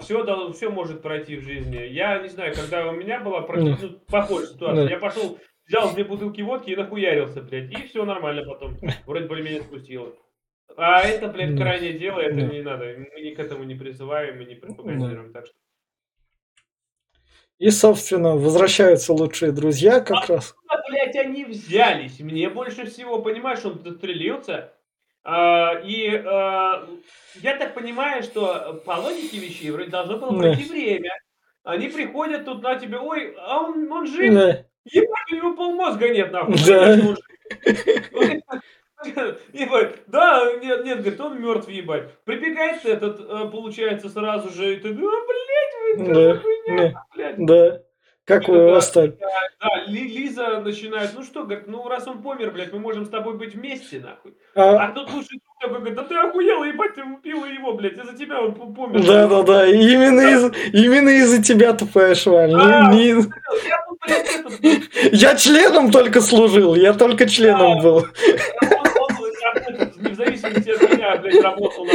все, 0.01 0.51
все 0.53 0.69
может 0.69 1.01
пройти 1.01 1.37
в 1.37 1.43
жизни. 1.43 1.77
Я 1.77 2.19
не 2.19 2.29
знаю, 2.29 2.53
когда 2.53 2.87
у 2.87 2.91
меня 2.91 3.19
была 3.19 3.41
ну, 3.41 3.75
похожая 4.07 4.47
ситуация, 4.47 4.89
я 4.89 4.99
пошел, 4.99 5.39
взял 5.67 5.91
две 5.91 6.03
бутылки 6.03 6.41
водки 6.41 6.69
и 6.69 6.75
нахуярился, 6.75 7.41
блядь, 7.41 7.71
и 7.71 7.87
все 7.87 8.05
нормально 8.05 8.43
потом. 8.43 8.77
Вроде 9.07 9.25
более-менее 9.25 9.63
спустило. 9.63 10.13
А 10.77 11.01
это, 11.01 11.29
блядь, 11.29 11.57
крайнее 11.57 11.93
дело, 11.93 12.19
это 12.19 12.41
не 12.41 12.61
надо. 12.61 12.85
Мы 12.85 13.21
ни 13.21 13.33
к 13.33 13.39
этому 13.39 13.63
не 13.63 13.73
призываем 13.73 14.39
и 14.39 14.45
не 14.45 14.55
пропагандируем. 14.55 15.33
Так 15.33 15.47
что 15.47 15.55
и, 17.59 17.69
собственно, 17.71 18.35
возвращаются 18.35 19.13
лучшие 19.13 19.51
друзья 19.51 19.99
как 19.99 20.29
а 20.29 20.33
раз. 20.33 20.55
Откуда, 20.65 20.81
блядь, 20.89 21.15
они 21.17 21.43
взялись? 21.43 22.19
Мне 22.19 22.49
больше 22.49 22.85
всего, 22.89 23.21
понимаешь, 23.21 23.63
он 23.65 23.83
застрелился. 23.83 24.71
А, 25.25 25.73
и 25.83 26.15
а, 26.15 26.87
я 27.35 27.57
так 27.57 27.73
понимаю, 27.73 28.23
что 28.23 28.81
по 28.85 28.91
логике 28.93 29.37
вещей 29.37 29.69
вроде 29.71 29.89
должно 29.89 30.17
было 30.17 30.37
пройти 30.37 30.63
да. 30.63 30.71
время. 30.71 31.11
Они 31.63 31.89
приходят 31.89 32.45
тут 32.45 32.63
на 32.63 32.75
тебе, 32.75 32.97
ой, 32.97 33.35
а 33.37 33.59
он, 33.59 33.91
он 33.91 34.07
жив? 34.07 34.33
Да. 34.33 34.65
Ебать, 34.85 35.31
у 35.31 35.35
него 35.35 35.55
полмозга 35.55 36.09
нет, 36.09 36.31
нахуй. 36.31 36.55
Да. 36.65 37.15
Ебать, 39.53 39.95
да, 40.07 40.53
нет, 40.61 40.83
нет, 40.83 40.99
говорит, 40.99 41.21
он 41.21 41.41
мертв, 41.41 41.69
ебать. 41.69 42.13
Прибегает 42.25 42.85
этот, 42.85 43.19
э, 43.21 43.49
получается, 43.49 44.09
сразу 44.09 44.49
же, 44.49 44.75
и 44.75 44.77
ты, 44.77 44.93
ну, 44.93 45.09
блядь, 45.09 46.07
вы, 46.07 46.13
да, 46.13 46.39
хуйня, 46.39 47.05
блядь. 47.15 47.45
Да. 47.45 47.81
Как 48.25 48.47
вы 48.47 48.57
его 48.57 48.75
оставили? 48.75 49.17
Да, 49.59 49.67
Лиза 49.87 50.59
начинает, 50.59 51.11
ну 51.15 51.23
что, 51.23 51.45
говорит, 51.45 51.67
ну 51.67 51.87
раз 51.87 52.07
он 52.07 52.21
помер, 52.21 52.51
блядь, 52.51 52.71
мы 52.71 52.77
можем 52.77 53.05
с 53.05 53.09
тобой 53.09 53.35
быть 53.35 53.55
вместе, 53.55 53.99
нахуй. 53.99 54.35
А, 54.53 54.85
а 54.85 54.91
тут 54.91 55.07
друг 55.07 55.23
такой 55.59 55.79
говорит, 55.79 55.95
да 55.95 56.03
ты 56.03 56.15
охуел, 56.15 56.63
ебать, 56.63 56.93
ты 56.93 57.03
убила 57.03 57.45
его, 57.45 57.73
блядь, 57.73 57.97
из-за 57.97 58.15
тебя 58.15 58.39
он 58.39 58.53
помер. 58.53 59.03
Да, 59.03 59.27
да, 59.27 59.41
да, 59.41 59.65
именно, 59.65 60.21
да. 60.21 60.31
Из, 60.31 60.73
именно 60.73 61.09
из-за 61.09 61.41
тебя, 61.41 61.73
тупая 61.73 62.13
шваль. 62.13 62.53
А, 62.53 62.93
не, 62.93 62.97
не... 62.99 63.07
Я, 63.07 63.85
тут, 63.87 63.99
блядь, 64.05 64.35
этот... 64.35 65.13
я 65.13 65.35
членом 65.35 65.91
только 65.91 66.21
служил, 66.21 66.75
я 66.75 66.93
только 66.93 67.27
членом 67.27 67.77
да. 67.77 67.83
был 67.83 68.05
от 70.57 70.91
меня, 70.91 71.17
блядь, 71.17 71.41
работал. 71.41 71.87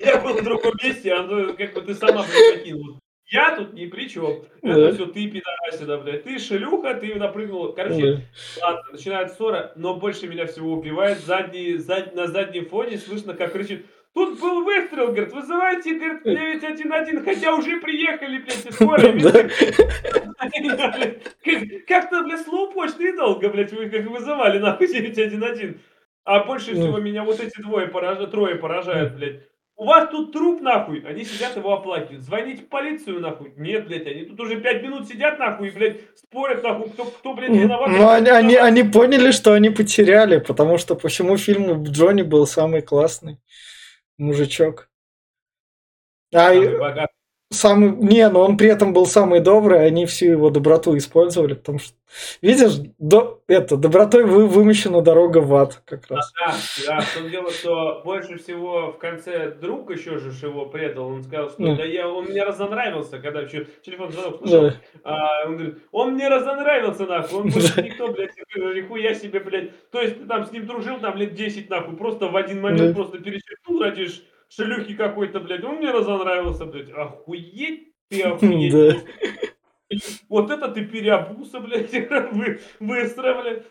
Я 0.00 0.18
был 0.18 0.34
в 0.34 0.44
другом 0.44 0.74
месте, 0.82 1.12
а 1.12 1.22
ну, 1.22 1.54
как 1.54 1.74
бы 1.74 1.82
ты 1.82 1.94
сама, 1.94 2.24
закинула. 2.24 3.00
Я 3.30 3.56
тут 3.56 3.74
ни 3.74 3.86
при 3.86 4.08
чем. 4.08 4.44
Это 4.62 4.94
все 4.94 5.06
ты, 5.06 5.28
пидорасина, 5.28 5.98
блядь. 5.98 6.24
Ты 6.24 6.38
шелюха, 6.38 6.94
ты 6.94 7.14
напрыгнула. 7.14 7.72
Короче, 7.72 8.26
ладно, 8.62 8.82
начинает 8.92 9.32
ссора, 9.32 9.72
но 9.76 9.96
больше 9.96 10.28
меня 10.28 10.46
всего 10.46 10.72
убивает. 10.72 11.18
Задний, 11.18 11.76
зад, 11.76 12.14
на 12.14 12.26
заднем 12.26 12.66
фоне 12.66 12.96
слышно, 12.96 13.34
как 13.34 13.52
кричит 13.52 13.84
Тут 14.14 14.40
был 14.40 14.64
выстрел, 14.64 15.08
говорит, 15.08 15.32
вызывайте, 15.32 15.94
говорит, 15.94 16.22
911, 16.24 17.24
хотя 17.24 17.54
уже 17.54 17.80
приехали, 17.80 18.38
блядь, 18.38 18.74
скоро. 18.74 18.98
Как-то, 21.86 22.24
блядь, 22.24 22.42
слоупочно 22.42 23.02
и 23.02 23.16
долго, 23.16 23.48
блядь, 23.48 23.72
вы 23.72 23.88
как 23.88 24.06
вызывали, 24.06 24.58
нахуй, 24.58 24.88
911. 24.88 25.76
А 26.28 26.44
больше 26.44 26.74
всего 26.74 26.98
меня 26.98 27.24
вот 27.24 27.40
эти 27.40 27.58
двое 27.58 27.86
поражают, 27.88 28.30
трое 28.30 28.56
поражают, 28.56 29.14
блядь. 29.14 29.40
У 29.76 29.86
вас 29.86 30.10
тут 30.10 30.30
труп, 30.30 30.60
нахуй. 30.60 31.00
Они 31.08 31.24
сидят 31.24 31.56
его 31.56 31.72
оплакивают. 31.72 32.22
Звоните 32.22 32.64
в 32.64 32.68
полицию, 32.68 33.20
нахуй. 33.20 33.54
Нет, 33.56 33.86
блядь, 33.86 34.06
они 34.06 34.24
тут 34.24 34.38
уже 34.40 34.60
пять 34.60 34.82
минут 34.82 35.08
сидят, 35.08 35.38
нахуй, 35.38 35.68
и, 35.68 35.70
блядь, 35.70 36.00
спорят, 36.16 36.62
нахуй, 36.62 36.90
кто, 36.90 37.06
кто 37.06 37.32
блядь, 37.32 37.52
виноват. 37.52 37.88
Ну, 37.88 38.06
они, 38.10 38.28
они, 38.28 38.56
они 38.56 38.82
поняли, 38.82 39.30
что 39.30 39.54
они 39.54 39.70
потеряли, 39.70 40.38
потому 40.38 40.76
что 40.76 40.96
почему 40.96 41.38
фильм 41.38 41.82
Джонни 41.84 42.22
был 42.22 42.46
самый 42.46 42.82
классный 42.82 43.38
мужичок. 44.18 44.90
А, 46.34 46.52
богатый 46.52 47.17
самый... 47.50 47.90
Не, 47.92 48.28
но 48.28 48.44
он 48.44 48.56
при 48.56 48.68
этом 48.68 48.92
был 48.92 49.06
самый 49.06 49.40
добрый, 49.40 49.84
они 49.84 50.06
всю 50.06 50.26
его 50.26 50.50
доброту 50.50 50.96
использовали, 50.96 51.54
потому 51.54 51.78
что, 51.78 51.94
видишь, 52.42 52.78
до... 52.98 53.40
это, 53.48 53.76
добротой 53.76 54.24
вы... 54.24 54.46
вымощена 54.46 55.02
дорога 55.02 55.38
в 55.38 55.54
ад 55.54 55.82
как 55.84 56.06
раз. 56.08 56.32
Да, 56.38 56.54
да, 56.86 57.00
в 57.00 57.14
том 57.14 57.30
дело, 57.30 57.50
что 57.50 58.02
больше 58.04 58.38
всего 58.38 58.92
в 58.92 58.98
конце 58.98 59.50
друг 59.50 59.90
еще 59.90 60.18
же 60.18 60.30
его 60.46 60.66
предал, 60.66 61.08
он 61.08 61.22
сказал, 61.22 61.50
что 61.50 61.76
да 61.76 61.84
я, 61.84 62.08
он 62.08 62.26
мне 62.26 62.42
разонравился, 62.42 63.18
когда 63.18 63.40
еще 63.40 63.66
телефон 63.82 64.12
звонок 64.12 64.38
слышал, 64.38 64.62
да. 64.62 64.74
а, 65.04 65.46
он 65.46 65.56
говорит, 65.56 65.78
он 65.92 66.12
мне 66.12 66.28
разонравился, 66.28 67.06
нахуй, 67.06 67.40
он 67.40 67.48
больше 67.50 67.82
никто, 67.82 68.08
блядь, 68.08 68.36
нихуя 68.56 69.14
себе, 69.14 69.40
блядь, 69.40 69.90
то 69.90 70.00
есть 70.00 70.18
ты 70.18 70.26
там 70.26 70.44
с 70.44 70.52
ним 70.52 70.66
дружил, 70.66 70.98
там 71.00 71.16
лет 71.16 71.34
10, 71.34 71.70
нахуй, 71.70 71.96
просто 71.96 72.28
в 72.28 72.36
один 72.36 72.60
момент 72.60 72.88
да. 72.88 72.94
просто 72.94 73.18
перечеркнул 73.18 73.80
ради 73.82 74.08
шелюхи 74.48 74.94
какой-то, 74.94 75.40
блядь, 75.40 75.64
он 75.64 75.76
мне 75.76 75.90
разонравился, 75.90 76.64
блядь. 76.66 76.90
Охуеть 76.90 77.92
ты, 78.08 78.22
охуеть. 78.24 79.04
Вот 80.28 80.50
это 80.50 80.68
ты 80.68 80.84
переобулся, 80.84 81.60
блядь, 81.60 81.90
быстро, 82.80 83.40
блядь. 83.40 83.62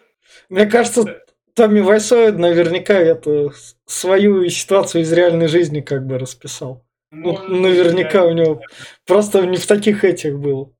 Мне 0.50 0.66
кажется, 0.66 1.24
Томми 1.54 1.80
Вайсоид 1.80 2.38
наверняка 2.38 2.94
это 2.94 3.50
свою 3.86 4.48
ситуацию 4.50 5.02
из 5.02 5.12
реальной 5.14 5.48
жизни 5.48 5.82
как 5.82 6.06
бы 6.06 6.18
расписал. 6.18 6.86
Может, 7.12 7.48
наверняка 7.48 8.26
у 8.26 8.32
него 8.32 8.62
просто 9.06 9.46
не 9.46 9.58
в 9.58 9.66
таких 9.66 10.04
этих 10.04 10.38
был. 10.40 10.76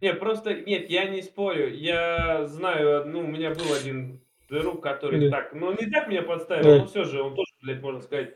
Нет, 0.00 0.18
просто, 0.18 0.54
нет, 0.54 0.90
я 0.90 1.04
не 1.06 1.22
спорю. 1.22 1.72
Я 1.72 2.46
знаю, 2.46 3.06
ну, 3.06 3.20
у 3.20 3.26
меня 3.26 3.50
был 3.50 3.72
один 3.72 4.20
друг, 4.50 4.82
который 4.82 5.30
да. 5.30 5.38
так, 5.38 5.54
ну, 5.54 5.70
не 5.72 5.90
так 5.90 6.08
меня 6.08 6.22
подставил, 6.22 6.64
да. 6.64 6.78
но 6.80 6.86
все 6.86 7.04
же, 7.04 7.22
он 7.22 7.34
тоже, 7.34 7.50
блядь, 7.62 7.80
можно 7.80 8.02
сказать, 8.02 8.34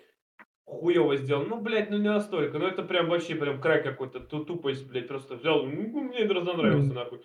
хуево 0.69 1.17
сделал. 1.17 1.45
Ну, 1.45 1.61
блядь, 1.61 1.91
ну 1.91 1.97
не 1.97 2.09
настолько. 2.09 2.59
Ну, 2.59 2.67
это 2.67 2.83
прям 2.83 3.09
вообще 3.09 3.35
прям 3.35 3.61
край 3.61 3.83
какой-то. 3.83 4.21
Ту 4.21 4.45
тупость, 4.45 4.87
блядь, 4.87 5.09
просто 5.09 5.37
взял. 5.37 5.65
Ну, 5.65 6.01
мне 6.03 6.19
это 6.19 6.35
разонравился, 6.35 6.93
нахуй. 6.93 7.23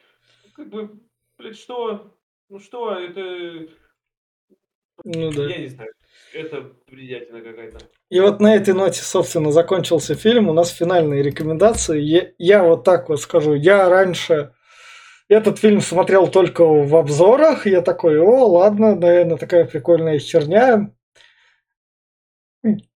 Как 0.56 0.70
бы, 0.70 0.91
блядь, 1.38 1.58
что? 1.58 2.16
Ну 2.50 2.60
что, 2.60 2.96
это... 2.96 3.68
Ну 5.04 5.32
да. 5.32 5.48
Я 5.48 5.58
не 5.58 5.68
знаю. 5.68 5.91
Это 6.34 6.72
бредятина 6.89 7.41
какая-то. 7.41 7.80
И 8.10 8.20
вот 8.20 8.39
на 8.39 8.56
этой 8.56 8.74
ноте, 8.74 9.02
собственно, 9.02 9.52
закончился 9.52 10.16
фильм. 10.16 10.48
У 10.50 10.54
нас 10.54 10.70
финальные 10.70 11.24
рекомендации. 11.24 12.00
Я, 12.00 12.32
я 12.38 12.64
вот 12.64 12.84
так 12.84 13.10
вот 13.10 13.20
скажу. 13.20 13.54
Я 13.56 13.89
раньше 13.89 14.54
этот 15.28 15.60
фильм 15.60 15.82
смотрел 15.82 16.28
только 16.28 16.64
в 16.64 16.96
обзорах. 16.96 17.66
Я 17.66 17.82
такой, 17.82 18.20
о, 18.20 18.46
ладно, 18.46 18.96
наверное, 18.96 19.38
такая 19.38 19.66
прикольная 19.66 20.20
херня. 20.20 20.94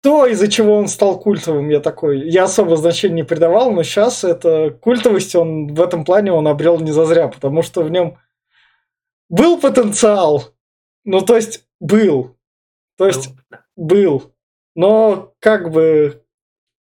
То, 0.02 0.26
из-за 0.28 0.48
чего 0.48 0.76
он 0.76 0.88
стал 0.88 1.20
культовым, 1.20 1.70
я 1.70 1.80
такой, 1.80 2.30
я 2.30 2.46
особо 2.46 2.78
значения 2.78 3.16
не 3.16 3.24
придавал, 3.24 3.72
но 3.72 3.84
сейчас 3.84 4.24
это 4.24 4.72
культовость, 4.72 5.36
он 5.36 5.74
в 5.74 5.82
этом 5.82 6.06
плане 6.06 6.32
он 6.32 6.48
обрел 6.48 6.80
не 6.80 6.92
зазря, 6.92 7.28
потому 7.28 7.62
что 7.62 7.84
в 7.84 7.92
нем 7.92 8.18
был 9.30 9.60
потенциал, 9.60 10.54
ну 11.04 11.22
то 11.22 11.36
есть 11.36 11.66
был, 11.82 12.38
то 12.98 13.08
есть 13.08 13.30
был, 13.76 14.34
но 14.74 15.34
как 15.40 15.70
бы 15.72 16.24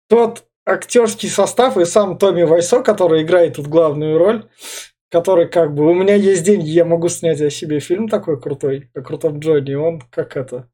тот 0.07 0.45
актерский 0.63 1.30
состав 1.30 1.78
и 1.78 1.86
сам 1.86 2.17
Томми 2.19 2.43
Вайсо, 2.43 2.84
который 2.84 3.23
играет 3.23 3.55
тут 3.55 3.67
главную 3.67 4.19
роль, 4.19 4.47
который 5.09 5.49
как 5.49 5.73
бы 5.73 5.89
у 5.89 5.93
меня 5.95 6.13
есть 6.13 6.43
деньги, 6.43 6.69
я 6.69 6.86
могу 6.86 7.09
снять 7.09 7.41
о 7.41 7.49
себе 7.49 7.80
фильм 7.80 8.07
такой 8.07 8.39
крутой, 8.39 8.91
о 8.93 9.01
крутом 9.01 9.39
Джонни, 9.39 9.73
он 9.73 10.01
как 10.11 10.38
это 10.38 10.69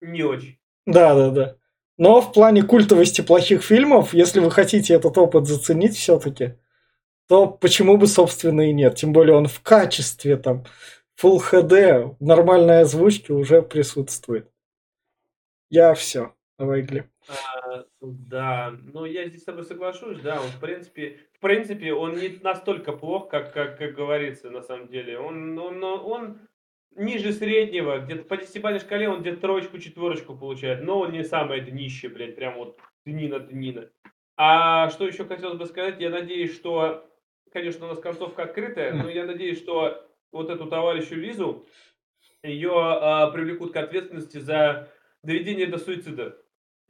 не 0.00 0.22
очень. 0.22 0.58
Да, 0.86 1.14
да, 1.14 1.30
да. 1.30 1.56
Но 1.96 2.20
в 2.20 2.32
плане 2.32 2.62
культовости 2.62 3.20
плохих 3.20 3.62
фильмов, 3.62 4.14
если 4.14 4.40
вы 4.40 4.50
хотите 4.50 4.94
этот 4.94 5.18
опыт 5.18 5.46
заценить 5.46 5.96
все-таки, 5.96 6.54
то 7.28 7.46
почему 7.48 7.96
бы, 7.96 8.06
собственно, 8.06 8.70
и 8.70 8.72
нет. 8.72 8.94
Тем 8.94 9.12
более 9.12 9.36
он 9.36 9.46
в 9.46 9.60
качестве 9.60 10.36
там 10.36 10.64
Full 11.20 11.40
HD, 11.50 12.16
нормальной 12.20 12.82
озвучке 12.82 13.32
уже 13.32 13.62
присутствует. 13.62 14.48
Я 15.68 15.94
все. 15.94 16.34
Давай, 16.58 16.82
Глеб. 16.82 17.06
А, 17.28 17.84
да, 18.00 18.74
ну 18.92 19.04
я 19.04 19.28
здесь 19.28 19.42
с 19.42 19.44
тобой 19.44 19.64
соглашусь, 19.64 20.20
да, 20.20 20.40
он 20.40 20.48
в 20.48 20.60
принципе, 20.60 21.18
в 21.34 21.40
принципе, 21.40 21.92
он 21.92 22.16
не 22.16 22.38
настолько 22.42 22.92
плох, 22.92 23.28
как, 23.28 23.52
как, 23.52 23.78
как 23.78 23.94
говорится 23.94 24.50
на 24.50 24.62
самом 24.62 24.88
деле. 24.88 25.18
Он, 25.18 25.58
он, 25.58 25.84
он 25.84 26.38
ниже 26.98 27.32
среднего, 27.32 27.98
где-то 27.98 28.24
по 28.24 28.36
десятибалльной 28.36 28.80
шкале 28.80 29.08
он 29.08 29.20
где-то 29.20 29.40
троечку, 29.40 29.78
четверочку 29.78 30.36
получает, 30.36 30.82
но 30.82 31.00
он 31.00 31.12
не 31.12 31.24
самое 31.24 31.62
днище, 31.62 32.08
блядь, 32.08 32.36
прям 32.36 32.56
вот 32.56 32.78
днина, 33.06 33.38
днина. 33.38 33.90
А 34.36 34.90
что 34.90 35.06
еще 35.06 35.24
хотелось 35.24 35.58
бы 35.58 35.66
сказать, 35.66 36.00
я 36.00 36.10
надеюсь, 36.10 36.54
что, 36.54 37.08
конечно, 37.52 37.86
у 37.86 37.88
нас 37.88 37.98
концовка 37.98 38.44
открытая, 38.44 38.92
но 38.92 39.08
я 39.08 39.24
надеюсь, 39.24 39.58
что 39.58 40.06
вот 40.30 40.50
эту 40.50 40.66
товарищу 40.66 41.14
Лизу, 41.14 41.66
ее 42.42 42.72
а, 42.74 43.30
привлекут 43.30 43.72
к 43.72 43.76
ответственности 43.76 44.38
за 44.38 44.88
доведение 45.22 45.66
до 45.66 45.78
суицида. 45.78 46.36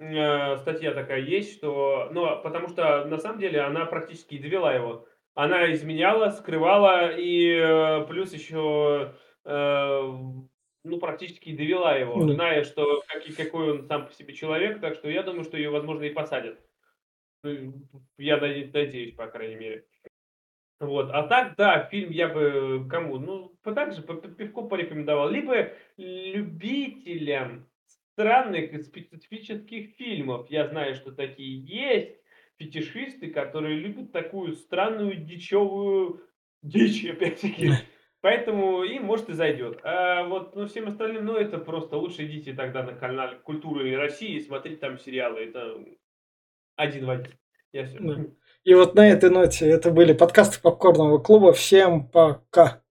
А, 0.00 0.56
статья 0.59 0.92
такая 0.92 1.20
есть, 1.20 1.56
что, 1.56 2.09
ну, 2.12 2.40
потому 2.42 2.68
что 2.68 3.04
на 3.04 3.18
самом 3.18 3.38
деле 3.38 3.61
она 3.61 3.86
практически 3.86 4.38
довела 4.38 4.74
его. 4.74 5.06
Она 5.34 5.72
изменяла, 5.72 6.30
скрывала 6.30 7.12
и 7.16 7.48
э, 7.54 8.04
плюс 8.09 8.32
еще 8.32 9.14
Э, 9.49 10.03
ну, 10.84 10.99
практически 10.99 11.57
довела 11.57 11.96
его, 11.96 12.22
mm. 12.22 12.34
зная, 12.34 12.64
что 12.64 13.03
как, 13.09 13.24
какой 13.34 13.72
он 13.72 13.86
сам 13.86 14.07
по 14.07 14.12
себе 14.12 14.34
человек, 14.34 14.80
так 14.80 14.94
что 14.94 15.09
я 15.09 15.22
думаю, 15.22 15.44
что 15.44 15.57
ее, 15.57 15.70
возможно, 15.70 16.05
и 16.05 16.12
посадят. 16.12 16.61
Ну, 17.42 17.72
я 18.18 18.36
надеюсь, 18.36 19.14
по 19.14 19.26
крайней 19.26 19.57
мере. 19.57 19.86
Вот. 20.80 21.11
А 21.12 21.26
так, 21.26 21.57
да, 21.57 21.84
фильм 21.90 22.11
я 22.11 22.28
бы 22.28 22.86
кому? 22.90 23.18
Ну, 23.18 23.57
также 23.62 24.03
по 24.03 24.14
пивку 24.14 24.68
порекомендовал. 24.68 25.30
Либо 25.30 25.72
любителям 25.96 27.66
странных 28.12 28.72
и 28.74 28.82
специфических 28.82 29.96
фильмов. 29.96 30.51
Я 30.51 30.68
знаю, 30.68 30.94
что 30.94 31.11
такие 31.12 31.59
есть. 31.59 32.16
Фетишисты, 32.59 33.30
которые 33.30 33.78
любят 33.78 34.12
такую 34.12 34.55
странную, 34.55 35.16
дичевую 35.16 36.22
дичь, 36.62 37.05
опять-таки. 37.07 37.70
Поэтому 38.20 38.82
им, 38.82 39.04
может, 39.04 39.28
и 39.28 39.32
зайдет. 39.32 39.78
А 39.84 40.24
вот 40.24 40.56
ну, 40.56 40.66
всем 40.66 40.88
остальным, 40.88 41.26
ну, 41.26 41.36
это 41.36 41.58
просто 41.58 41.96
лучше 41.96 42.26
идите 42.26 42.52
тогда 42.52 42.82
на 42.82 42.92
канал 42.94 43.30
Культуры 43.44 43.96
России 43.96 44.36
и 44.36 44.40
смотрите 44.40 44.76
там 44.76 44.98
сериалы. 44.98 45.40
Это 45.40 45.78
один 46.74 47.06
в 47.06 47.10
один. 47.10 47.32
Я 47.72 47.86
все. 47.86 47.98
И 48.64 48.74
вот 48.74 48.94
на 48.94 49.08
этой 49.08 49.30
ноте 49.30 49.68
это 49.68 49.90
были 49.90 50.12
подкасты 50.12 50.60
Попкорного 50.60 51.18
клуба. 51.18 51.52
Всем 51.52 52.08
пока. 52.08 52.82